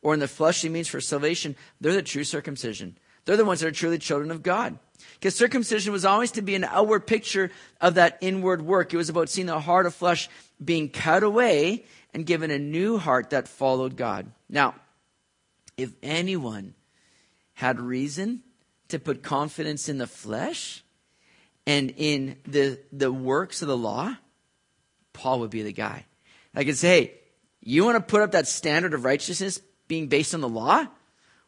or 0.00 0.14
in 0.14 0.20
the 0.20 0.28
fleshly 0.28 0.70
means 0.70 0.88
for 0.88 1.00
salvation, 1.00 1.54
they're 1.80 1.92
the 1.92 2.02
true 2.02 2.24
circumcision. 2.24 2.96
They're 3.24 3.36
the 3.36 3.44
ones 3.44 3.60
that 3.60 3.68
are 3.68 3.72
truly 3.72 3.98
children 3.98 4.30
of 4.30 4.42
God. 4.42 4.78
Because 5.14 5.34
circumcision 5.34 5.92
was 5.92 6.04
always 6.04 6.32
to 6.32 6.42
be 6.42 6.54
an 6.54 6.64
outward 6.64 7.06
picture 7.06 7.50
of 7.80 7.94
that 7.94 8.18
inward 8.20 8.62
work. 8.62 8.92
It 8.92 8.96
was 8.96 9.08
about 9.08 9.28
seeing 9.28 9.46
the 9.46 9.60
heart 9.60 9.86
of 9.86 9.94
flesh 9.94 10.28
being 10.62 10.88
cut 10.88 11.22
away 11.22 11.84
and 12.12 12.26
given 12.26 12.50
a 12.50 12.58
new 12.58 12.98
heart 12.98 13.30
that 13.30 13.48
followed 13.48 13.96
God. 13.96 14.30
Now, 14.48 14.74
if 15.76 15.92
anyone 16.02 16.74
had 17.54 17.80
reason 17.80 18.42
to 18.88 18.98
put 18.98 19.22
confidence 19.22 19.88
in 19.88 19.98
the 19.98 20.06
flesh 20.06 20.82
and 21.66 21.92
in 21.96 22.36
the, 22.46 22.78
the 22.92 23.12
works 23.12 23.62
of 23.62 23.68
the 23.68 23.76
law, 23.76 24.16
Paul 25.12 25.40
would 25.40 25.50
be 25.50 25.62
the 25.62 25.72
guy. 25.72 26.04
I 26.54 26.64
could 26.64 26.76
say, 26.76 26.88
hey, 26.88 27.14
you 27.60 27.84
want 27.84 27.96
to 27.96 28.00
put 28.00 28.22
up 28.22 28.32
that 28.32 28.48
standard 28.48 28.92
of 28.92 29.04
righteousness 29.04 29.60
being 29.88 30.08
based 30.08 30.34
on 30.34 30.40
the 30.40 30.48
law? 30.48 30.86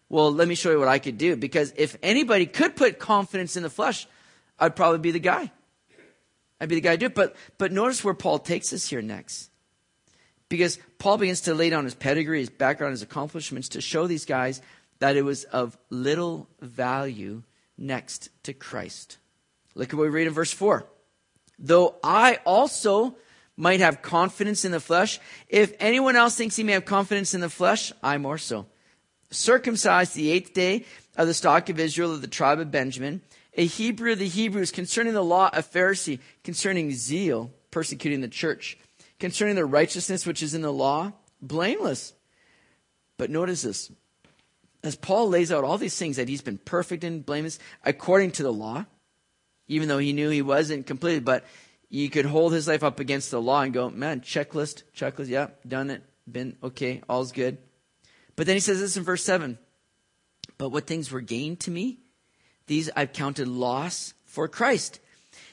Well, 0.09 0.33
let 0.33 0.49
me 0.49 0.55
show 0.55 0.71
you 0.71 0.79
what 0.79 0.89
I 0.89 0.99
could 0.99 1.19
do. 1.19 1.37
Because 1.37 1.73
if 1.77 1.97
anybody 2.03 2.47
could 2.47 2.77
put 2.77 2.99
confidence 2.99 3.57
in 3.57 3.63
the 3.63 3.71
flesh, 3.71 4.07
I'd 4.59 4.77
probably 4.77 4.99
be 4.99 5.11
the 5.11 5.19
guy. 5.19 5.51
I'd 6.61 6.69
be 6.69 6.77
the 6.77 6.81
guy 6.81 6.93
to 6.93 6.99
do 6.99 7.07
it. 7.07 7.15
But, 7.15 7.35
but 7.59 7.73
notice 7.73 8.05
where 8.05 8.15
Paul 8.15 8.39
takes 8.39 8.73
us 8.73 8.89
here 8.89 9.03
next. 9.03 9.51
Because 10.49 10.79
Paul 10.99 11.19
begins 11.19 11.43
to 11.43 11.55
lay 11.55 11.71
down 11.71 11.85
his 11.85 11.95
pedigree, 11.95 12.39
his 12.39 12.51
background, 12.51 12.93
his 12.93 13.03
accomplishments 13.03 13.71
to 13.71 13.81
show 13.81 14.07
these 14.07 14.25
guys 14.25 14.61
that 15.01 15.17
it 15.17 15.23
was 15.23 15.45
of 15.45 15.77
little 15.91 16.49
value 16.61 17.43
next 17.77 18.29
to 18.45 18.53
Christ. 18.53 19.19
Look 19.75 19.89
at 19.89 19.97
what 19.97 20.05
we 20.05 20.11
read 20.11 20.27
in 20.27 20.33
verse 20.33 20.53
4. 20.53 20.87
Though 21.59 21.97
I 22.05 22.39
also 22.45 23.17
might 23.57 23.81
have 23.81 24.03
confidence 24.03 24.65
in 24.65 24.71
the 24.71 24.81
flesh, 24.81 25.19
if 25.49 25.73
anyone 25.81 26.15
else 26.15 26.37
thinks 26.37 26.57
he 26.57 26.63
may 26.63 26.73
have 26.73 26.85
confidence 26.85 27.35
in 27.35 27.41
the 27.41 27.51
flesh, 27.51 27.93
I 28.03 28.19
more 28.19 28.39
so 28.39 28.67
circumcised 29.35 30.15
the 30.15 30.31
eighth 30.31 30.55
day 30.55 30.85
of 31.17 31.27
the 31.27 31.35
stock 31.35 31.69
of 31.69 31.79
Israel 31.79 32.13
of 32.13 32.23
the 32.23 32.29
tribe 32.29 32.61
of 32.61 32.71
Benjamin, 32.71 33.23
a 33.57 33.67
Hebrew 33.67 34.13
of 34.13 34.19
the 34.19 34.29
Hebrews, 34.29 34.71
concerning 34.71 35.15
the 35.15 35.25
law, 35.25 35.51
a 35.53 35.63
Pharisee, 35.63 36.21
concerning 36.43 36.93
zeal, 36.93 37.53
persecuting 37.71 38.21
the 38.21 38.29
church, 38.29 38.79
concerning 39.19 39.55
the 39.55 39.65
righteousness 39.65 40.27
which 40.27 40.43
is 40.43 40.55
in 40.55 40.63
the 40.63 40.73
law, 40.73 41.13
blameless. 41.41 42.15
But 43.17 43.31
notice 43.31 43.63
this. 43.63 43.93
As 44.83 44.97
Paul 44.97 45.29
lays 45.29 45.51
out 45.51 45.65
all 45.65 45.79
these 45.79 45.97
things 45.97 46.17
that 46.17 46.29
he's 46.29 46.43
been 46.43 46.59
perfect 46.59 47.05
and 47.05 47.25
blameless 47.25 47.59
according 47.85 48.33
to 48.33 48.43
the 48.43 48.53
law, 48.53 48.85
even 49.67 49.89
though 49.89 49.99
he 49.99 50.13
knew 50.13 50.29
he 50.29 50.43
wasn't 50.43 50.87
completed, 50.87 51.25
but 51.25 51.45
you 51.89 52.11
could 52.11 52.27
hold 52.27 52.53
his 52.53 52.69
life 52.69 52.83
up 52.83 53.01
against 53.01 53.31
the 53.31 53.41
law 53.41 53.63
and 53.63 53.73
go, 53.73 53.89
man, 53.89 54.21
checklist, 54.21 54.83
checklist, 54.95 55.29
yeah, 55.29 55.49
done 55.67 55.91
it, 55.91 56.03
been 56.31 56.57
okay, 56.63 57.03
all's 57.09 57.33
good. 57.33 57.59
But 58.37 58.47
then 58.47 58.57
he 58.57 58.61
says 58.61 58.81
this 58.81 58.97
in 58.97 59.05
verse 59.05 59.23
7 59.23 59.59
But 60.59 60.71
what 60.71 60.87
things 60.87 61.11
were 61.11 61.21
gained 61.21 61.61
to 61.61 61.71
me, 61.71 61.99
these 62.67 62.91
I've 62.97 63.13
counted 63.13 63.49
loss 63.49 64.15
for 64.25 64.49
Christ. 64.49 65.01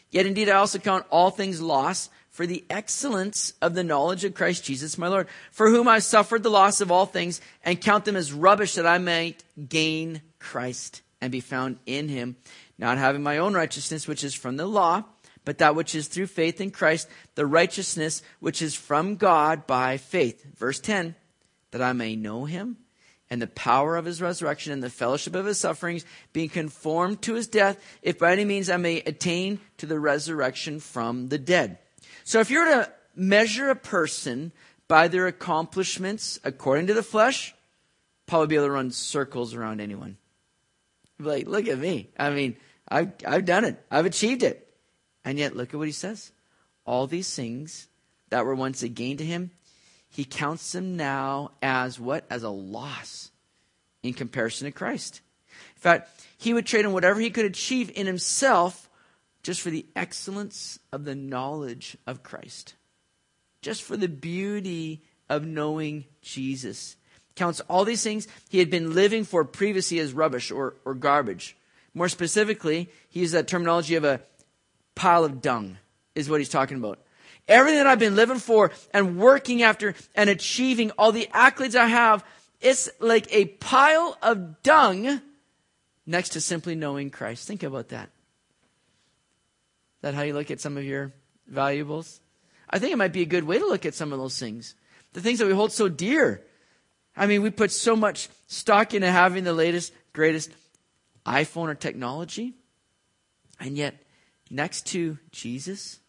Yet 0.09 0.25
indeed 0.25 0.49
I 0.49 0.57
also 0.57 0.79
count 0.79 1.05
all 1.09 1.29
things 1.29 1.61
loss 1.61 2.09
for 2.29 2.45
the 2.45 2.63
excellence 2.69 3.53
of 3.61 3.75
the 3.75 3.83
knowledge 3.83 4.23
of 4.23 4.33
Christ 4.33 4.63
Jesus 4.63 4.97
my 4.97 5.07
Lord, 5.07 5.27
for 5.51 5.69
whom 5.69 5.87
I 5.87 5.99
suffered 5.99 6.43
the 6.43 6.49
loss 6.49 6.81
of 6.81 6.91
all 6.91 7.05
things 7.05 7.41
and 7.63 7.79
count 7.79 8.05
them 8.05 8.15
as 8.15 8.33
rubbish 8.33 8.75
that 8.75 8.87
I 8.87 8.97
might 8.97 9.43
gain 9.67 10.21
Christ 10.39 11.01
and 11.19 11.31
be 11.31 11.41
found 11.41 11.77
in 11.85 12.07
him, 12.07 12.35
not 12.77 12.97
having 12.97 13.21
my 13.21 13.37
own 13.37 13.53
righteousness, 13.53 14.07
which 14.07 14.23
is 14.23 14.33
from 14.33 14.57
the 14.57 14.65
law, 14.65 15.03
but 15.45 15.57
that 15.57 15.75
which 15.75 15.93
is 15.93 16.07
through 16.07 16.27
faith 16.27 16.61
in 16.61 16.71
Christ, 16.71 17.07
the 17.35 17.45
righteousness 17.45 18.21
which 18.39 18.61
is 18.61 18.75
from 18.75 19.15
God 19.15 19.67
by 19.67 19.97
faith. 19.97 20.45
Verse 20.55 20.79
10, 20.79 21.15
that 21.71 21.81
I 21.81 21.93
may 21.93 22.15
know 22.15 22.45
him 22.45 22.77
and 23.31 23.41
the 23.41 23.47
power 23.47 23.95
of 23.95 24.05
his 24.05 24.21
resurrection 24.21 24.73
and 24.73 24.83
the 24.83 24.89
fellowship 24.89 25.35
of 25.35 25.45
his 25.45 25.57
sufferings, 25.57 26.05
being 26.33 26.49
conformed 26.49 27.21
to 27.21 27.33
his 27.33 27.47
death, 27.47 27.81
if 28.01 28.19
by 28.19 28.33
any 28.33 28.43
means 28.43 28.69
I 28.69 28.75
may 28.75 28.99
attain 28.99 29.61
to 29.77 29.85
the 29.85 29.99
resurrection 29.99 30.81
from 30.81 31.29
the 31.29 31.37
dead. 31.37 31.77
So 32.25 32.41
if 32.41 32.49
you're 32.49 32.65
to 32.65 32.91
measure 33.15 33.69
a 33.69 33.75
person 33.75 34.51
by 34.89 35.07
their 35.07 35.27
accomplishments 35.27 36.39
according 36.43 36.87
to 36.87 36.93
the 36.93 37.03
flesh, 37.03 37.55
probably 38.25 38.47
be 38.47 38.55
able 38.55 38.65
to 38.65 38.71
run 38.71 38.91
circles 38.91 39.53
around 39.53 39.79
anyone. 39.79 40.17
Like, 41.17 41.47
look 41.47 41.69
at 41.69 41.79
me. 41.79 42.09
I 42.19 42.31
mean, 42.31 42.57
I've, 42.89 43.13
I've 43.25 43.45
done 43.45 43.63
it. 43.63 43.81
I've 43.89 44.05
achieved 44.05 44.43
it. 44.43 44.67
And 45.23 45.39
yet, 45.39 45.55
look 45.55 45.73
at 45.73 45.77
what 45.77 45.87
he 45.87 45.93
says. 45.93 46.31
All 46.85 47.07
these 47.07 47.33
things 47.33 47.87
that 48.29 48.45
were 48.45 48.55
once 48.55 48.83
a 48.83 48.89
gain 48.89 49.17
to 49.17 49.25
him, 49.25 49.51
he 50.11 50.25
counts 50.25 50.73
them 50.73 50.97
now 50.97 51.51
as 51.61 51.99
what? 51.99 52.25
As 52.29 52.43
a 52.43 52.49
loss 52.49 53.31
in 54.03 54.13
comparison 54.13 54.65
to 54.65 54.71
Christ. 54.71 55.21
In 55.75 55.81
fact, 55.81 56.09
he 56.37 56.53
would 56.53 56.65
trade 56.65 56.85
in 56.85 56.91
whatever 56.91 57.19
he 57.19 57.29
could 57.29 57.45
achieve 57.45 57.91
in 57.95 58.07
himself 58.07 58.89
just 59.41 59.61
for 59.61 59.69
the 59.69 59.85
excellence 59.95 60.79
of 60.91 61.05
the 61.05 61.15
knowledge 61.15 61.97
of 62.05 62.23
Christ, 62.23 62.75
just 63.61 63.81
for 63.81 63.97
the 63.97 64.09
beauty 64.09 65.01
of 65.29 65.45
knowing 65.45 66.05
Jesus. 66.21 66.97
Counts 67.35 67.61
all 67.61 67.85
these 67.85 68.03
things 68.03 68.27
he 68.49 68.59
had 68.59 68.69
been 68.69 68.93
living 68.93 69.23
for 69.23 69.45
previously 69.45 69.99
as 69.99 70.13
rubbish 70.13 70.51
or, 70.51 70.75
or 70.83 70.93
garbage. 70.93 71.55
More 71.93 72.09
specifically, 72.09 72.89
he 73.09 73.21
uses 73.21 73.33
that 73.33 73.47
terminology 73.47 73.95
of 73.95 74.03
a 74.03 74.21
pile 74.93 75.23
of 75.23 75.41
dung, 75.41 75.77
is 76.15 76.29
what 76.29 76.41
he's 76.41 76.49
talking 76.49 76.77
about. 76.77 76.99
Everything 77.47 77.79
that 77.79 77.87
I've 77.87 77.99
been 77.99 78.15
living 78.15 78.39
for 78.39 78.71
and 78.93 79.17
working 79.17 79.63
after 79.63 79.95
and 80.15 80.29
achieving, 80.29 80.91
all 80.91 81.11
the 81.11 81.27
accolades 81.33 81.75
I 81.75 81.87
have, 81.87 82.23
it's 82.59 82.89
like 82.99 83.27
a 83.33 83.45
pile 83.45 84.17
of 84.21 84.61
dung 84.63 85.21
next 86.05 86.29
to 86.29 86.41
simply 86.41 86.75
knowing 86.75 87.09
Christ. 87.09 87.47
Think 87.47 87.63
about 87.63 87.89
that. 87.89 88.05
Is 88.05 90.01
that 90.03 90.13
how 90.13 90.21
you 90.21 90.33
look 90.33 90.51
at 90.51 90.61
some 90.61 90.77
of 90.77 90.83
your 90.83 91.13
valuables? 91.47 92.19
I 92.69 92.79
think 92.79 92.93
it 92.93 92.97
might 92.97 93.13
be 93.13 93.21
a 93.21 93.25
good 93.25 93.43
way 93.43 93.59
to 93.59 93.67
look 93.67 93.85
at 93.85 93.95
some 93.95 94.13
of 94.13 94.19
those 94.19 94.39
things. 94.39 94.75
The 95.13 95.21
things 95.21 95.39
that 95.39 95.47
we 95.47 95.53
hold 95.53 95.71
so 95.71 95.89
dear. 95.89 96.41
I 97.15 97.27
mean, 97.27 97.41
we 97.41 97.49
put 97.49 97.71
so 97.71 97.95
much 97.95 98.29
stock 98.47 98.93
into 98.93 99.11
having 99.11 99.43
the 99.43 99.53
latest, 99.53 99.93
greatest 100.13 100.51
iPhone 101.25 101.67
or 101.67 101.75
technology. 101.75 102.53
And 103.59 103.77
yet, 103.77 103.95
next 104.49 104.87
to 104.87 105.17
Jesus, 105.31 105.99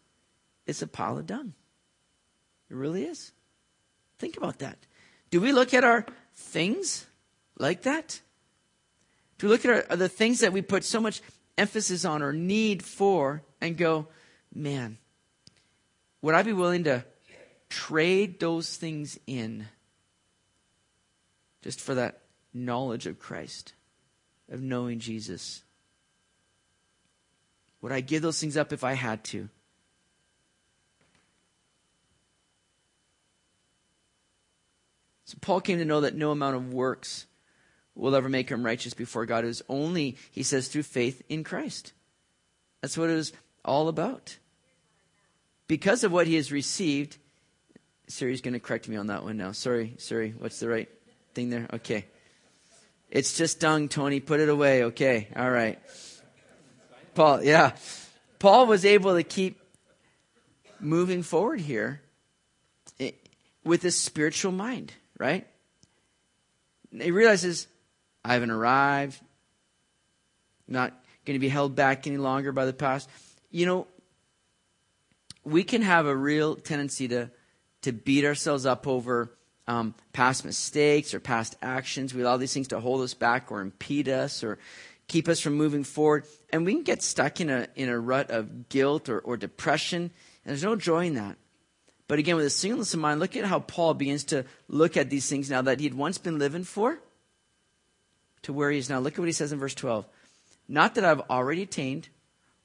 it's 0.65 0.81
a 0.81 0.87
pile 0.87 1.17
of 1.17 1.25
dung. 1.25 1.53
It 2.69 2.75
really 2.75 3.03
is. 3.03 3.31
Think 4.19 4.37
about 4.37 4.59
that. 4.59 4.77
Do 5.29 5.41
we 5.41 5.51
look 5.51 5.73
at 5.73 5.83
our 5.83 6.05
things 6.33 7.05
like 7.57 7.83
that? 7.83 8.21
Do 9.37 9.47
we 9.47 9.51
look 9.51 9.65
at 9.65 9.89
our, 9.89 9.95
the 9.95 10.09
things 10.09 10.39
that 10.39 10.53
we 10.53 10.61
put 10.61 10.83
so 10.83 11.01
much 11.01 11.21
emphasis 11.57 12.05
on 12.05 12.21
or 12.21 12.33
need 12.33 12.83
for 12.83 13.43
and 13.59 13.77
go, 13.77 14.07
man, 14.53 14.97
would 16.21 16.35
I 16.35 16.43
be 16.43 16.53
willing 16.53 16.85
to 16.85 17.03
trade 17.69 18.39
those 18.39 18.77
things 18.77 19.19
in 19.27 19.67
just 21.63 21.81
for 21.81 21.95
that 21.95 22.21
knowledge 22.53 23.07
of 23.07 23.19
Christ, 23.19 23.73
of 24.49 24.61
knowing 24.61 24.99
Jesus? 24.99 25.63
Would 27.81 27.91
I 27.91 28.01
give 28.01 28.21
those 28.21 28.39
things 28.39 28.55
up 28.55 28.71
if 28.71 28.83
I 28.83 28.93
had 28.93 29.23
to? 29.25 29.49
So 35.33 35.39
Paul 35.41 35.61
came 35.61 35.79
to 35.79 35.85
know 35.85 36.01
that 36.01 36.15
no 36.15 36.29
amount 36.29 36.55
of 36.55 36.73
works 36.73 37.25
will 37.95 38.15
ever 38.15 38.29
make 38.29 38.49
him 38.49 38.63
righteous 38.63 38.93
before 38.93 39.25
God. 39.25 39.43
It 39.43 39.47
was 39.47 39.63
only, 39.67 40.17
he 40.31 40.43
says, 40.43 40.67
through 40.67 40.83
faith 40.83 41.23
in 41.27 41.43
Christ. 41.43 41.91
That's 42.81 42.97
what 42.97 43.09
it 43.09 43.15
was 43.15 43.33
all 43.65 43.87
about. 43.87 44.37
Because 45.67 46.03
of 46.03 46.11
what 46.11 46.27
he 46.27 46.35
has 46.35 46.51
received, 46.51 47.17
Siri's 48.07 48.41
going 48.41 48.53
to 48.53 48.59
correct 48.59 48.87
me 48.87 48.95
on 48.95 49.07
that 49.07 49.23
one 49.23 49.37
now. 49.37 49.53
Sorry, 49.53 49.95
Siri, 49.97 50.35
what's 50.37 50.59
the 50.59 50.69
right 50.69 50.89
thing 51.33 51.49
there? 51.49 51.67
Okay. 51.73 52.05
It's 53.09 53.35
just 53.35 53.59
dung, 53.59 53.89
Tony. 53.89 54.19
Put 54.19 54.39
it 54.39 54.49
away. 54.49 54.83
Okay. 54.85 55.29
All 55.35 55.49
right. 55.49 55.79
Paul, 57.15 57.43
yeah. 57.43 57.71
Paul 58.37 58.67
was 58.67 58.85
able 58.85 59.15
to 59.15 59.23
keep 59.23 59.59
moving 60.79 61.23
forward 61.23 61.59
here 61.59 62.01
eh, 62.99 63.11
with 63.63 63.81
his 63.81 63.99
spiritual 63.99 64.51
mind 64.51 64.93
right? 65.17 65.47
He 66.91 67.11
realizes, 67.11 67.67
I 68.23 68.33
haven't 68.33 68.51
arrived, 68.51 69.19
not 70.67 70.91
going 71.25 71.35
to 71.35 71.39
be 71.39 71.49
held 71.49 71.75
back 71.75 72.07
any 72.07 72.17
longer 72.17 72.51
by 72.51 72.65
the 72.65 72.73
past. 72.73 73.09
You 73.49 73.65
know, 73.65 73.87
we 75.43 75.63
can 75.63 75.81
have 75.81 76.05
a 76.05 76.15
real 76.15 76.55
tendency 76.55 77.07
to, 77.09 77.31
to 77.81 77.91
beat 77.91 78.25
ourselves 78.25 78.65
up 78.65 78.87
over 78.87 79.35
um, 79.67 79.95
past 80.11 80.45
mistakes 80.45 81.13
or 81.13 81.19
past 81.19 81.55
actions. 81.61 82.13
We 82.13 82.21
allow 82.21 82.37
these 82.37 82.53
things 82.53 82.69
to 82.69 82.79
hold 82.79 83.01
us 83.01 83.13
back 83.13 83.51
or 83.51 83.61
impede 83.61 84.09
us 84.09 84.43
or 84.43 84.59
keep 85.07 85.27
us 85.27 85.39
from 85.39 85.53
moving 85.53 85.83
forward. 85.83 86.25
And 86.51 86.65
we 86.65 86.73
can 86.73 86.83
get 86.83 87.01
stuck 87.01 87.41
in 87.41 87.49
a, 87.49 87.67
in 87.75 87.89
a 87.89 87.99
rut 87.99 88.31
of 88.31 88.69
guilt 88.69 89.09
or, 89.09 89.19
or 89.19 89.37
depression. 89.37 90.03
And 90.03 90.11
there's 90.45 90.63
no 90.63 90.75
joy 90.75 91.07
in 91.07 91.15
that. 91.15 91.37
But 92.13 92.19
again, 92.19 92.35
with 92.35 92.45
a 92.45 92.51
singleness 92.51 92.93
of 92.93 92.99
mind, 92.99 93.19
look 93.19 93.35
at 93.35 93.43
how 93.43 93.59
Paul 93.59 93.95
begins 93.95 94.25
to 94.25 94.45
look 94.67 94.97
at 94.97 95.09
these 95.09 95.27
things 95.27 95.49
now 95.49 95.63
that 95.63 95.79
he 95.79 95.87
had 95.87 95.95
once 95.95 96.19
been 96.19 96.37
living 96.37 96.63
for 96.63 96.99
to 98.43 98.53
where 98.53 98.69
he 98.69 98.77
is 98.77 98.87
now. 98.87 98.99
Look 98.99 99.13
at 99.13 99.19
what 99.19 99.25
he 99.25 99.31
says 99.31 99.51
in 99.51 99.57
verse 99.57 99.73
12. 99.73 100.05
Not 100.67 100.93
that 100.93 101.05
I've 101.05 101.21
already 101.21 101.63
attained 101.63 102.09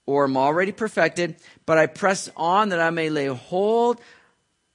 or 0.04 0.24
am 0.24 0.36
already 0.36 0.70
perfected, 0.70 1.36
but 1.64 1.78
I 1.78 1.86
press 1.86 2.30
on 2.36 2.68
that 2.68 2.78
I 2.78 2.90
may 2.90 3.08
lay 3.08 3.24
hold 3.28 4.02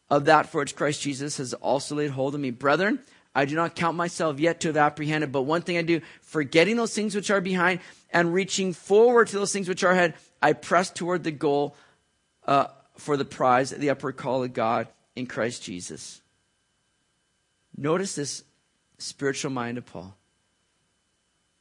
of 0.10 0.26
that 0.26 0.50
for 0.50 0.62
which 0.62 0.76
Christ 0.76 1.04
Jesus 1.04 1.38
has 1.38 1.54
also 1.54 1.94
laid 1.94 2.10
hold 2.10 2.34
of 2.34 2.42
me. 2.42 2.50
Brethren, 2.50 2.98
I 3.36 3.46
do 3.46 3.54
not 3.54 3.76
count 3.76 3.96
myself 3.96 4.40
yet 4.40 4.62
to 4.62 4.70
have 4.70 4.78
apprehended, 4.78 5.32
but 5.32 5.44
one 5.44 5.62
thing 5.62 5.78
I 5.78 5.84
do, 5.84 6.02
forgetting 6.24 6.78
those 6.78 6.96
things 6.96 7.14
which 7.14 7.30
are 7.30 7.42
behind 7.42 7.80
and 8.10 8.34
reaching 8.34 8.74
forward 8.74 9.28
to 9.28 9.38
those 9.38 9.54
things 9.54 9.70
which 9.70 9.84
are 9.84 9.92
ahead, 9.92 10.16
I 10.42 10.54
press 10.54 10.90
toward 10.90 11.24
the 11.24 11.30
goal 11.30 11.76
uh, 12.48 12.70
for 12.98 13.18
the 13.18 13.26
prize 13.26 13.72
of 13.72 13.80
the 13.80 13.90
upward 13.90 14.18
call 14.18 14.44
of 14.44 14.54
God 14.54 14.88
in 15.16 15.26
Christ 15.26 15.64
Jesus. 15.64 16.22
Notice 17.76 18.16
this 18.16 18.44
spiritual 18.98 19.52
mind 19.52 19.78
of 19.78 19.86
Paul 19.86 20.16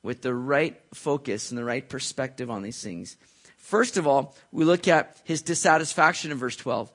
with 0.03 0.22
the 0.22 0.35
right 0.35 0.80
focus 0.95 1.51
and 1.51 1.59
the 1.59 1.64
right 1.64 1.89
perspective 1.89 2.51
on 2.51 2.62
these 2.62 2.83
things. 2.83 3.16
First 3.57 3.97
of 3.97 4.07
all, 4.07 4.37
we 4.51 4.64
look 4.64 4.89
at 4.89 5.20
his 5.24 5.43
dissatisfaction 5.43 6.33
in 6.33 6.39
verse 6.39 6.57
12. 6.57 6.93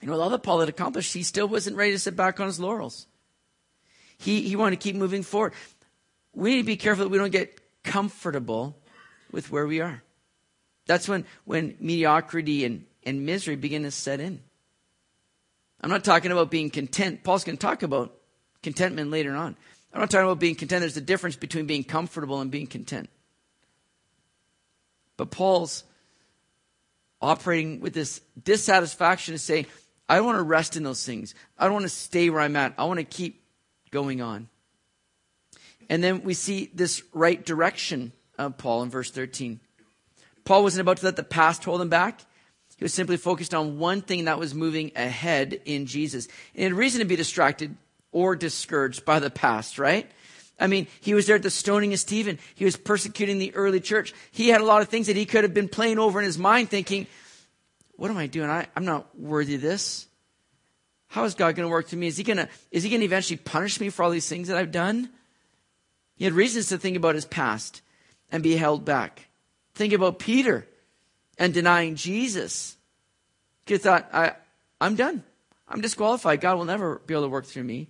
You 0.00 0.06
know, 0.06 0.12
with 0.12 0.20
all 0.20 0.30
that 0.30 0.42
Paul 0.42 0.60
had 0.60 0.68
accomplished, 0.68 1.14
he 1.14 1.22
still 1.22 1.48
wasn't 1.48 1.76
ready 1.76 1.92
to 1.92 1.98
sit 1.98 2.16
back 2.16 2.40
on 2.40 2.46
his 2.46 2.60
laurels. 2.60 3.06
He, 4.18 4.42
he 4.42 4.56
wanted 4.56 4.80
to 4.80 4.82
keep 4.82 4.96
moving 4.96 5.22
forward. 5.22 5.54
We 6.34 6.50
need 6.50 6.62
to 6.62 6.66
be 6.66 6.76
careful 6.76 7.04
that 7.04 7.10
we 7.10 7.18
don't 7.18 7.30
get 7.30 7.60
comfortable 7.84 8.76
with 9.30 9.50
where 9.50 9.66
we 9.66 9.80
are. 9.80 10.02
That's 10.86 11.08
when, 11.08 11.24
when 11.44 11.76
mediocrity 11.80 12.64
and 12.64 12.84
and 13.08 13.24
misery 13.24 13.56
begin 13.56 13.84
to 13.84 13.90
set 13.90 14.20
in. 14.20 14.40
I'm 15.80 15.88
not 15.88 16.04
talking 16.04 16.30
about 16.30 16.50
being 16.50 16.68
content. 16.68 17.24
Paul's 17.24 17.42
going 17.42 17.56
to 17.56 17.66
talk 17.66 17.82
about 17.82 18.14
contentment 18.62 19.10
later 19.10 19.34
on. 19.34 19.56
I'm 19.94 20.00
not 20.00 20.10
talking 20.10 20.26
about 20.26 20.38
being 20.38 20.56
content. 20.56 20.80
There's 20.80 20.98
a 20.98 21.00
difference 21.00 21.34
between 21.34 21.66
being 21.66 21.84
comfortable 21.84 22.42
and 22.42 22.50
being 22.50 22.66
content. 22.66 23.08
But 25.16 25.30
Paul's 25.30 25.84
operating 27.22 27.80
with 27.80 27.94
this 27.94 28.20
dissatisfaction 28.44 29.32
to 29.32 29.38
say, 29.38 29.66
I 30.06 30.16
don't 30.16 30.26
want 30.26 30.38
to 30.38 30.42
rest 30.42 30.76
in 30.76 30.82
those 30.82 31.04
things. 31.04 31.34
I 31.58 31.64
don't 31.64 31.72
want 31.72 31.84
to 31.84 31.88
stay 31.88 32.28
where 32.28 32.42
I'm 32.42 32.56
at. 32.56 32.74
I 32.76 32.84
want 32.84 32.98
to 32.98 33.04
keep 33.04 33.42
going 33.90 34.20
on. 34.20 34.48
And 35.88 36.04
then 36.04 36.24
we 36.24 36.34
see 36.34 36.70
this 36.74 37.02
right 37.14 37.42
direction 37.42 38.12
of 38.36 38.58
Paul 38.58 38.82
in 38.82 38.90
verse 38.90 39.10
13. 39.10 39.60
Paul 40.44 40.62
wasn't 40.62 40.82
about 40.82 40.98
to 40.98 41.06
let 41.06 41.16
the 41.16 41.22
past 41.22 41.64
hold 41.64 41.80
him 41.80 41.88
back. 41.88 42.20
He 42.78 42.84
was 42.84 42.94
simply 42.94 43.16
focused 43.16 43.54
on 43.54 43.78
one 43.78 44.02
thing 44.02 44.26
that 44.26 44.38
was 44.38 44.54
moving 44.54 44.92
ahead 44.94 45.60
in 45.64 45.86
Jesus. 45.86 46.26
And 46.54 46.58
he 46.58 46.62
had 46.62 46.72
reason 46.72 47.00
to 47.00 47.04
be 47.04 47.16
distracted 47.16 47.76
or 48.12 48.36
discouraged 48.36 49.04
by 49.04 49.18
the 49.18 49.30
past, 49.30 49.80
right? 49.80 50.08
I 50.60 50.68
mean, 50.68 50.86
he 51.00 51.12
was 51.12 51.26
there 51.26 51.34
at 51.34 51.42
the 51.42 51.50
stoning 51.50 51.92
of 51.92 51.98
Stephen. 51.98 52.38
He 52.54 52.64
was 52.64 52.76
persecuting 52.76 53.38
the 53.38 53.52
early 53.56 53.80
church. 53.80 54.14
He 54.30 54.48
had 54.48 54.60
a 54.60 54.64
lot 54.64 54.80
of 54.80 54.88
things 54.88 55.08
that 55.08 55.16
he 55.16 55.26
could 55.26 55.42
have 55.42 55.52
been 55.52 55.68
playing 55.68 55.98
over 55.98 56.20
in 56.20 56.24
his 56.24 56.38
mind, 56.38 56.70
thinking, 56.70 57.08
what 57.96 58.12
am 58.12 58.16
I 58.16 58.28
doing? 58.28 58.48
I, 58.48 58.68
I'm 58.76 58.84
not 58.84 59.08
worthy 59.18 59.56
of 59.56 59.60
this. 59.60 60.06
How 61.08 61.24
is 61.24 61.34
God 61.34 61.56
going 61.56 61.66
to 61.66 61.72
work 61.72 61.88
through 61.88 61.98
me? 61.98 62.06
Is 62.06 62.16
he 62.16 62.22
going 62.22 62.36
to, 62.36 62.48
is 62.70 62.84
he 62.84 62.90
going 62.90 63.00
to 63.00 63.06
eventually 63.06 63.38
punish 63.38 63.80
me 63.80 63.88
for 63.88 64.04
all 64.04 64.10
these 64.10 64.28
things 64.28 64.46
that 64.48 64.56
I've 64.56 64.70
done? 64.70 65.10
He 66.14 66.24
had 66.24 66.32
reasons 66.32 66.66
to 66.68 66.78
think 66.78 66.96
about 66.96 67.16
his 67.16 67.24
past 67.24 67.82
and 68.30 68.40
be 68.40 68.56
held 68.56 68.84
back. 68.84 69.28
Think 69.74 69.92
about 69.92 70.20
Peter 70.20 70.68
and 71.38 71.54
denying 71.54 71.94
Jesus. 71.94 72.76
He 73.66 73.78
thought, 73.78 74.08
I, 74.12 74.32
I'm 74.80 74.96
done. 74.96 75.22
I'm 75.68 75.80
disqualified. 75.80 76.40
God 76.40 76.56
will 76.56 76.64
never 76.64 77.00
be 77.06 77.14
able 77.14 77.24
to 77.24 77.28
work 77.28 77.46
through 77.46 77.64
me. 77.64 77.88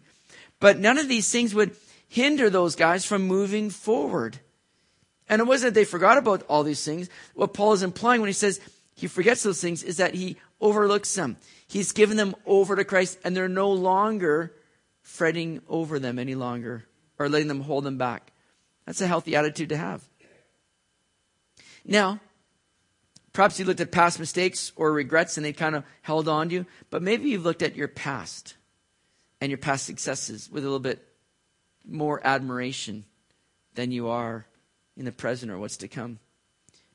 But 0.61 0.79
none 0.79 0.99
of 0.99 1.09
these 1.09 1.31
things 1.31 1.55
would 1.55 1.77
hinder 2.09 2.51
those 2.51 2.75
guys 2.75 3.05
from 3.05 3.23
moving 3.23 3.71
forward. 3.71 4.39
And 5.29 5.41
it 5.41 5.47
wasn't 5.47 5.75
that 5.75 5.81
they 5.81 5.85
forgot 5.85 6.19
about 6.19 6.43
all 6.49 6.65
these 6.65 6.85
things. 6.85 7.09
What 7.35 7.55
Paul 7.55 7.75
is 7.75 7.83
implying 7.83 8.21
when 8.21 8.29
he 8.29 8.35
says 8.35 8.61
he 8.95 9.07
forgets 9.07 9.43
those 9.43 9.61
things 9.61 9.83
is 9.83 9.99
that 9.99 10.15
he 10.15 10.37
overlooks 10.61 11.15
them. 11.15 11.37
He's 11.69 11.93
given 11.93 12.17
them 12.17 12.35
over 12.47 12.75
to 12.75 12.85
Christ 12.85 13.19
and 13.23 13.37
they're 13.37 13.49
no 13.49 13.71
longer 13.71 14.55
fretting 15.03 15.63
over 15.69 15.99
them 15.99 16.19
any 16.19 16.35
longer 16.35 16.85
or 17.19 17.29
letting 17.29 17.49
them 17.49 17.61
hold 17.61 17.85
them 17.85 17.99
back. 17.99 18.33
That's 18.87 19.01
a 19.01 19.07
healthy 19.07 19.37
attitude 19.37 19.69
to 19.69 19.77
have. 19.77 20.03
Now, 21.85 22.21
perhaps 23.33 23.59
you 23.59 23.65
looked 23.65 23.81
at 23.81 23.93
past 23.93 24.19
mistakes 24.19 24.73
or 24.77 24.93
regrets 24.93 25.37
and 25.37 25.45
they 25.47 25.53
kind 25.53 25.75
of 25.75 25.85
held 26.03 26.29
on 26.29 26.49
to 26.49 26.55
you, 26.55 26.67
but 26.91 27.03
maybe 27.03 27.31
you've 27.31 27.45
looked 27.45 27.63
at 27.63 27.77
your 27.77 27.89
past 27.89 28.55
and 29.41 29.51
your 29.51 29.59
past 29.59 29.87
successes 29.87 30.51
with 30.51 30.65
a 30.65 30.67
little 30.67 30.79
bit 30.79 31.07
more 31.87 32.21
admiration 32.25 33.05
than 33.75 33.93
you 33.93 34.09
are 34.09 34.47
in 34.97 35.05
the 35.05 35.13
present 35.13 35.53
or 35.53 35.59
what's 35.59 35.77
to 35.79 35.89
come. 35.89 36.19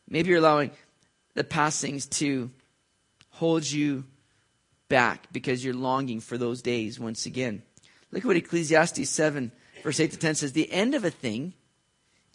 Maybe 0.07 0.29
you're 0.29 0.39
allowing 0.39 0.71
the 1.33 1.43
past 1.43 1.81
things 1.81 2.05
to 2.05 2.51
hold 3.29 3.69
you 3.69 4.03
back 4.89 5.31
because 5.31 5.63
you're 5.63 5.73
longing 5.73 6.19
for 6.19 6.37
those 6.37 6.61
days 6.61 6.99
once 6.99 7.25
again. 7.25 7.63
Look 8.11 8.23
at 8.23 8.27
what 8.27 8.35
Ecclesiastes 8.35 9.09
7, 9.09 9.51
verse 9.81 9.99
8 9.99 10.11
to 10.11 10.17
10 10.17 10.35
says 10.35 10.51
The 10.51 10.71
end 10.71 10.93
of 10.93 11.03
a 11.03 11.09
thing 11.09 11.53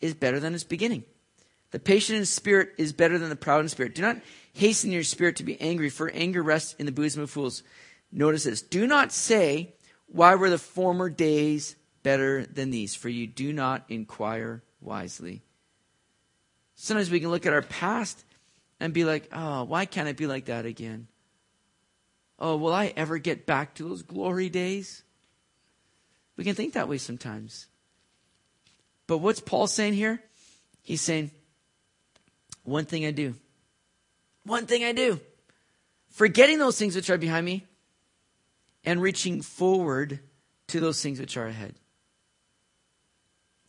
is 0.00 0.14
better 0.14 0.40
than 0.40 0.54
its 0.54 0.64
beginning. 0.64 1.04
The 1.70 1.78
patient 1.78 2.18
in 2.18 2.24
spirit 2.24 2.72
is 2.78 2.92
better 2.92 3.18
than 3.18 3.28
the 3.28 3.36
proud 3.36 3.60
in 3.60 3.68
spirit. 3.68 3.94
Do 3.94 4.02
not 4.02 4.18
hasten 4.54 4.90
your 4.90 5.02
spirit 5.02 5.36
to 5.36 5.44
be 5.44 5.60
angry, 5.60 5.90
for 5.90 6.10
anger 6.10 6.42
rests 6.42 6.74
in 6.78 6.86
the 6.86 6.92
bosom 6.92 7.22
of 7.22 7.30
fools. 7.30 7.62
Notice 8.10 8.44
this. 8.44 8.62
Do 8.62 8.86
not 8.86 9.12
say, 9.12 9.74
Why 10.06 10.34
were 10.34 10.50
the 10.50 10.58
former 10.58 11.10
days 11.10 11.76
better 12.02 12.46
than 12.46 12.70
these? 12.70 12.94
For 12.94 13.08
you 13.08 13.26
do 13.26 13.52
not 13.52 13.84
inquire 13.88 14.62
wisely. 14.80 15.42
Sometimes 16.74 17.10
we 17.10 17.20
can 17.20 17.30
look 17.30 17.44
at 17.44 17.52
our 17.52 17.62
past 17.62 18.24
and 18.80 18.94
be 18.94 19.04
like, 19.04 19.28
Oh, 19.32 19.64
why 19.64 19.84
can't 19.84 20.08
it 20.08 20.16
be 20.16 20.26
like 20.26 20.46
that 20.46 20.64
again? 20.64 21.08
Oh, 22.38 22.56
will 22.56 22.72
I 22.72 22.92
ever 22.96 23.18
get 23.18 23.46
back 23.46 23.74
to 23.74 23.82
those 23.82 24.02
glory 24.02 24.48
days? 24.48 25.02
We 26.36 26.44
can 26.44 26.54
think 26.54 26.74
that 26.74 26.88
way 26.88 26.98
sometimes. 26.98 27.66
But 29.08 29.18
what's 29.18 29.40
Paul 29.40 29.66
saying 29.66 29.94
here? 29.94 30.22
He's 30.82 31.00
saying, 31.00 31.32
one 32.68 32.84
thing 32.84 33.06
I 33.06 33.10
do. 33.10 33.34
One 34.44 34.66
thing 34.66 34.84
I 34.84 34.92
do. 34.92 35.20
Forgetting 36.10 36.58
those 36.58 36.78
things 36.78 36.96
which 36.96 37.10
are 37.10 37.18
behind 37.18 37.44
me 37.44 37.66
and 38.84 39.02
reaching 39.02 39.42
forward 39.42 40.20
to 40.68 40.80
those 40.80 41.02
things 41.02 41.20
which 41.20 41.36
are 41.36 41.46
ahead. 41.46 41.74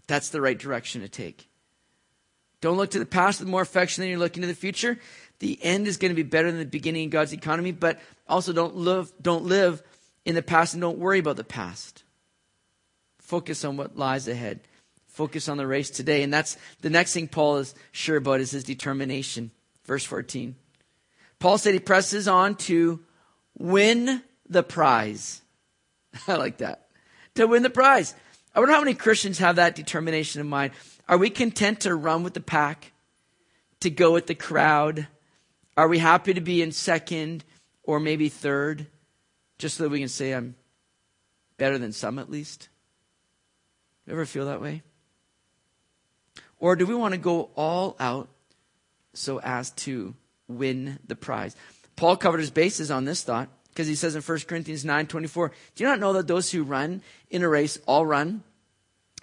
That's 0.08 0.30
the 0.30 0.42
right 0.42 0.58
direction 0.58 1.02
to 1.02 1.10
take. 1.10 1.48
Don't 2.62 2.78
look 2.78 2.92
to 2.92 3.00
the 3.00 3.06
past 3.06 3.40
with 3.40 3.50
more 3.50 3.62
affection 3.62 4.02
than 4.02 4.10
you're 4.10 4.20
looking 4.20 4.42
to 4.42 4.48
the 4.48 4.56
future. 4.56 5.00
The 5.40 5.58
end 5.64 5.88
is 5.88 5.98
going 5.98 6.10
to 6.10 6.16
be 6.16 6.24
better 6.24 6.52
than 6.52 6.60
the 6.60 6.66
beginning 6.66 7.04
in 7.04 7.10
God's 7.10 7.34
economy, 7.34 7.72
but 7.72 8.00
also 8.28 8.52
don't 8.52 8.76
live, 8.76 9.12
don't 9.22 9.46
live 9.46 9.82
in 10.26 10.36
the 10.36 10.42
past 10.42 10.74
and 10.74 10.82
don't 10.82 10.98
worry 10.98 11.20
about 11.20 11.38
the 11.38 11.44
past. 11.44 12.04
Focus 13.20 13.64
on 13.64 13.78
what 13.78 13.98
lies 13.98 14.28
ahead. 14.28 14.60
Focus 15.20 15.50
on 15.50 15.58
the 15.58 15.68
race 15.68 15.90
today. 15.90 16.24
And 16.24 16.34
that's 16.34 16.56
the 16.80 16.90
next 16.90 17.12
thing 17.12 17.28
Paul 17.28 17.58
is 17.58 17.76
sure 17.92 18.16
about 18.16 18.40
is 18.40 18.52
his 18.52 18.64
determination. 18.64 19.52
Verse 19.84 20.06
14. 20.06 20.56
Paul 21.40 21.58
said 21.58 21.74
he 21.74 21.82
presses 21.82 22.30
on 22.30 22.56
to 22.56 23.02
win 23.58 24.24
the 24.48 24.64
prize. 24.64 25.42
I 26.30 26.36
like 26.36 26.60
that. 26.60 26.88
To 27.36 27.48
win 27.48 27.64
the 27.64 27.70
prize. 27.70 28.16
I 28.56 28.60
wonder 28.62 28.74
how 28.74 28.80
many 28.80 28.94
Christians 28.94 29.40
have 29.40 29.58
that 29.58 29.76
determination 29.76 30.40
in 30.40 30.48
mind. 30.48 30.72
Are 31.10 31.18
we 31.18 31.30
content 31.30 31.82
to 31.82 31.94
run 31.94 32.24
with 32.24 32.34
the 32.34 32.40
pack? 32.40 32.94
To 33.82 33.90
go 33.90 34.14
with 34.14 34.26
the 34.26 34.36
crowd? 34.36 35.06
Are 35.76 35.90
we 35.90 36.00
happy 36.00 36.34
to 36.34 36.40
be 36.40 36.62
in 36.62 36.72
second 36.72 37.44
or 37.84 38.00
maybe 38.00 38.30
third? 38.30 38.88
Just 39.58 39.76
so 39.76 39.84
that 39.84 39.90
we 39.90 40.00
can 40.00 40.08
say 40.08 40.32
I'm 40.32 40.56
better 41.58 41.78
than 41.78 41.92
some 41.92 42.20
at 42.20 42.32
least? 42.32 42.70
You 44.08 44.14
ever 44.14 44.26
feel 44.26 44.46
that 44.46 44.62
way? 44.62 44.82
Or 46.60 46.76
do 46.76 46.86
we 46.86 46.96
want 46.96 47.14
to 47.14 47.20
go 47.20 47.50
all 47.56 47.96
out 48.00 48.30
so 49.14 49.40
as 49.40 49.72
to 49.72 50.16
win 50.48 51.00
the 51.08 51.16
prize? 51.16 51.56
Paul 51.96 52.18
covered 52.18 52.40
his 52.40 52.52
bases 52.52 52.92
on 52.92 53.06
this 53.06 53.24
thought 53.24 53.50
because 53.70 53.88
he 53.88 53.96
says 53.96 54.16
in 54.16 54.22
1 54.22 54.40
Corinthians 54.48 54.86
9 54.86 55.08
24, 55.08 55.52
Do 55.76 55.84
you 55.84 55.90
not 55.90 56.00
know 56.00 56.14
that 56.14 56.28
those 56.28 56.52
who 56.52 56.64
run 56.64 57.02
in 57.30 57.44
a 57.44 57.50
race 57.50 57.80
all 57.88 58.06
run, 58.06 58.44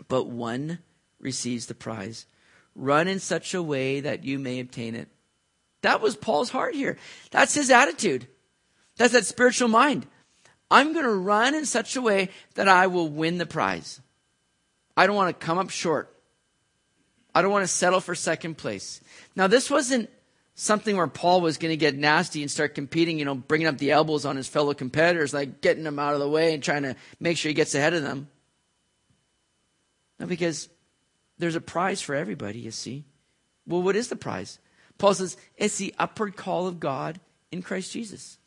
but 0.09 0.27
one 0.27 0.79
receives 1.21 1.67
the 1.67 1.75
prize? 1.75 2.27
Run 2.75 3.09
in 3.09 3.21
such 3.21 3.55
a 3.55 3.63
way 3.63 4.01
that 4.01 4.25
you 4.25 4.39
may 4.39 4.61
obtain 4.61 4.95
it. 4.95 5.09
That 5.83 6.01
was 6.01 6.17
Paul's 6.17 6.51
heart 6.51 6.75
here. 6.75 6.99
That's 7.31 7.55
his 7.55 7.71
attitude. 7.71 8.27
That's 8.97 9.13
that 9.13 9.27
spiritual 9.27 9.69
mind. 9.69 10.07
I'm 10.71 10.93
going 10.93 11.05
to 11.05 11.15
run 11.15 11.55
in 11.55 11.65
such 11.65 11.97
a 11.97 12.03
way 12.03 12.31
that 12.55 12.69
I 12.69 12.89
will 12.89 13.09
win 13.09 13.39
the 13.39 13.47
prize. 13.47 14.01
I 14.97 15.07
don't 15.07 15.17
want 15.17 15.39
to 15.39 15.47
come 15.47 15.59
up 15.59 15.71
short. 15.71 16.13
I 17.37 17.43
don't 17.43 17.51
want 17.51 17.65
to 17.65 17.69
settle 17.69 18.01
for 18.01 18.15
second 18.15 18.57
place. 18.57 19.03
Now, 19.37 19.47
this 19.47 19.69
wasn't 19.69 20.09
something 20.55 20.97
where 20.97 21.07
Paul 21.07 21.43
was 21.43 21.59
going 21.59 21.71
to 21.71 21.77
get 21.77 21.95
nasty 21.95 22.41
and 22.41 22.51
start 22.51 22.75
competing, 22.75 23.19
you 23.19 23.27
know, 23.27 23.35
bringing 23.35 23.67
up 23.67 23.77
the 23.77 23.91
elbows 23.91 24.25
on 24.25 24.37
his 24.37 24.49
fellow 24.49 24.73
competitors, 24.73 25.35
like 25.35 25.61
getting 25.61 25.85
them 25.85 25.99
out 25.99 26.15
of 26.15 26.21
the 26.21 26.29
way 26.31 26.55
and 26.55 26.63
trying 26.63 26.85
to 26.85 26.97
make 27.21 27.37
sure 27.37 27.51
he 27.51 27.55
gets 27.55 27.75
ahead 27.75 27.93
of 27.93 28.03
them. 28.03 28.29
No, 30.19 30.25
because 30.25 30.71
there's 31.37 31.57
a 31.57 31.61
prize 31.61 32.01
for 32.01 32.15
everybody, 32.15 32.61
you 32.61 32.71
see. 32.71 33.05
Well, 33.67 33.83
what 33.83 33.97
is 33.97 34.09
the 34.09 34.17
prize? 34.17 34.59
Paul 34.97 35.13
says 35.13 35.37
it's 35.59 35.77
the 35.77 35.95
upward 35.99 36.37
call 36.37 36.67
of 36.67 36.81
God 36.81 37.21
in 37.53 37.61
Christ 37.61 37.93
Jesus. 37.93 38.39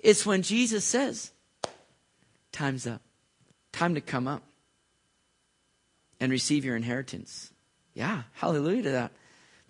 It's 0.00 0.26
when 0.26 0.42
Jesus 0.42 0.84
says, 0.84 1.30
Time's 2.50 2.84
up. 2.84 3.00
Time 3.70 3.94
to 3.94 4.00
come 4.00 4.26
up 4.26 4.42
and 6.22 6.30
receive 6.30 6.64
your 6.64 6.76
inheritance. 6.76 7.50
Yeah, 7.94 8.22
hallelujah 8.34 8.84
to 8.84 8.90
that. 8.92 9.12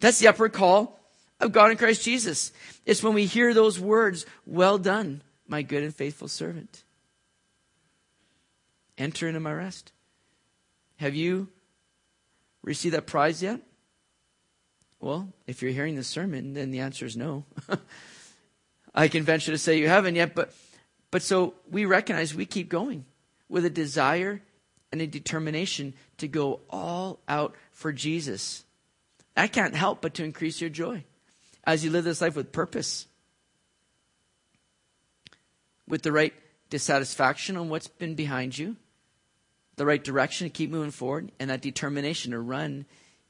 That's 0.01 0.19
the 0.19 0.29
upward 0.29 0.53
call 0.53 1.01
of 1.41 1.51
God 1.51 1.71
in 1.71 1.79
Christ 1.79 2.05
Jesus. 2.05 2.53
It's 2.85 3.03
when 3.03 3.15
we 3.15 3.25
hear 3.25 3.55
those 3.55 3.81
words, 3.81 4.27
well 4.45 4.77
done, 4.77 5.23
my 5.49 5.63
good 5.63 5.83
and 5.83 5.95
faithful 5.95 6.29
servant. 6.29 6.85
Enter 8.99 9.29
into 9.29 9.41
my 9.41 9.55
rest. 9.55 9.93
Have 10.97 11.15
you 11.15 11.49
received 12.63 12.95
that 12.95 13.07
prize 13.07 13.43
yet? 13.43 13.61
Well, 15.01 15.33
if 15.47 15.63
you're 15.63 15.73
hearing 15.73 15.97
this 15.97 16.07
sermon, 16.07 16.53
then 16.53 16.71
the 16.71 16.81
answer 16.81 17.07
is 17.07 17.17
no. 17.17 17.47
I 18.95 19.09
can 19.09 19.23
venture 19.23 19.53
to 19.53 19.59
say 19.59 19.79
you 19.79 19.89
haven't 19.89 20.17
yet, 20.17 20.35
but 20.35 20.53
but 21.11 21.23
so 21.23 21.55
we 21.71 21.87
recognize 21.87 22.35
we 22.35 22.45
keep 22.45 22.69
going 22.69 23.07
with 23.49 23.65
a 23.65 23.71
desire 23.71 24.43
and 24.93 25.01
a 25.01 25.07
determination 25.07 25.95
to 26.19 26.29
go 26.29 26.61
all 26.71 27.21
out 27.27 27.57
for 27.73 27.93
Jesus. 27.93 28.65
That 29.35 29.53
can't 29.53 29.75
help 29.75 30.03
but 30.03 30.15
to 30.15 30.25
increase 30.25 30.61
your 30.61 30.71
joy 30.71 31.05
as 31.65 31.85
you 31.85 31.91
live 31.91 32.05
this 32.05 32.21
life 32.21 32.37
with 32.37 32.53
purpose, 32.53 33.07
with 35.89 36.03
the 36.03 36.13
right 36.13 36.35
dissatisfaction 36.71 37.57
on 37.57 37.69
what's 37.69 37.89
been 37.89 38.15
behind 38.15 38.57
you, 38.57 38.77
the 39.77 39.87
right 39.87 40.03
direction 40.03 40.47
to 40.47 40.53
keep 40.53 40.71
moving 40.71 40.91
forward, 40.91 41.33
and 41.39 41.51
that 41.51 41.63
determination 41.63 42.33
to 42.33 42.39
run 42.39 42.85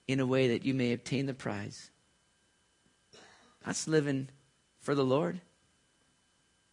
in 0.08 0.20
a 0.20 0.26
way 0.26 0.48
that 0.48 0.64
you 0.64 0.74
may 0.74 0.92
obtain 0.92 1.26
the 1.26 1.34
prize. 1.34 1.90
That's 3.64 3.86
living 3.86 4.28
for 4.80 4.94
the 4.94 5.04
Lord. 5.04 5.40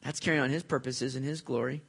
That's 0.01 0.19
carrying 0.19 0.41
on 0.41 0.49
His 0.49 0.63
purposes 0.63 1.15
and 1.15 1.25
His 1.25 1.41
glory. 1.41 1.83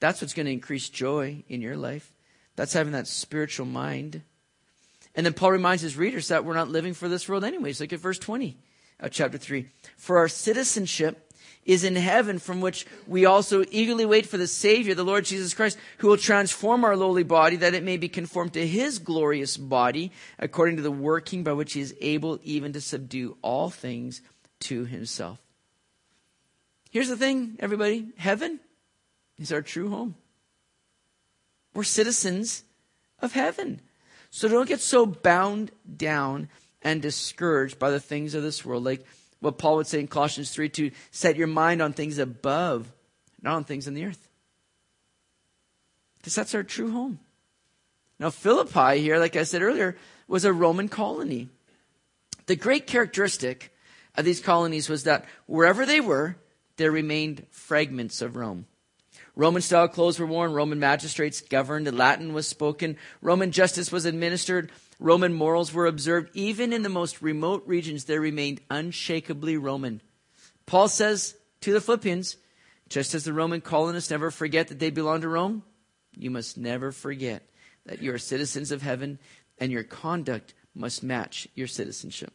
That's 0.00 0.20
what's 0.20 0.34
going 0.34 0.46
to 0.46 0.52
increase 0.52 0.88
joy 0.88 1.44
in 1.48 1.60
your 1.60 1.76
life. 1.76 2.13
That's 2.56 2.72
having 2.72 2.92
that 2.92 3.06
spiritual 3.06 3.66
mind. 3.66 4.22
And 5.14 5.24
then 5.24 5.32
Paul 5.32 5.52
reminds 5.52 5.82
his 5.82 5.96
readers 5.96 6.28
that 6.28 6.44
we're 6.44 6.54
not 6.54 6.68
living 6.68 6.94
for 6.94 7.08
this 7.08 7.28
world 7.28 7.44
anyways. 7.44 7.80
Look 7.80 7.92
at 7.92 8.00
verse 8.00 8.18
20 8.18 8.56
of 9.00 9.10
chapter 9.10 9.38
3. 9.38 9.66
For 9.96 10.18
our 10.18 10.28
citizenship 10.28 11.32
is 11.64 11.84
in 11.84 11.96
heaven, 11.96 12.38
from 12.38 12.60
which 12.60 12.86
we 13.06 13.24
also 13.24 13.64
eagerly 13.70 14.04
wait 14.04 14.26
for 14.26 14.36
the 14.36 14.46
Savior, 14.46 14.94
the 14.94 15.04
Lord 15.04 15.24
Jesus 15.24 15.54
Christ, 15.54 15.78
who 15.98 16.08
will 16.08 16.16
transform 16.16 16.84
our 16.84 16.96
lowly 16.96 17.22
body 17.22 17.56
that 17.56 17.74
it 17.74 17.82
may 17.82 17.96
be 17.96 18.08
conformed 18.08 18.52
to 18.52 18.66
his 18.66 18.98
glorious 18.98 19.56
body, 19.56 20.12
according 20.38 20.76
to 20.76 20.82
the 20.82 20.90
working 20.90 21.42
by 21.42 21.52
which 21.52 21.72
he 21.72 21.80
is 21.80 21.94
able 22.00 22.38
even 22.42 22.72
to 22.74 22.80
subdue 22.80 23.36
all 23.40 23.70
things 23.70 24.20
to 24.60 24.84
himself. 24.84 25.38
Here's 26.90 27.08
the 27.08 27.16
thing, 27.16 27.56
everybody 27.58 28.08
heaven 28.16 28.60
is 29.38 29.52
our 29.52 29.62
true 29.62 29.90
home. 29.90 30.14
We're 31.74 31.84
citizens 31.84 32.64
of 33.20 33.32
heaven. 33.32 33.80
So 34.30 34.48
don't 34.48 34.68
get 34.68 34.80
so 34.80 35.06
bound 35.06 35.70
down 35.96 36.48
and 36.82 37.02
discouraged 37.02 37.78
by 37.78 37.90
the 37.90 38.00
things 38.00 38.34
of 38.34 38.42
this 38.42 38.64
world. 38.64 38.84
Like, 38.84 39.04
what 39.40 39.58
Paul 39.58 39.76
would 39.76 39.86
say 39.86 40.00
in 40.00 40.08
Colossians 40.08 40.50
3 40.50 40.68
to 40.70 40.90
set 41.10 41.36
your 41.36 41.46
mind 41.46 41.82
on 41.82 41.92
things 41.92 42.18
above, 42.18 42.90
not 43.42 43.54
on 43.56 43.64
things 43.64 43.86
on 43.86 43.94
the 43.94 44.06
earth. 44.06 44.28
Because 46.18 46.34
that's 46.34 46.54
our 46.54 46.62
true 46.62 46.90
home. 46.90 47.18
Now, 48.18 48.30
Philippi 48.30 49.00
here, 49.00 49.18
like 49.18 49.36
I 49.36 49.42
said 49.42 49.62
earlier, 49.62 49.96
was 50.28 50.44
a 50.44 50.52
Roman 50.52 50.88
colony. 50.88 51.48
The 52.46 52.56
great 52.56 52.86
characteristic 52.86 53.74
of 54.14 54.24
these 54.24 54.40
colonies 54.40 54.88
was 54.88 55.04
that 55.04 55.26
wherever 55.46 55.84
they 55.84 56.00
were, 56.00 56.36
there 56.76 56.90
remained 56.90 57.46
fragments 57.50 58.22
of 58.22 58.36
Rome. 58.36 58.66
Roman 59.36 59.62
style 59.62 59.88
clothes 59.88 60.18
were 60.18 60.26
worn, 60.26 60.52
Roman 60.52 60.78
magistrates 60.78 61.40
governed, 61.40 61.92
Latin 61.92 62.32
was 62.34 62.46
spoken, 62.46 62.96
Roman 63.20 63.50
justice 63.50 63.90
was 63.90 64.04
administered, 64.04 64.70
Roman 65.00 65.34
morals 65.34 65.72
were 65.72 65.86
observed. 65.86 66.30
Even 66.34 66.72
in 66.72 66.82
the 66.82 66.88
most 66.88 67.20
remote 67.20 67.64
regions, 67.66 68.04
there 68.04 68.20
remained 68.20 68.60
unshakably 68.70 69.56
Roman. 69.60 70.00
Paul 70.66 70.88
says 70.88 71.36
to 71.62 71.72
the 71.72 71.80
Philippians, 71.80 72.36
just 72.88 73.14
as 73.14 73.24
the 73.24 73.32
Roman 73.32 73.60
colonists 73.60 74.10
never 74.10 74.30
forget 74.30 74.68
that 74.68 74.78
they 74.78 74.90
belong 74.90 75.22
to 75.22 75.28
Rome, 75.28 75.64
you 76.16 76.30
must 76.30 76.56
never 76.56 76.92
forget 76.92 77.42
that 77.86 78.02
you 78.02 78.12
are 78.14 78.18
citizens 78.18 78.70
of 78.70 78.82
heaven 78.82 79.18
and 79.58 79.72
your 79.72 79.82
conduct 79.82 80.54
must 80.74 81.02
match 81.02 81.48
your 81.54 81.66
citizenship. 81.66 82.32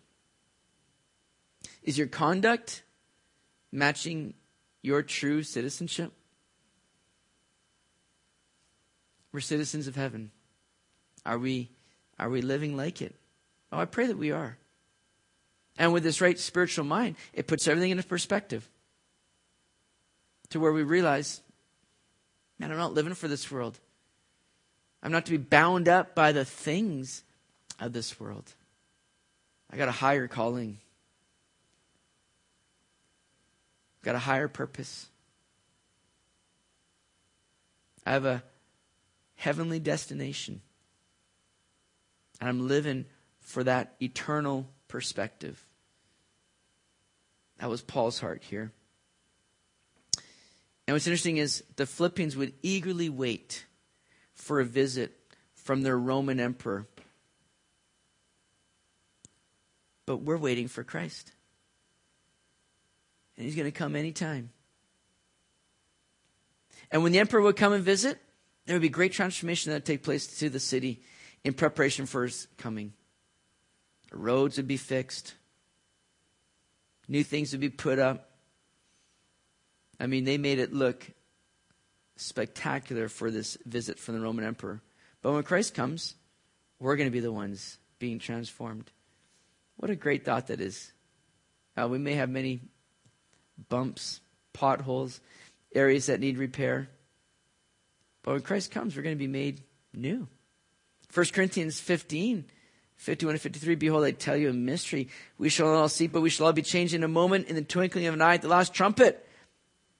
Is 1.84 1.97
your 1.97 2.08
conduct 2.08 2.84
matching 3.72 4.34
your 4.82 5.02
true 5.02 5.43
citizenship? 5.43 6.14
We're 9.32 9.39
citizens 9.39 9.88
of 9.88 9.95
heaven. 9.95 10.32
Are 11.25 11.38
we 11.38 11.69
are 12.17 12.30
we 12.30 12.41
living 12.41 12.75
like 12.75 13.01
it? 13.01 13.15
Oh, 13.71 13.80
I 13.80 13.86
pray 13.86 14.07
that 14.07 14.17
we 14.17 14.32
are. 14.32 14.57
And 15.77 15.93
with 15.93 16.03
this 16.03 16.19
right 16.19 16.38
spiritual 16.38 16.84
mind, 16.84 17.15
it 17.34 17.47
puts 17.47 17.67
everything 17.67 17.91
into 17.91 18.03
perspective 18.03 18.67
to 20.49 20.59
where 20.59 20.73
we 20.73 20.84
realize, 20.84 21.41
man, 22.57 22.71
I'm 22.71 22.77
not 22.77 22.93
living 22.93 23.13
for 23.13 23.30
this 23.30 23.49
world. 23.49 23.80
I'm 25.01 25.13
not 25.13 25.25
to 25.25 25.32
be 25.32 25.38
bound 25.38 25.88
up 25.88 26.13
by 26.13 26.34
the 26.34 26.43
things 26.43 27.23
of 27.80 27.93
this 27.93 28.19
world. 28.19 28.53
I 29.71 29.77
got 29.77 29.88
a 29.88 29.93
higher 29.93 30.27
calling. 30.27 30.80
Got 34.03 34.15
a 34.15 34.19
higher 34.19 34.49
purpose. 34.49 35.07
I 38.05 38.11
have 38.11 38.25
a 38.25 38.43
heavenly 39.39 39.79
destination. 39.79 40.59
And 42.41 42.49
I'm 42.49 42.67
living 42.67 43.05
for 43.39 43.63
that 43.63 43.95
eternal 44.01 44.67
perspective. 44.89 45.65
That 47.59 47.69
was 47.69 47.81
Paul's 47.81 48.19
heart 48.19 48.43
here. 48.43 48.73
And 50.85 50.93
what's 50.93 51.07
interesting 51.07 51.37
is 51.37 51.63
the 51.77 51.85
Philippians 51.85 52.35
would 52.35 52.51
eagerly 52.61 53.07
wait 53.07 53.65
for 54.33 54.59
a 54.59 54.65
visit 54.65 55.15
from 55.53 55.83
their 55.83 55.97
Roman 55.97 56.41
emperor. 56.41 56.85
But 60.05 60.17
we're 60.17 60.35
waiting 60.35 60.67
for 60.67 60.83
Christ. 60.83 61.31
And 63.37 63.45
he's 63.45 63.55
going 63.55 63.71
to 63.71 63.71
come 63.71 63.95
anytime. 63.95 64.49
And 66.91 67.03
when 67.03 67.13
the 67.13 67.19
emperor 67.19 67.39
would 67.39 67.55
come 67.55 67.71
and 67.71 67.83
visit, 67.83 68.19
there 68.66 68.76
would 68.76 68.82
be 68.82 68.89
great 68.89 69.14
transformation 69.14 69.72
that 69.72 69.78
would 69.78 69.86
take 69.86 70.03
place 70.03 70.28
to 70.39 70.49
the 70.49 70.60
city 70.60 71.01
in 71.43 71.53
preparation 71.53 72.05
for 72.05 72.24
his 72.24 72.47
coming. 72.57 72.93
roads 74.12 74.57
would 74.57 74.68
be 74.68 74.78
fixed, 74.78 75.34
new 77.07 77.24
things 77.24 77.51
would 77.51 77.62
be 77.62 77.70
put 77.70 77.99
up. 77.99 78.30
I 79.99 80.07
mean, 80.07 80.24
they 80.24 80.38
made 80.38 80.60
it 80.60 80.74
look 80.74 81.05
spectacular 82.16 83.07
for 83.07 83.32
this 83.32 83.57
visit 83.66 83.99
from 83.99 84.16
the 84.16 84.22
Roman 84.22 84.45
emperor. 84.45 84.82
But 85.22 85.34
when 85.34 85.43
Christ 85.43 85.74
comes, 85.74 86.16
we're 86.80 86.95
going 86.95 87.07
to 87.07 87.12
be 87.12 87.20
the 87.20 87.32
ones 87.32 87.78
being 87.97 88.20
transformed. 88.20 88.91
What 89.78 89.91
a 89.91 89.95
great 89.95 90.26
thought 90.26 90.47
that 90.47 90.62
is. 90.62 90.91
Uh, 91.80 91.88
we 91.88 91.97
may 91.97 92.14
have 92.14 92.30
many 92.30 92.62
bumps, 93.70 94.22
potholes, 94.53 95.20
areas 95.74 96.07
that 96.07 96.20
need 96.20 96.38
repair. 96.38 96.89
But 98.30 98.34
when 98.34 98.41
Christ 98.43 98.69
comes, 98.69 98.95
we're 98.95 99.01
going 99.01 99.15
to 99.15 99.19
be 99.19 99.25
made 99.25 99.63
new. 99.91 100.27
1 101.11 101.25
Corinthians 101.34 101.80
15, 101.80 102.45
51 102.95 103.34
and 103.34 103.41
53, 103.41 103.73
Behold, 103.73 104.03
I 104.03 104.11
tell 104.11 104.38
you 104.38 104.51
a 104.51 104.53
mystery. 104.53 105.09
We 105.39 105.49
shall 105.49 105.73
all 105.73 105.89
see, 105.89 106.05
but 106.05 106.21
we 106.21 106.30
shall 106.30 106.45
all 106.45 106.53
be 106.53 106.61
changed 106.61 106.93
in 106.93 107.03
a 107.03 107.07
moment, 107.07 107.47
in 107.47 107.55
the 107.55 107.63
twinkling 107.63 108.05
of 108.05 108.13
an 108.13 108.21
eye, 108.21 108.36
at 108.36 108.43
the 108.43 108.47
last 108.47 108.71
trumpet. 108.71 109.27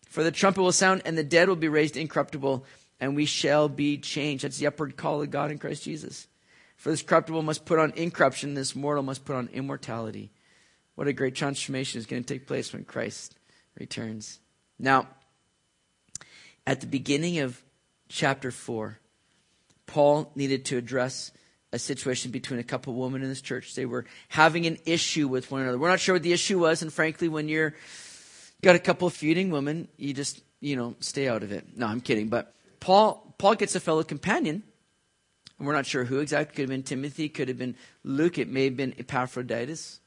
For 0.10 0.22
the 0.22 0.30
trumpet 0.30 0.62
will 0.62 0.72
sound, 0.72 1.02
and 1.06 1.18
the 1.18 1.24
dead 1.24 1.50
will 1.50 1.56
be 1.56 1.70
raised 1.70 1.98
incorruptible, 1.98 2.66
and 3.00 3.16
we 3.16 3.26
shall 3.26 3.68
be 3.68 3.98
changed. 3.98 4.44
That's 4.44 4.60
the 4.60 4.68
upward 4.68 4.96
call 4.96 5.24
of 5.24 5.32
God 5.32 5.50
in 5.50 5.58
Christ 5.58 5.82
Jesus. 5.82 6.28
For 6.78 6.92
this 6.92 7.02
corruptible 7.02 7.42
must 7.42 7.66
put 7.66 7.80
on 7.80 7.94
incorruption, 7.96 8.54
this 8.54 8.76
mortal 8.76 9.02
must 9.02 9.26
put 9.26 9.38
on 9.38 9.50
immortality. 9.54 10.30
What 10.94 11.08
a 11.08 11.14
great 11.14 11.34
transformation 11.34 11.98
is 11.98 12.06
going 12.06 12.24
to 12.24 12.32
take 12.32 12.46
place 12.46 12.74
when 12.74 12.86
Christ 12.86 13.40
returns. 13.80 14.40
Now, 14.78 15.08
at 16.68 16.82
the 16.82 16.86
beginning 16.86 17.40
of 17.40 17.64
chapter 18.10 18.52
4, 18.52 19.00
Paul 19.86 20.32
needed 20.36 20.66
to 20.66 20.78
address 20.78 21.32
a 21.72 21.80
situation 21.80 22.32
between 22.32 22.60
a 22.60 22.64
couple 22.64 22.94
of 22.94 23.00
women 23.00 23.22
in 23.22 23.30
this 23.30 23.42
church. 23.42 23.76
They 23.76 23.86
were 23.86 24.06
having 24.28 24.66
an 24.66 24.78
issue 24.86 25.28
with 25.28 25.52
one 25.52 25.62
another. 25.62 25.78
We're 25.78 25.90
not 25.90 26.00
sure 26.00 26.16
what 26.16 26.24
the 26.24 26.34
issue 26.34 26.60
was, 26.60 26.82
and 26.82 26.92
frankly, 26.92 27.30
when 27.30 27.48
you're 27.48 27.76
got 28.62 28.76
a 28.76 28.80
couple 28.80 29.08
of 29.08 29.14
feuding 29.14 29.52
women, 29.52 29.88
you 29.98 30.14
just 30.14 30.42
you 30.60 30.76
know 30.76 30.96
stay 31.00 31.28
out 31.28 31.44
of 31.44 31.52
it. 31.52 31.66
No, 31.78 31.88
I'm 31.88 32.02
kidding. 32.02 32.28
But 32.28 32.54
Paul 32.80 33.36
Paul 33.38 33.56
gets 33.56 33.76
a 33.76 33.80
fellow 33.80 34.04
companion, 34.04 34.64
and 35.58 35.68
we're 35.68 35.74
not 35.74 35.86
sure 35.86 36.06
who 36.06 36.20
exactly. 36.20 36.56
Could 36.56 36.64
have 36.64 36.70
been 36.70 36.84
Timothy, 36.84 37.30
could 37.30 37.48
have 37.48 37.58
been 37.58 37.76
Luke, 38.04 38.38
it 38.38 38.50
may 38.50 38.66
have 38.66 38.78
been 38.78 38.96
Epaphroditus. 38.98 40.00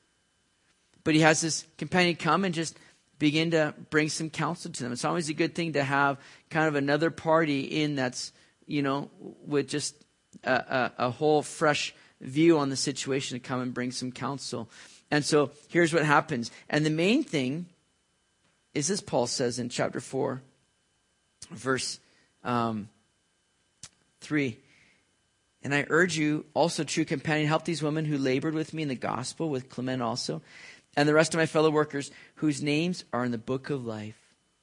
But 1.04 1.14
he 1.14 1.20
has 1.20 1.40
this 1.40 1.64
companion 1.78 2.14
come 2.16 2.44
and 2.44 2.54
just 2.54 2.78
begin 3.22 3.52
to 3.52 3.72
bring 3.88 4.08
some 4.08 4.28
counsel 4.28 4.68
to 4.72 4.82
them. 4.82 4.90
It's 4.90 5.04
always 5.04 5.28
a 5.28 5.32
good 5.32 5.54
thing 5.54 5.74
to 5.74 5.84
have 5.84 6.18
kind 6.50 6.66
of 6.66 6.74
another 6.74 7.08
party 7.12 7.60
in 7.60 7.94
that's 7.94 8.32
you 8.66 8.82
know, 8.82 9.10
with 9.46 9.68
just 9.68 9.94
a, 10.42 10.52
a, 10.52 10.92
a 11.06 11.10
whole 11.10 11.42
fresh 11.42 11.94
view 12.20 12.58
on 12.58 12.68
the 12.68 12.74
situation 12.76 13.38
to 13.38 13.40
come 13.40 13.60
and 13.60 13.72
bring 13.72 13.92
some 13.92 14.10
counsel. 14.10 14.68
And 15.08 15.24
so 15.24 15.52
here's 15.68 15.94
what 15.94 16.04
happens. 16.04 16.50
And 16.68 16.84
the 16.84 16.90
main 16.90 17.22
thing 17.22 17.66
is 18.74 18.88
this 18.88 19.00
Paul 19.00 19.28
says 19.28 19.60
in 19.60 19.68
chapter 19.68 20.00
4, 20.00 20.42
verse 21.52 22.00
um, 22.42 22.88
3. 24.22 24.58
And 25.62 25.72
I 25.72 25.86
urge 25.88 26.16
you, 26.16 26.44
also, 26.54 26.82
true 26.82 27.04
companion, 27.04 27.46
help 27.46 27.64
these 27.64 27.84
women 27.84 28.04
who 28.04 28.18
labored 28.18 28.54
with 28.54 28.74
me 28.74 28.82
in 28.82 28.88
the 28.88 28.96
gospel, 28.96 29.48
with 29.48 29.68
Clement 29.68 30.02
also, 30.02 30.42
and 30.96 31.08
the 31.08 31.14
rest 31.14 31.34
of 31.34 31.38
my 31.38 31.46
fellow 31.46 31.70
workers 31.70 32.10
whose 32.36 32.62
names 32.62 33.04
are 33.12 33.24
in 33.24 33.32
the 33.32 33.38
book 33.38 33.70
of 33.70 33.84
life. 33.84 34.18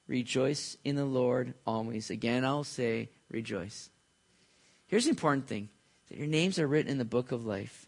Rejoice 0.08 0.78
in 0.84 0.96
the 0.96 1.06
Lord 1.06 1.54
always. 1.68 2.10
Again, 2.10 2.44
I'll 2.44 2.64
say, 2.64 3.10
rejoice. 3.30 3.90
Here's 4.88 5.04
the 5.04 5.12
important 5.12 5.48
thing 5.48 5.70
that 6.10 6.18
your 6.18 6.28
names 6.28 6.58
are 6.58 6.68
written 6.68 6.92
in 6.92 6.98
the 6.98 7.06
book 7.06 7.32
of 7.32 7.46
life. 7.46 7.88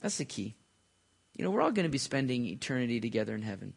That's 0.00 0.18
the 0.18 0.24
key. 0.24 0.54
You 1.36 1.44
know, 1.44 1.50
we're 1.50 1.62
all 1.62 1.70
going 1.70 1.84
to 1.84 1.90
be 1.90 1.98
spending 1.98 2.46
eternity 2.46 3.00
together 3.00 3.34
in 3.34 3.42
heaven. 3.42 3.74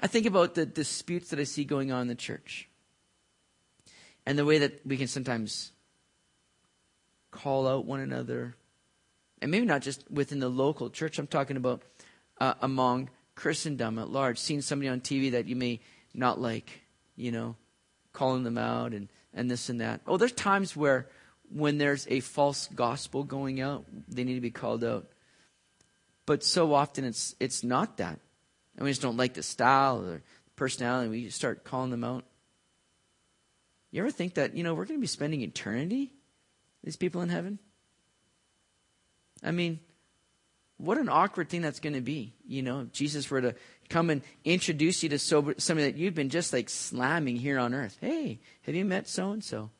I 0.00 0.06
think 0.06 0.26
about 0.26 0.54
the 0.54 0.66
disputes 0.66 1.30
that 1.30 1.38
I 1.38 1.44
see 1.44 1.64
going 1.64 1.92
on 1.92 2.02
in 2.02 2.08
the 2.08 2.14
church 2.14 2.68
and 4.26 4.38
the 4.38 4.44
way 4.44 4.58
that 4.58 4.84
we 4.84 4.96
can 4.96 5.06
sometimes 5.06 5.72
call 7.30 7.68
out 7.68 7.84
one 7.84 8.00
another. 8.00 8.56
And 9.40 9.50
maybe 9.50 9.66
not 9.66 9.82
just 9.82 10.04
within 10.10 10.38
the 10.38 10.48
local 10.48 10.90
church, 10.90 11.18
I'm 11.18 11.26
talking 11.26 11.56
about 11.56 11.82
uh, 12.40 12.54
among 12.60 13.10
Christendom 13.34 13.98
at 13.98 14.08
large, 14.10 14.38
seeing 14.38 14.62
somebody 14.62 14.88
on 14.88 15.00
TV 15.00 15.32
that 15.32 15.46
you 15.46 15.56
may 15.56 15.80
not 16.14 16.40
like, 16.40 16.80
you 17.16 17.32
know, 17.32 17.56
calling 18.12 18.44
them 18.44 18.58
out 18.58 18.92
and 18.92 19.08
and 19.32 19.50
this 19.50 19.68
and 19.68 19.80
that. 19.80 20.00
Oh, 20.06 20.16
there's 20.16 20.32
times 20.32 20.76
where 20.76 21.08
when 21.50 21.78
there's 21.78 22.06
a 22.08 22.20
false 22.20 22.68
gospel 22.74 23.24
going 23.24 23.60
out, 23.60 23.84
they 24.08 24.24
need 24.24 24.36
to 24.36 24.40
be 24.40 24.50
called 24.50 24.84
out. 24.84 25.08
But 26.26 26.42
so 26.42 26.72
often 26.72 27.04
it's 27.04 27.34
it's 27.40 27.64
not 27.64 27.98
that. 27.98 28.20
and 28.76 28.84
we 28.84 28.90
just 28.90 29.02
don't 29.02 29.16
like 29.16 29.34
the 29.34 29.42
style 29.42 30.00
or 30.00 30.04
the 30.04 30.22
personality, 30.56 31.08
we 31.08 31.30
start 31.30 31.64
calling 31.64 31.90
them 31.90 32.04
out. 32.04 32.24
You 33.90 34.00
ever 34.00 34.10
think 34.10 34.34
that, 34.34 34.56
you 34.56 34.64
know, 34.64 34.74
we're 34.74 34.86
going 34.86 34.98
to 34.98 35.00
be 35.00 35.06
spending 35.06 35.42
eternity, 35.42 36.12
these 36.82 36.96
people 36.96 37.22
in 37.22 37.28
heaven? 37.28 37.60
I 39.44 39.50
mean, 39.50 39.78
what 40.78 40.98
an 40.98 41.08
awkward 41.08 41.48
thing 41.48 41.62
that's 41.62 41.78
going 41.78 41.94
to 41.94 42.00
be, 42.00 42.34
you 42.46 42.62
know, 42.62 42.80
if 42.80 42.92
Jesus 42.92 43.30
were 43.30 43.40
to 43.40 43.54
come 43.88 44.10
and 44.10 44.22
introduce 44.44 45.02
you 45.02 45.08
to 45.10 45.18
somebody 45.18 45.90
that 45.90 45.96
you've 45.96 46.14
been 46.14 46.30
just 46.30 46.52
like 46.52 46.68
slamming 46.68 47.36
here 47.36 47.58
on 47.58 47.74
earth. 47.74 47.98
Hey, 48.00 48.40
have 48.62 48.74
you 48.74 48.84
met 48.84 49.08
so 49.08 49.30
and 49.30 49.44
so? 49.44 49.70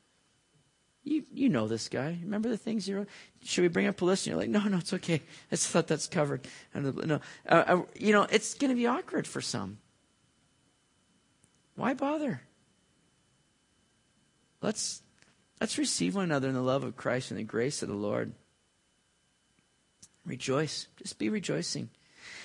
You 1.03 1.25
you 1.33 1.49
know 1.51 1.69
this 1.69 1.89
guy. 1.89 2.19
Remember 2.23 2.49
the 2.49 2.57
things 2.57 2.89
you 2.89 2.97
wrote? 2.97 3.09
Should 3.43 3.63
we 3.63 3.69
bring 3.69 3.87
up 3.87 4.01
a 4.01 4.05
list? 4.05 4.27
And 4.27 4.33
you're 4.33 4.41
like, 4.41 4.49
no, 4.49 4.61
no, 4.69 4.79
it's 4.79 4.95
okay. 4.95 5.15
I 5.53 5.57
just 5.57 5.69
thought 5.69 5.87
that's 5.87 6.07
covered. 6.07 6.47
No, 6.75 7.21
uh, 7.47 7.65
uh, 7.67 7.83
you 7.99 8.13
know, 8.13 8.27
it's 8.31 8.55
going 8.55 8.71
to 8.71 8.77
be 8.77 8.87
awkward 8.87 9.27
for 9.27 9.43
some. 9.43 9.79
Why 11.77 11.93
bother? 11.93 12.41
Let's 14.63 15.03
let's 15.61 15.77
receive 15.77 16.15
one 16.15 16.25
another 16.25 16.49
in 16.49 16.55
the 16.55 16.63
love 16.63 16.85
of 16.85 16.97
Christ 16.97 17.31
and 17.31 17.39
the 17.39 17.45
grace 17.45 17.83
of 17.83 17.89
the 17.89 17.95
Lord. 17.95 18.33
Rejoice. 20.27 20.87
Just 20.97 21.19
be 21.19 21.29
rejoicing. 21.29 21.91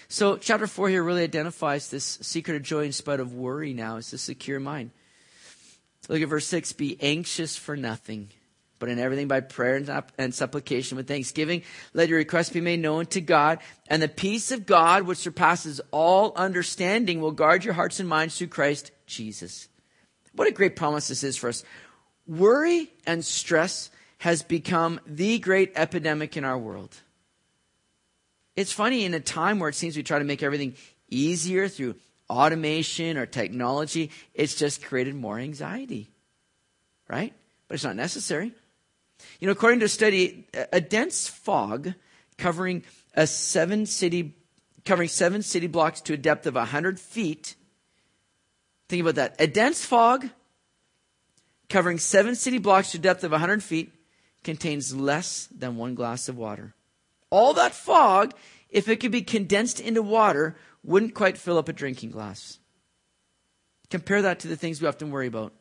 So, 0.07 0.37
chapter 0.37 0.67
4 0.67 0.89
here 0.89 1.03
really 1.03 1.23
identifies 1.23 1.89
this 1.89 2.17
secret 2.21 2.55
of 2.55 2.63
joy 2.63 2.85
in 2.85 2.91
spite 2.91 3.19
of 3.19 3.33
worry 3.33 3.73
now. 3.73 3.97
It's 3.97 4.11
the 4.11 4.17
secure 4.17 4.59
mind. 4.59 4.91
Look 6.07 6.21
at 6.21 6.27
verse 6.27 6.47
6 6.47 6.73
Be 6.73 6.97
anxious 6.99 7.55
for 7.55 7.77
nothing, 7.77 8.29
but 8.79 8.89
in 8.89 8.97
everything 8.97 9.27
by 9.27 9.41
prayer 9.41 9.75
and 10.17 10.33
supplication 10.33 10.97
with 10.97 11.07
thanksgiving, 11.07 11.61
let 11.93 12.09
your 12.09 12.17
requests 12.17 12.49
be 12.49 12.59
made 12.59 12.79
known 12.79 13.05
to 13.07 13.21
God. 13.21 13.59
And 13.87 14.01
the 14.01 14.07
peace 14.07 14.51
of 14.51 14.65
God, 14.65 15.03
which 15.03 15.19
surpasses 15.19 15.79
all 15.91 16.33
understanding, 16.35 17.21
will 17.21 17.31
guard 17.31 17.63
your 17.63 17.75
hearts 17.75 17.99
and 17.99 18.09
minds 18.09 18.37
through 18.37 18.47
Christ 18.47 18.91
Jesus. 19.05 19.67
What 20.33 20.47
a 20.47 20.51
great 20.51 20.75
promise 20.75 21.09
this 21.09 21.23
is 21.23 21.37
for 21.37 21.49
us. 21.49 21.63
Worry 22.27 22.91
and 23.05 23.23
stress 23.23 23.91
has 24.19 24.43
become 24.43 24.99
the 25.05 25.39
great 25.39 25.71
epidemic 25.75 26.35
in 26.35 26.43
our 26.43 26.57
world. 26.57 26.95
It's 28.59 28.73
funny 28.73 29.05
in 29.05 29.13
a 29.13 29.21
time 29.21 29.59
where 29.59 29.69
it 29.69 29.75
seems 29.75 29.95
we 29.95 30.03
try 30.03 30.19
to 30.19 30.25
make 30.25 30.43
everything 30.43 30.75
easier 31.09 31.69
through 31.69 31.95
automation 32.29 33.15
or 33.15 33.25
technology, 33.25 34.11
it's 34.33 34.53
just 34.53 34.83
created 34.83 35.15
more 35.15 35.39
anxiety. 35.39 36.09
Right? 37.07 37.33
But 37.69 37.75
it's 37.75 37.85
not 37.85 37.95
necessary. 37.95 38.51
You 39.39 39.47
know, 39.47 39.53
according 39.53 39.79
to 39.79 39.85
a 39.85 39.89
study, 39.89 40.45
a 40.73 40.81
dense 40.81 41.29
fog 41.29 41.93
covering 42.37 42.83
a 43.13 43.25
seven 43.27 43.85
city 43.85 44.35
covering 44.83 45.07
seven 45.07 45.41
city 45.41 45.67
blocks 45.67 46.01
to 46.01 46.13
a 46.13 46.17
depth 46.17 46.45
of 46.45 46.55
100 46.55 46.99
feet. 46.99 47.55
Think 48.89 49.03
about 49.03 49.15
that. 49.15 49.35
A 49.39 49.47
dense 49.47 49.85
fog 49.85 50.27
covering 51.69 51.97
seven 51.97 52.35
city 52.35 52.57
blocks 52.57 52.91
to 52.91 52.97
a 52.97 53.01
depth 53.01 53.23
of 53.23 53.31
100 53.31 53.63
feet 53.63 53.93
contains 54.43 54.93
less 54.93 55.47
than 55.47 55.77
one 55.77 55.95
glass 55.95 56.27
of 56.27 56.37
water. 56.37 56.73
All 57.29 57.53
that 57.53 57.73
fog, 57.73 58.33
if 58.69 58.87
it 58.87 58.99
could 58.99 59.11
be 59.11 59.21
condensed 59.21 59.79
into 59.79 60.01
water, 60.01 60.55
wouldn't 60.83 61.13
quite 61.13 61.37
fill 61.37 61.57
up 61.57 61.69
a 61.69 61.73
drinking 61.73 62.11
glass. 62.11 62.59
Compare 63.89 64.21
that 64.23 64.39
to 64.39 64.47
the 64.47 64.55
things 64.55 64.81
we 64.81 64.87
often 64.87 65.11
worry 65.11 65.27
about. 65.27 65.53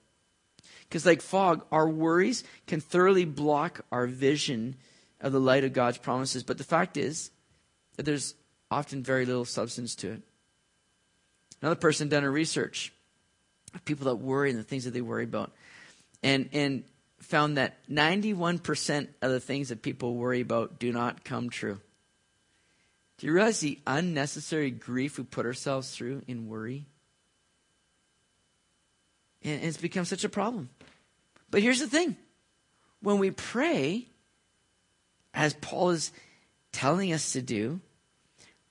Because, 0.83 1.05
like 1.05 1.21
fog, 1.21 1.64
our 1.71 1.89
worries 1.89 2.45
can 2.66 2.81
thoroughly 2.81 3.25
block 3.25 3.85
our 3.93 4.07
vision 4.07 4.77
of 5.21 5.33
the 5.33 5.41
light 5.41 5.64
of 5.64 5.73
God's 5.73 5.99
promises. 5.99 6.43
But 6.43 6.59
the 6.59 6.64
fact 6.64 6.97
is 6.97 7.31
that 7.97 8.05
there's 8.05 8.35
often 8.71 9.03
very 9.03 9.27
little 9.27 9.45
substance 9.45 9.95
to 9.97 10.12
it. 10.12 10.23
Another 11.61 11.77
person 11.77 12.09
done 12.09 12.25
a 12.25 12.31
research 12.31 12.93
of 13.75 13.85
people 13.85 14.07
that 14.07 14.16
worry 14.16 14.51
and 14.51 14.59
the 14.59 14.64
things 14.64 14.85
that 14.85 14.93
they 14.93 15.01
worry 15.01 15.25
about. 15.25 15.53
And, 16.23 16.49
and 16.53 16.85
found 17.21 17.57
that 17.57 17.77
91% 17.89 19.09
of 19.23 19.31
the 19.31 19.41
things 19.41 19.69
that 19.69 19.83
people 19.83 20.14
worry 20.14 20.41
about 20.41 20.79
do 20.79 20.93
not 20.93 21.25
come 21.25 21.51
true. 21.51 21.81
Do 23.19 23.27
you 23.27 23.33
realize 23.33 23.61
the 23.61 23.79
unnecessary 23.87 24.71
grief 24.71 25.19
we 25.19 25.25
put 25.25 25.45
ourselves 25.45 25.95
through 25.95 26.23
in 26.29 26.49
worry? 26.49 26.87
And 29.43 29.62
it's 29.64 29.77
become 29.77 30.05
such 30.05 30.25
a 30.25 30.29
problem. 30.29 30.71
But 31.51 31.62
here's 31.62 31.81
the 31.81 31.89
thing 31.89 32.16
when 33.01 33.19
we 33.19 33.31
pray, 33.31 34.07
as 35.35 35.55
Paul 35.55 35.91
is 35.91 36.12
telling 36.73 37.12
us 37.12 37.33
to 37.33 37.43
do, 37.43 37.81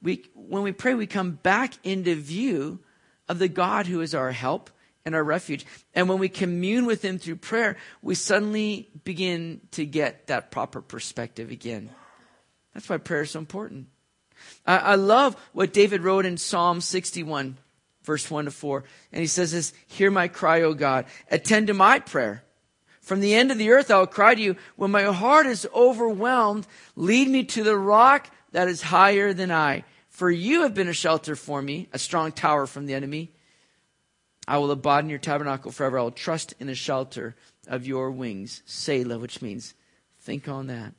we, 0.01 0.23
when 0.33 0.63
we 0.63 0.71
pray, 0.71 0.93
we 0.93 1.07
come 1.07 1.31
back 1.31 1.73
into 1.83 2.15
view 2.15 2.79
of 3.27 3.39
the 3.39 3.47
God 3.47 3.87
who 3.87 4.01
is 4.01 4.15
our 4.15 4.31
help 4.31 4.69
and 5.07 5.15
our 5.15 5.23
refuge. 5.23 5.65
And 5.95 6.09
when 6.09 6.19
we 6.19 6.27
commune 6.27 6.85
with 6.85 7.01
Him 7.01 7.17
through 7.17 7.37
prayer, 7.37 7.77
we 8.01 8.13
suddenly 8.13 8.89
begin 9.05 9.61
to 9.71 9.85
get 9.85 10.27
that 10.27 10.51
proper 10.51 10.81
perspective 10.81 11.49
again. 11.49 11.89
That's 12.73 12.89
why 12.89 12.97
prayer 12.97 13.21
is 13.21 13.31
so 13.31 13.39
important. 13.39 13.87
I, 14.65 14.77
I 14.77 14.95
love 14.95 15.37
what 15.53 15.71
David 15.71 16.01
wrote 16.01 16.25
in 16.25 16.35
Psalm 16.35 16.81
61, 16.81 17.57
verse 18.03 18.29
1 18.29 18.45
to 18.45 18.51
4. 18.51 18.83
And 19.13 19.21
he 19.21 19.27
says 19.27 19.53
this, 19.53 19.71
Hear 19.87 20.11
my 20.11 20.27
cry, 20.27 20.63
O 20.63 20.73
God. 20.73 21.05
Attend 21.31 21.67
to 21.67 21.73
my 21.73 21.99
prayer. 21.99 22.43
From 22.99 23.21
the 23.21 23.33
end 23.33 23.49
of 23.49 23.57
the 23.57 23.71
earth 23.71 23.89
I 23.89 23.99
will 23.99 24.07
cry 24.07 24.35
to 24.35 24.41
you. 24.41 24.57
When 24.75 24.91
my 24.91 25.03
heart 25.03 25.47
is 25.47 25.65
overwhelmed, 25.73 26.67
lead 26.97 27.29
me 27.29 27.45
to 27.45 27.63
the 27.63 27.77
rock 27.77 28.29
that 28.51 28.67
is 28.67 28.81
higher 28.81 29.31
than 29.31 29.51
I. 29.51 29.85
For 30.09 30.29
you 30.29 30.63
have 30.63 30.73
been 30.73 30.89
a 30.89 30.93
shelter 30.93 31.37
for 31.37 31.61
me, 31.61 31.87
a 31.93 31.97
strong 31.97 32.33
tower 32.33 32.67
from 32.67 32.87
the 32.87 32.93
enemy. 32.93 33.31
I 34.47 34.57
will 34.59 34.71
abide 34.71 35.03
in 35.03 35.09
your 35.09 35.19
tabernacle 35.19 35.71
forever. 35.71 35.99
I 35.99 36.03
will 36.03 36.11
trust 36.11 36.53
in 36.59 36.67
the 36.67 36.75
shelter 36.75 37.35
of 37.67 37.85
your 37.85 38.11
wings. 38.11 38.63
Selah, 38.65 39.19
which 39.19 39.41
means 39.41 39.73
think 40.21 40.47
on 40.47 40.67
that. 40.67 40.93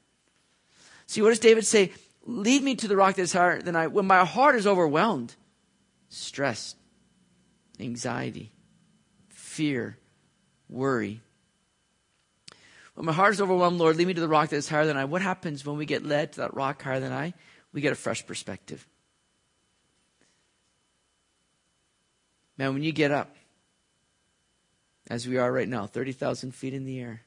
See, 1.07 1.23
what 1.23 1.31
does 1.31 1.39
David 1.39 1.65
say? 1.65 1.93
Lead 2.25 2.63
me 2.63 2.75
to 2.75 2.89
the 2.89 2.97
rock 2.97 3.15
that 3.15 3.23
is 3.23 3.33
higher 3.33 3.63
than 3.63 3.75
I. 3.75 3.87
When 3.87 4.07
my 4.07 4.25
heart 4.27 4.55
is 4.55 4.67
overwhelmed, 4.67 5.35
stress, 6.11 6.75
anxiety, 7.81 8.53
fear, 9.31 9.97
worry. 10.69 11.23
When 12.95 13.07
my 13.07 13.13
heart 13.13 13.33
is 13.33 13.41
overwhelmed, 13.41 13.79
Lord, 13.79 13.97
lead 13.97 14.09
me 14.09 14.15
to 14.15 14.21
the 14.21 14.29
rock 14.29 14.51
that 14.51 14.57
is 14.57 14.69
higher 14.69 14.85
than 14.85 14.99
I. 14.99 15.07
What 15.07 15.23
happens 15.23 15.65
when 15.65 15.79
we 15.79 15.87
get 15.87 16.05
led 16.05 16.33
to 16.33 16.41
that 16.41 16.55
rock 16.55 16.83
higher 16.83 17.01
than 17.01 17.13
I? 17.13 17.33
We 17.73 17.81
get 17.81 17.93
a 17.93 17.97
fresh 17.97 18.27
perspective. 18.27 18.87
Man, 22.59 22.75
when 22.75 22.83
you 22.83 22.93
get 22.93 23.13
up, 23.13 23.35
as 25.09 25.27
we 25.27 25.39
are 25.39 25.51
right 25.51 25.69
now, 25.69 25.87
30,000 25.87 26.55
feet 26.55 26.75
in 26.75 26.85
the 26.85 27.01
air, 27.01 27.23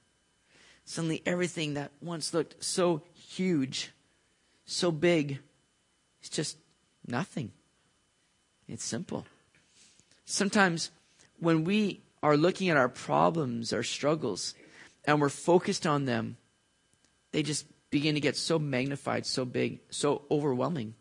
suddenly 0.85 1.21
everything 1.25 1.73
that 1.73 1.91
once 2.01 2.33
looked 2.33 2.63
so 2.63 3.01
huge, 3.13 3.91
so 4.65 4.91
big, 4.91 5.39
is 6.21 6.29
just 6.29 6.57
nothing. 7.07 7.51
It's 8.67 8.83
simple. 8.83 9.25
Sometimes 10.25 10.91
when 11.39 11.63
we 11.63 12.01
are 12.23 12.37
looking 12.37 12.69
at 12.69 12.77
our 12.77 12.89
problems, 12.89 13.73
our 13.73 13.83
struggles, 13.83 14.53
and 15.05 15.19
we're 15.19 15.29
focused 15.29 15.87
on 15.87 16.05
them, 16.05 16.37
they 17.31 17.41
just 17.41 17.65
begin 17.89 18.15
to 18.15 18.21
get 18.21 18.37
so 18.37 18.59
magnified, 18.59 19.25
so 19.25 19.43
big, 19.43 19.79
so 19.89 20.23
overwhelming. 20.29 20.93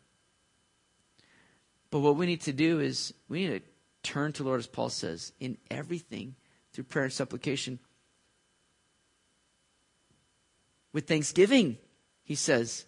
But 1.91 2.01
what 2.01 2.16
we 2.16 2.26
need 2.26 2.41
to 2.43 2.53
do 2.53 2.81
is 2.81 3.12
we 3.28 3.47
need 3.47 3.62
to 3.62 3.62
turn 4.03 4.33
to 4.35 4.45
Lord, 4.45 4.61
as 4.61 4.66
Paul 4.66 4.89
says, 4.89 5.33
in 5.41 5.59
everything 5.70 6.37
through 6.73 6.85
prayer 6.85 7.05
and 7.05 7.12
supplication. 7.12 7.79
With 10.93 11.07
thanksgiving, 11.07 11.79
he 12.25 12.35
says, 12.35 12.85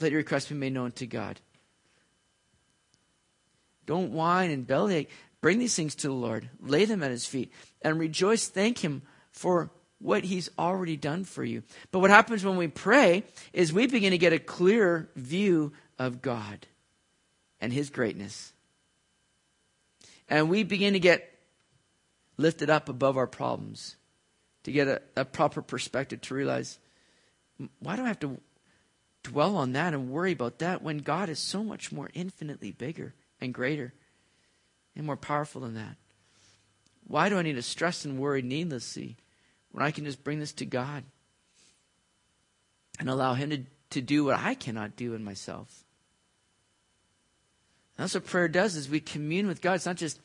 let 0.00 0.12
your 0.12 0.18
requests 0.18 0.48
be 0.48 0.54
made 0.54 0.72
known 0.72 0.92
to 0.92 1.06
God. 1.06 1.40
Don't 3.86 4.12
whine 4.12 4.50
and 4.50 4.66
bellyache. 4.66 5.10
Bring 5.40 5.58
these 5.58 5.74
things 5.74 5.94
to 5.96 6.08
the 6.08 6.14
Lord. 6.14 6.48
Lay 6.60 6.84
them 6.84 7.02
at 7.02 7.10
his 7.10 7.26
feet 7.26 7.52
and 7.82 7.98
rejoice. 7.98 8.48
Thank 8.48 8.78
him 8.78 9.02
for 9.30 9.70
what 9.98 10.24
he's 10.24 10.50
already 10.58 10.96
done 10.96 11.24
for 11.24 11.42
you. 11.42 11.62
But 11.90 12.00
what 12.00 12.10
happens 12.10 12.44
when 12.44 12.56
we 12.56 12.68
pray 12.68 13.24
is 13.52 13.72
we 13.72 13.86
begin 13.86 14.10
to 14.10 14.18
get 14.18 14.32
a 14.32 14.38
clearer 14.38 15.08
view 15.16 15.72
of 15.98 16.22
God 16.22 16.66
and 17.60 17.72
his 17.72 17.90
greatness 17.90 18.52
and 20.28 20.50
we 20.50 20.62
begin 20.62 20.92
to 20.92 21.00
get 21.00 21.37
lifted 22.38 22.70
up 22.70 22.88
above 22.88 23.18
our 23.18 23.26
problems, 23.26 23.96
to 24.62 24.72
get 24.72 24.88
a, 24.88 25.02
a 25.16 25.24
proper 25.24 25.60
perspective, 25.60 26.20
to 26.22 26.34
realize, 26.34 26.78
why 27.80 27.96
do 27.96 28.04
I 28.04 28.08
have 28.08 28.20
to 28.20 28.40
dwell 29.24 29.56
on 29.56 29.72
that 29.72 29.92
and 29.92 30.10
worry 30.10 30.32
about 30.32 30.60
that 30.60 30.82
when 30.82 30.98
God 30.98 31.28
is 31.28 31.38
so 31.38 31.62
much 31.62 31.92
more 31.92 32.08
infinitely 32.14 32.70
bigger 32.70 33.14
and 33.40 33.52
greater 33.52 33.92
and 34.96 35.04
more 35.04 35.16
powerful 35.16 35.60
than 35.60 35.74
that? 35.74 35.96
Why 37.06 37.28
do 37.28 37.38
I 37.38 37.42
need 37.42 37.54
to 37.54 37.62
stress 37.62 38.04
and 38.04 38.18
worry 38.18 38.42
needlessly 38.42 39.16
when 39.72 39.84
I 39.84 39.90
can 39.90 40.04
just 40.04 40.22
bring 40.22 40.38
this 40.38 40.52
to 40.54 40.66
God 40.66 41.04
and 42.98 43.08
allow 43.08 43.34
Him 43.34 43.50
to, 43.50 43.64
to 43.90 44.00
do 44.00 44.24
what 44.24 44.38
I 44.38 44.54
cannot 44.54 44.96
do 44.96 45.14
in 45.14 45.24
myself? 45.24 45.84
That's 47.96 48.14
what 48.14 48.26
prayer 48.26 48.46
does 48.46 48.76
is 48.76 48.88
we 48.88 49.00
commune 49.00 49.48
with 49.48 49.60
God. 49.60 49.74
It's 49.74 49.86
not 49.86 49.96
just 49.96 50.20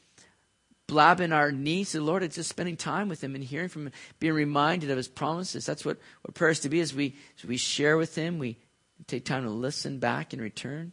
blabbing 0.93 1.31
our 1.31 1.51
knees 1.51 1.91
to 1.91 1.97
the 1.97 2.03
Lord, 2.03 2.21
it's 2.21 2.35
just 2.35 2.49
spending 2.49 2.77
time 2.77 3.09
with 3.09 3.23
Him 3.23 3.33
and 3.33 3.43
hearing 3.43 3.67
from 3.67 3.87
Him, 3.87 3.93
being 4.19 4.33
reminded 4.33 4.91
of 4.91 4.97
His 4.97 5.07
promises. 5.07 5.65
That's 5.65 5.83
what, 5.83 5.97
what 6.21 6.35
prayer 6.35 6.51
is 6.51 6.59
to 6.59 6.69
be, 6.69 6.79
is 6.79 6.93
we, 6.93 7.15
is 7.35 7.45
we 7.45 7.57
share 7.57 7.97
with 7.97 8.13
Him, 8.13 8.37
we 8.37 8.59
take 9.07 9.25
time 9.25 9.41
to 9.43 9.49
listen 9.49 9.97
back 9.97 10.33
and 10.33 10.41
return. 10.41 10.91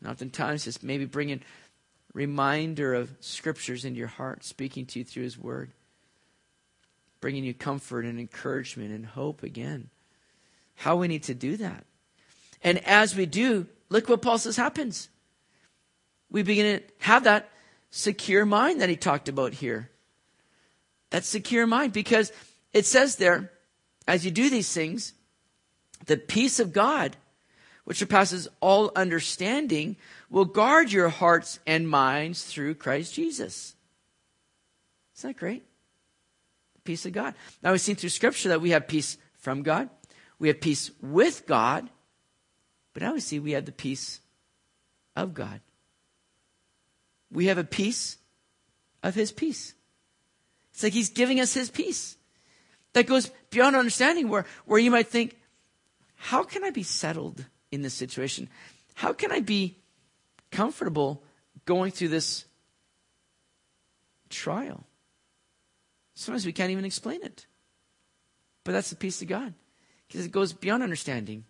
And 0.00 0.10
oftentimes 0.10 0.66
it's 0.66 0.82
maybe 0.82 1.04
bringing 1.04 1.42
reminder 2.12 2.92
of 2.94 3.12
scriptures 3.20 3.84
into 3.84 4.00
your 4.00 4.08
heart, 4.08 4.42
speaking 4.42 4.84
to 4.86 4.98
you 4.98 5.04
through 5.04 5.22
His 5.22 5.38
Word, 5.38 5.70
bringing 7.20 7.44
you 7.44 7.54
comfort 7.54 8.04
and 8.04 8.18
encouragement 8.18 8.90
and 8.90 9.06
hope 9.06 9.44
again. 9.44 9.90
How 10.74 10.96
we 10.96 11.06
need 11.06 11.22
to 11.24 11.34
do 11.34 11.56
that. 11.58 11.84
And 12.64 12.84
as 12.84 13.14
we 13.14 13.26
do, 13.26 13.68
look 13.90 14.08
what 14.08 14.22
Paul 14.22 14.38
says 14.38 14.56
happens. 14.56 15.08
We 16.30 16.42
begin 16.42 16.80
to 16.80 16.84
have 17.00 17.24
that 17.24 17.50
secure 17.90 18.46
mind 18.46 18.80
that 18.80 18.88
he 18.88 18.96
talked 18.96 19.28
about 19.28 19.52
here. 19.52 19.90
That 21.10 21.24
secure 21.24 21.66
mind, 21.66 21.92
because 21.92 22.32
it 22.72 22.86
says 22.86 23.16
there, 23.16 23.50
as 24.06 24.24
you 24.24 24.30
do 24.30 24.48
these 24.48 24.72
things, 24.72 25.12
the 26.06 26.16
peace 26.16 26.60
of 26.60 26.72
God, 26.72 27.16
which 27.84 27.98
surpasses 27.98 28.48
all 28.60 28.92
understanding, 28.94 29.96
will 30.28 30.44
guard 30.44 30.92
your 30.92 31.08
hearts 31.08 31.58
and 31.66 31.88
minds 31.88 32.44
through 32.44 32.74
Christ 32.76 33.14
Jesus. 33.14 33.74
Isn't 35.16 35.30
that 35.30 35.36
great? 35.36 35.64
The 36.76 36.82
peace 36.82 37.04
of 37.06 37.12
God. 37.12 37.34
Now 37.62 37.72
we've 37.72 37.80
seen 37.80 37.96
through 37.96 38.10
Scripture 38.10 38.50
that 38.50 38.60
we 38.60 38.70
have 38.70 38.86
peace 38.86 39.18
from 39.38 39.62
God, 39.62 39.90
we 40.38 40.48
have 40.48 40.60
peace 40.60 40.90
with 41.02 41.46
God, 41.46 41.88
but 42.94 43.02
now 43.02 43.14
we 43.14 43.20
see 43.20 43.38
we 43.38 43.52
have 43.52 43.66
the 43.66 43.72
peace 43.72 44.20
of 45.16 45.34
God. 45.34 45.60
We 47.32 47.46
have 47.46 47.58
a 47.58 47.64
piece 47.64 48.16
of 49.02 49.14
His 49.14 49.32
peace. 49.32 49.74
It's 50.72 50.82
like 50.82 50.92
He's 50.92 51.10
giving 51.10 51.40
us 51.40 51.54
His 51.54 51.70
peace 51.70 52.16
that 52.92 53.06
goes 53.06 53.30
beyond 53.50 53.76
understanding, 53.76 54.28
where, 54.28 54.46
where 54.64 54.78
you 54.78 54.90
might 54.90 55.08
think, 55.08 55.36
how 56.16 56.42
can 56.42 56.64
I 56.64 56.70
be 56.70 56.82
settled 56.82 57.44
in 57.70 57.82
this 57.82 57.94
situation? 57.94 58.48
How 58.94 59.12
can 59.12 59.32
I 59.32 59.40
be 59.40 59.78
comfortable 60.50 61.22
going 61.64 61.92
through 61.92 62.08
this 62.08 62.44
trial? 64.28 64.84
Sometimes 66.14 66.44
we 66.44 66.52
can't 66.52 66.70
even 66.70 66.84
explain 66.84 67.22
it. 67.22 67.46
But 68.64 68.72
that's 68.72 68.90
the 68.90 68.96
peace 68.96 69.22
of 69.22 69.28
God 69.28 69.54
because 70.06 70.26
it 70.26 70.32
goes 70.32 70.52
beyond 70.52 70.82
understanding 70.82 71.44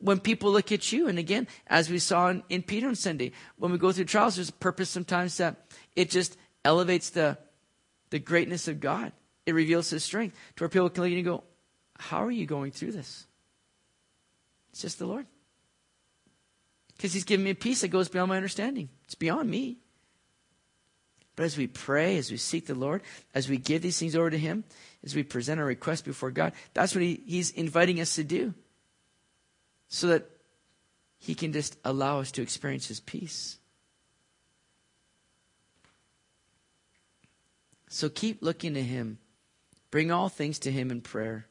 when 0.00 0.20
people 0.20 0.52
look 0.52 0.72
at 0.72 0.92
you. 0.92 1.08
And 1.08 1.18
again, 1.18 1.46
as 1.66 1.90
we 1.90 1.98
saw 1.98 2.28
in, 2.28 2.42
in 2.48 2.62
Peter 2.62 2.88
on 2.88 2.94
Sunday, 2.94 3.32
when 3.56 3.72
we 3.72 3.78
go 3.78 3.92
through 3.92 4.04
trials, 4.04 4.36
there's 4.36 4.48
a 4.48 4.52
purpose 4.52 4.90
sometimes 4.90 5.36
that 5.38 5.56
it 5.96 6.10
just 6.10 6.36
elevates 6.64 7.10
the, 7.10 7.38
the 8.10 8.18
greatness 8.18 8.68
of 8.68 8.80
God. 8.80 9.12
It 9.46 9.54
reveals 9.54 9.90
his 9.90 10.04
strength 10.04 10.36
to 10.56 10.64
where 10.64 10.68
people 10.68 10.90
can 10.90 11.02
look 11.02 11.08
at 11.08 11.12
you 11.12 11.18
and 11.18 11.26
go, 11.26 11.44
How 11.98 12.24
are 12.24 12.30
you 12.30 12.46
going 12.46 12.70
through 12.70 12.92
this? 12.92 13.26
It's 14.72 14.82
just 14.82 14.98
the 14.98 15.06
Lord. 15.06 15.26
Because 16.96 17.12
he's 17.12 17.24
given 17.24 17.44
me 17.44 17.50
a 17.50 17.54
peace 17.54 17.80
that 17.80 17.88
goes 17.88 18.08
beyond 18.08 18.28
my 18.28 18.36
understanding. 18.36 18.88
It's 19.04 19.14
beyond 19.14 19.48
me. 19.48 19.78
But 21.36 21.44
as 21.44 21.56
we 21.56 21.68
pray, 21.68 22.18
as 22.18 22.32
we 22.32 22.36
seek 22.36 22.66
the 22.66 22.74
Lord, 22.74 23.00
as 23.32 23.48
we 23.48 23.58
give 23.58 23.80
these 23.80 23.96
things 23.96 24.16
over 24.16 24.28
to 24.28 24.38
Him, 24.38 24.64
as 25.04 25.14
we 25.14 25.22
present 25.22 25.60
our 25.60 25.66
request 25.66 26.04
before 26.04 26.32
God, 26.32 26.52
that's 26.74 26.96
what 26.96 27.02
he, 27.02 27.22
He's 27.24 27.52
inviting 27.52 28.00
us 28.00 28.16
to 28.16 28.24
do 28.24 28.54
so 29.88 30.08
that 30.08 30.30
He 31.18 31.34
can 31.34 31.52
just 31.52 31.76
allow 31.84 32.20
us 32.20 32.32
to 32.32 32.42
experience 32.42 32.88
His 32.88 33.00
peace. 33.00 33.58
So 37.88 38.08
keep 38.08 38.42
looking 38.42 38.74
to 38.74 38.82
Him. 38.82 39.18
Bring 39.90 40.10
all 40.10 40.28
things 40.28 40.58
to 40.60 40.70
Him 40.70 40.90
in 40.90 41.00
prayer. 41.00 41.46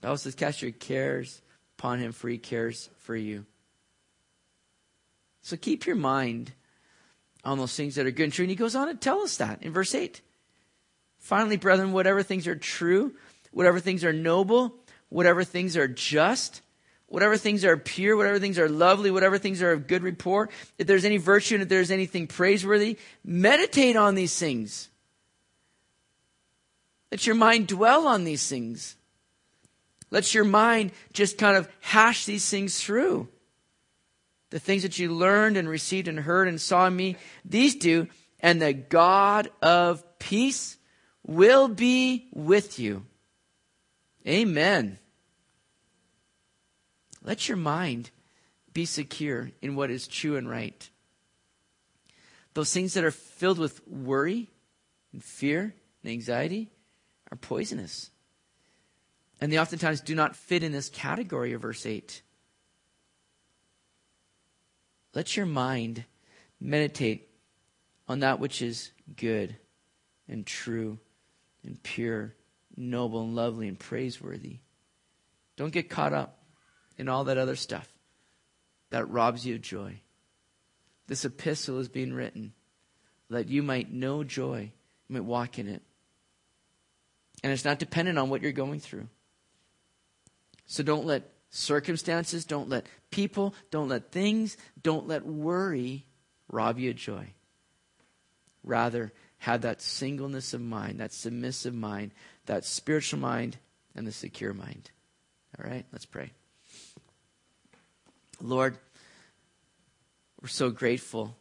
The 0.00 0.08
Bible 0.08 0.16
says, 0.18 0.34
Cast 0.34 0.62
your 0.62 0.72
cares 0.72 1.40
upon 1.78 2.00
Him, 2.00 2.12
for 2.12 2.28
He 2.28 2.38
cares 2.38 2.90
for 2.98 3.14
you. 3.14 3.46
So 5.42 5.56
keep 5.56 5.86
your 5.86 5.96
mind 5.96 6.52
on 7.44 7.58
those 7.58 7.74
things 7.74 7.94
that 7.94 8.06
are 8.06 8.10
good 8.10 8.24
and 8.24 8.32
true. 8.32 8.42
And 8.42 8.50
He 8.50 8.56
goes 8.56 8.74
on 8.74 8.88
to 8.88 8.94
tell 8.94 9.20
us 9.22 9.36
that 9.38 9.62
in 9.62 9.72
verse 9.72 9.94
8. 9.94 10.20
Finally, 11.18 11.58
brethren, 11.58 11.92
whatever 11.92 12.22
things 12.22 12.46
are 12.46 12.56
true, 12.56 13.14
whatever 13.52 13.78
things 13.78 14.04
are 14.04 14.12
noble, 14.12 14.74
whatever 15.10 15.44
things 15.44 15.76
are 15.76 15.86
just, 15.86 16.62
whatever 17.06 17.36
things 17.36 17.64
are 17.64 17.76
pure, 17.76 18.16
whatever 18.16 18.38
things 18.38 18.58
are 18.58 18.68
lovely, 18.68 19.10
whatever 19.10 19.36
things 19.36 19.60
are 19.60 19.72
of 19.72 19.86
good 19.86 20.02
report, 20.02 20.50
if 20.78 20.86
there's 20.86 21.04
any 21.04 21.18
virtue 21.18 21.56
and 21.56 21.62
if 21.62 21.68
there's 21.68 21.90
anything 21.90 22.26
praiseworthy, 22.26 22.96
meditate 23.22 23.96
on 23.96 24.14
these 24.14 24.38
things. 24.38 24.88
Let 27.10 27.26
your 27.26 27.36
mind 27.36 27.66
dwell 27.66 28.06
on 28.06 28.24
these 28.24 28.48
things. 28.48 28.96
Let 30.10 30.32
your 30.32 30.44
mind 30.44 30.92
just 31.12 31.38
kind 31.38 31.56
of 31.56 31.68
hash 31.80 32.24
these 32.24 32.48
things 32.48 32.82
through. 32.82 33.28
The 34.50 34.60
things 34.60 34.82
that 34.82 34.98
you 34.98 35.12
learned 35.12 35.56
and 35.56 35.68
received 35.68 36.08
and 36.08 36.20
heard 36.20 36.48
and 36.48 36.60
saw 36.60 36.86
in 36.86 36.96
me, 36.96 37.16
these 37.44 37.74
do, 37.76 38.08
and 38.40 38.60
the 38.60 38.72
God 38.72 39.50
of 39.62 40.04
peace 40.18 40.76
will 41.24 41.68
be 41.68 42.28
with 42.32 42.78
you. 42.78 43.04
Amen. 44.26 44.98
Let 47.22 47.48
your 47.48 47.56
mind 47.56 48.10
be 48.72 48.84
secure 48.84 49.50
in 49.60 49.74
what 49.74 49.90
is 49.90 50.06
true 50.06 50.36
and 50.36 50.48
right. 50.48 50.88
Those 52.54 52.72
things 52.72 52.94
that 52.94 53.04
are 53.04 53.10
filled 53.10 53.58
with 53.58 53.86
worry 53.86 54.50
and 55.12 55.22
fear 55.22 55.74
and 56.02 56.12
anxiety 56.12 56.70
are 57.30 57.36
poisonous. 57.36 58.10
And 59.40 59.52
they 59.52 59.58
oftentimes 59.58 60.00
do 60.00 60.14
not 60.14 60.36
fit 60.36 60.62
in 60.62 60.72
this 60.72 60.88
category 60.88 61.52
of 61.52 61.62
verse 61.62 61.86
8. 61.86 62.22
Let 65.14 65.36
your 65.36 65.46
mind 65.46 66.04
meditate 66.60 67.28
on 68.06 68.20
that 68.20 68.38
which 68.38 68.60
is 68.60 68.90
good 69.16 69.56
and 70.28 70.46
true 70.46 70.98
and 71.64 71.82
pure, 71.82 72.34
noble 72.76 73.22
and 73.22 73.34
lovely 73.34 73.68
and 73.68 73.78
praiseworthy. 73.78 74.58
Don't 75.56 75.72
get 75.72 75.90
caught 75.90 76.12
up 76.12 76.38
in 76.96 77.08
all 77.08 77.24
that 77.24 77.38
other 77.38 77.56
stuff 77.56 77.88
that 78.90 79.08
robs 79.08 79.46
you 79.46 79.56
of 79.56 79.62
joy. 79.62 80.00
This 81.06 81.24
epistle 81.24 81.78
is 81.78 81.88
being 81.88 82.12
written 82.12 82.52
that 83.30 83.48
you 83.48 83.62
might 83.62 83.92
know 83.92 84.24
joy, 84.24 84.72
you 85.08 85.14
might 85.14 85.24
walk 85.24 85.58
in 85.58 85.68
it. 85.68 85.82
And 87.42 87.52
it's 87.52 87.64
not 87.64 87.78
dependent 87.78 88.18
on 88.18 88.28
what 88.28 88.42
you're 88.42 88.52
going 88.52 88.80
through. 88.80 89.08
So 90.66 90.82
don't 90.82 91.06
let 91.06 91.30
circumstances, 91.48 92.44
don't 92.44 92.68
let 92.68 92.86
people, 93.10 93.54
don't 93.70 93.88
let 93.88 94.12
things, 94.12 94.56
don't 94.82 95.08
let 95.08 95.24
worry 95.24 96.04
rob 96.48 96.78
you 96.78 96.90
of 96.90 96.96
joy. 96.96 97.32
Rather, 98.62 99.12
have 99.40 99.62
that 99.62 99.80
singleness 99.80 100.52
of 100.52 100.60
mind, 100.60 101.00
that 101.00 101.12
submissive 101.12 101.74
mind, 101.74 102.12
that 102.46 102.64
spiritual 102.64 103.18
mind, 103.18 103.56
and 103.94 104.06
the 104.06 104.12
secure 104.12 104.52
mind. 104.52 104.90
All 105.58 105.68
right, 105.68 105.84
let's 105.92 106.04
pray. 106.04 106.30
Lord, 108.40 108.76
we're 110.40 110.48
so 110.48 110.70
grateful 110.70 111.36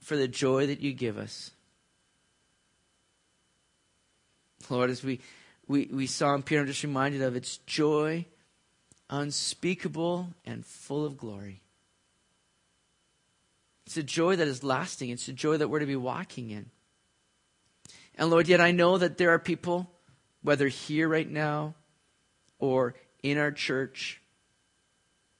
for 0.00 0.16
the 0.16 0.28
joy 0.28 0.68
that 0.68 0.80
you 0.80 0.92
give 0.92 1.18
us. 1.18 1.50
Lord, 4.68 4.90
as 4.90 5.02
we, 5.02 5.18
we, 5.66 5.88
we 5.92 6.06
saw 6.06 6.34
in 6.34 6.42
Peter, 6.44 6.60
I'm 6.60 6.66
just 6.68 6.84
reminded 6.84 7.22
of 7.22 7.34
its 7.34 7.58
joy, 7.58 8.26
unspeakable 9.08 10.28
and 10.44 10.64
full 10.64 11.04
of 11.04 11.16
glory. 11.16 11.62
It's 13.90 13.96
a 13.96 14.04
joy 14.04 14.36
that 14.36 14.46
is 14.46 14.62
lasting. 14.62 15.10
It's 15.10 15.26
a 15.26 15.32
joy 15.32 15.56
that 15.56 15.66
we're 15.66 15.80
to 15.80 15.84
be 15.84 15.96
walking 15.96 16.50
in. 16.50 16.70
And 18.14 18.30
Lord, 18.30 18.46
yet 18.46 18.60
I 18.60 18.70
know 18.70 18.96
that 18.96 19.18
there 19.18 19.30
are 19.30 19.38
people, 19.40 19.90
whether 20.44 20.68
here 20.68 21.08
right 21.08 21.28
now 21.28 21.74
or 22.60 22.94
in 23.24 23.36
our 23.36 23.50
church, 23.50 24.22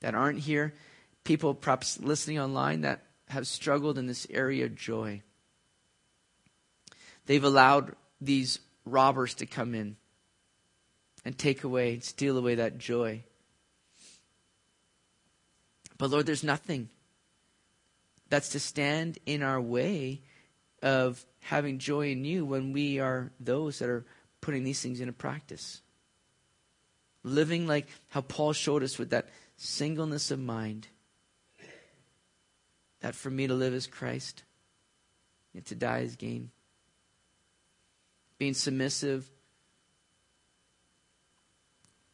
that 0.00 0.16
aren't 0.16 0.40
here, 0.40 0.74
people 1.22 1.54
perhaps 1.54 2.00
listening 2.00 2.40
online 2.40 2.80
that 2.80 3.04
have 3.28 3.46
struggled 3.46 3.98
in 3.98 4.08
this 4.08 4.26
area 4.28 4.64
of 4.64 4.74
joy. 4.74 5.22
They've 7.26 7.44
allowed 7.44 7.94
these 8.20 8.58
robbers 8.84 9.34
to 9.34 9.46
come 9.46 9.76
in 9.76 9.94
and 11.24 11.38
take 11.38 11.62
away 11.62 11.92
and 11.92 12.02
steal 12.02 12.36
away 12.36 12.56
that 12.56 12.78
joy. 12.78 13.22
But 15.98 16.10
Lord, 16.10 16.26
there's 16.26 16.42
nothing 16.42 16.88
that's 18.30 18.50
to 18.50 18.60
stand 18.60 19.18
in 19.26 19.42
our 19.42 19.60
way 19.60 20.22
of 20.82 21.24
having 21.40 21.78
joy 21.78 22.10
in 22.10 22.24
you 22.24 22.46
when 22.46 22.72
we 22.72 22.98
are 22.98 23.30
those 23.38 23.80
that 23.80 23.90
are 23.90 24.06
putting 24.40 24.64
these 24.64 24.80
things 24.80 25.00
into 25.00 25.12
practice. 25.12 25.82
living 27.22 27.66
like 27.66 27.86
how 28.08 28.20
Paul 28.20 28.52
showed 28.52 28.82
us 28.82 28.98
with 28.98 29.10
that 29.10 29.28
singleness 29.56 30.30
of 30.30 30.38
mind. 30.38 30.88
That 33.00 33.14
for 33.14 33.30
me 33.30 33.46
to 33.46 33.54
live 33.54 33.72
is 33.72 33.86
Christ, 33.86 34.42
and 35.54 35.64
to 35.66 35.74
die 35.74 36.00
is 36.00 36.16
gain. 36.16 36.50
Being 38.38 38.54
submissive, 38.54 39.30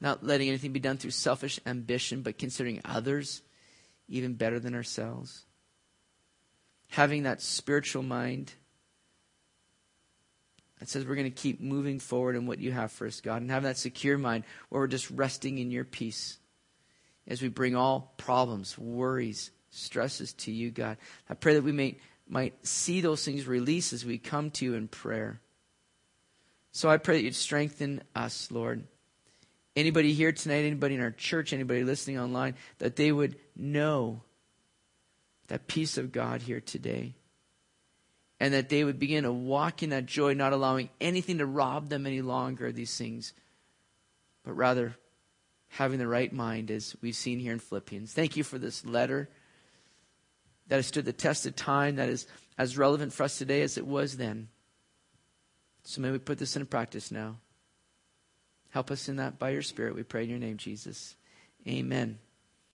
not 0.00 0.24
letting 0.24 0.48
anything 0.48 0.72
be 0.72 0.80
done 0.80 0.96
through 0.96 1.10
selfish 1.10 1.58
ambition, 1.66 2.22
but 2.22 2.38
considering 2.38 2.80
others 2.84 3.42
even 4.08 4.34
better 4.34 4.60
than 4.60 4.74
ourselves. 4.74 5.45
Having 6.88 7.24
that 7.24 7.42
spiritual 7.42 8.02
mind 8.02 8.52
that 10.78 10.88
says 10.88 11.06
we're 11.06 11.14
going 11.14 11.30
to 11.30 11.30
keep 11.30 11.60
moving 11.60 11.98
forward 11.98 12.36
in 12.36 12.46
what 12.46 12.58
you 12.58 12.72
have 12.72 12.92
for 12.92 13.06
us, 13.06 13.20
God, 13.20 13.42
and 13.42 13.50
having 13.50 13.68
that 13.68 13.78
secure 13.78 14.18
mind 14.18 14.44
where 14.68 14.80
we're 14.80 14.86
just 14.86 15.10
resting 15.10 15.58
in 15.58 15.70
your 15.70 15.84
peace 15.84 16.38
as 17.26 17.42
we 17.42 17.48
bring 17.48 17.74
all 17.74 18.14
problems, 18.18 18.78
worries, 18.78 19.50
stresses 19.70 20.32
to 20.34 20.52
you, 20.52 20.70
God. 20.70 20.96
I 21.28 21.34
pray 21.34 21.54
that 21.54 21.64
we 21.64 21.72
may, 21.72 21.98
might 22.28 22.66
see 22.66 23.00
those 23.00 23.24
things 23.24 23.46
release 23.46 23.92
as 23.92 24.04
we 24.04 24.18
come 24.18 24.50
to 24.52 24.64
you 24.64 24.74
in 24.74 24.88
prayer. 24.88 25.40
So 26.72 26.90
I 26.90 26.98
pray 26.98 27.16
that 27.16 27.24
you'd 27.24 27.34
strengthen 27.34 28.02
us, 28.14 28.50
Lord. 28.50 28.84
Anybody 29.74 30.12
here 30.12 30.32
tonight, 30.32 30.64
anybody 30.64 30.94
in 30.94 31.00
our 31.00 31.10
church, 31.10 31.52
anybody 31.52 31.84
listening 31.84 32.18
online, 32.18 32.54
that 32.78 32.96
they 32.96 33.12
would 33.12 33.36
know 33.56 34.22
that 35.48 35.66
peace 35.66 35.98
of 35.98 36.12
God 36.12 36.42
here 36.42 36.60
today. 36.60 37.14
And 38.38 38.52
that 38.52 38.68
they 38.68 38.84
would 38.84 38.98
begin 38.98 39.24
to 39.24 39.32
walk 39.32 39.82
in 39.82 39.90
that 39.90 40.06
joy, 40.06 40.34
not 40.34 40.52
allowing 40.52 40.90
anything 41.00 41.38
to 41.38 41.46
rob 41.46 41.88
them 41.88 42.06
any 42.06 42.20
longer 42.20 42.66
of 42.66 42.74
these 42.74 42.96
things, 42.96 43.32
but 44.44 44.52
rather 44.52 44.94
having 45.68 45.98
the 45.98 46.06
right 46.06 46.32
mind, 46.32 46.70
as 46.70 46.94
we've 47.00 47.16
seen 47.16 47.38
here 47.38 47.52
in 47.52 47.58
Philippians. 47.58 48.12
Thank 48.12 48.36
you 48.36 48.44
for 48.44 48.58
this 48.58 48.84
letter 48.84 49.28
that 50.68 50.76
has 50.76 50.86
stood 50.86 51.04
the 51.04 51.12
test 51.12 51.46
of 51.46 51.56
time, 51.56 51.96
that 51.96 52.08
is 52.08 52.26
as 52.58 52.76
relevant 52.76 53.12
for 53.12 53.22
us 53.22 53.38
today 53.38 53.62
as 53.62 53.78
it 53.78 53.86
was 53.86 54.16
then. 54.16 54.48
So 55.84 56.00
may 56.00 56.10
we 56.10 56.18
put 56.18 56.38
this 56.38 56.56
into 56.56 56.66
practice 56.66 57.10
now. 57.10 57.36
Help 58.70 58.90
us 58.90 59.08
in 59.08 59.16
that 59.16 59.38
by 59.38 59.50
your 59.50 59.62
Spirit, 59.62 59.94
we 59.94 60.02
pray 60.02 60.24
in 60.24 60.30
your 60.30 60.38
name, 60.38 60.56
Jesus. 60.56 61.16
Amen. 61.66 62.18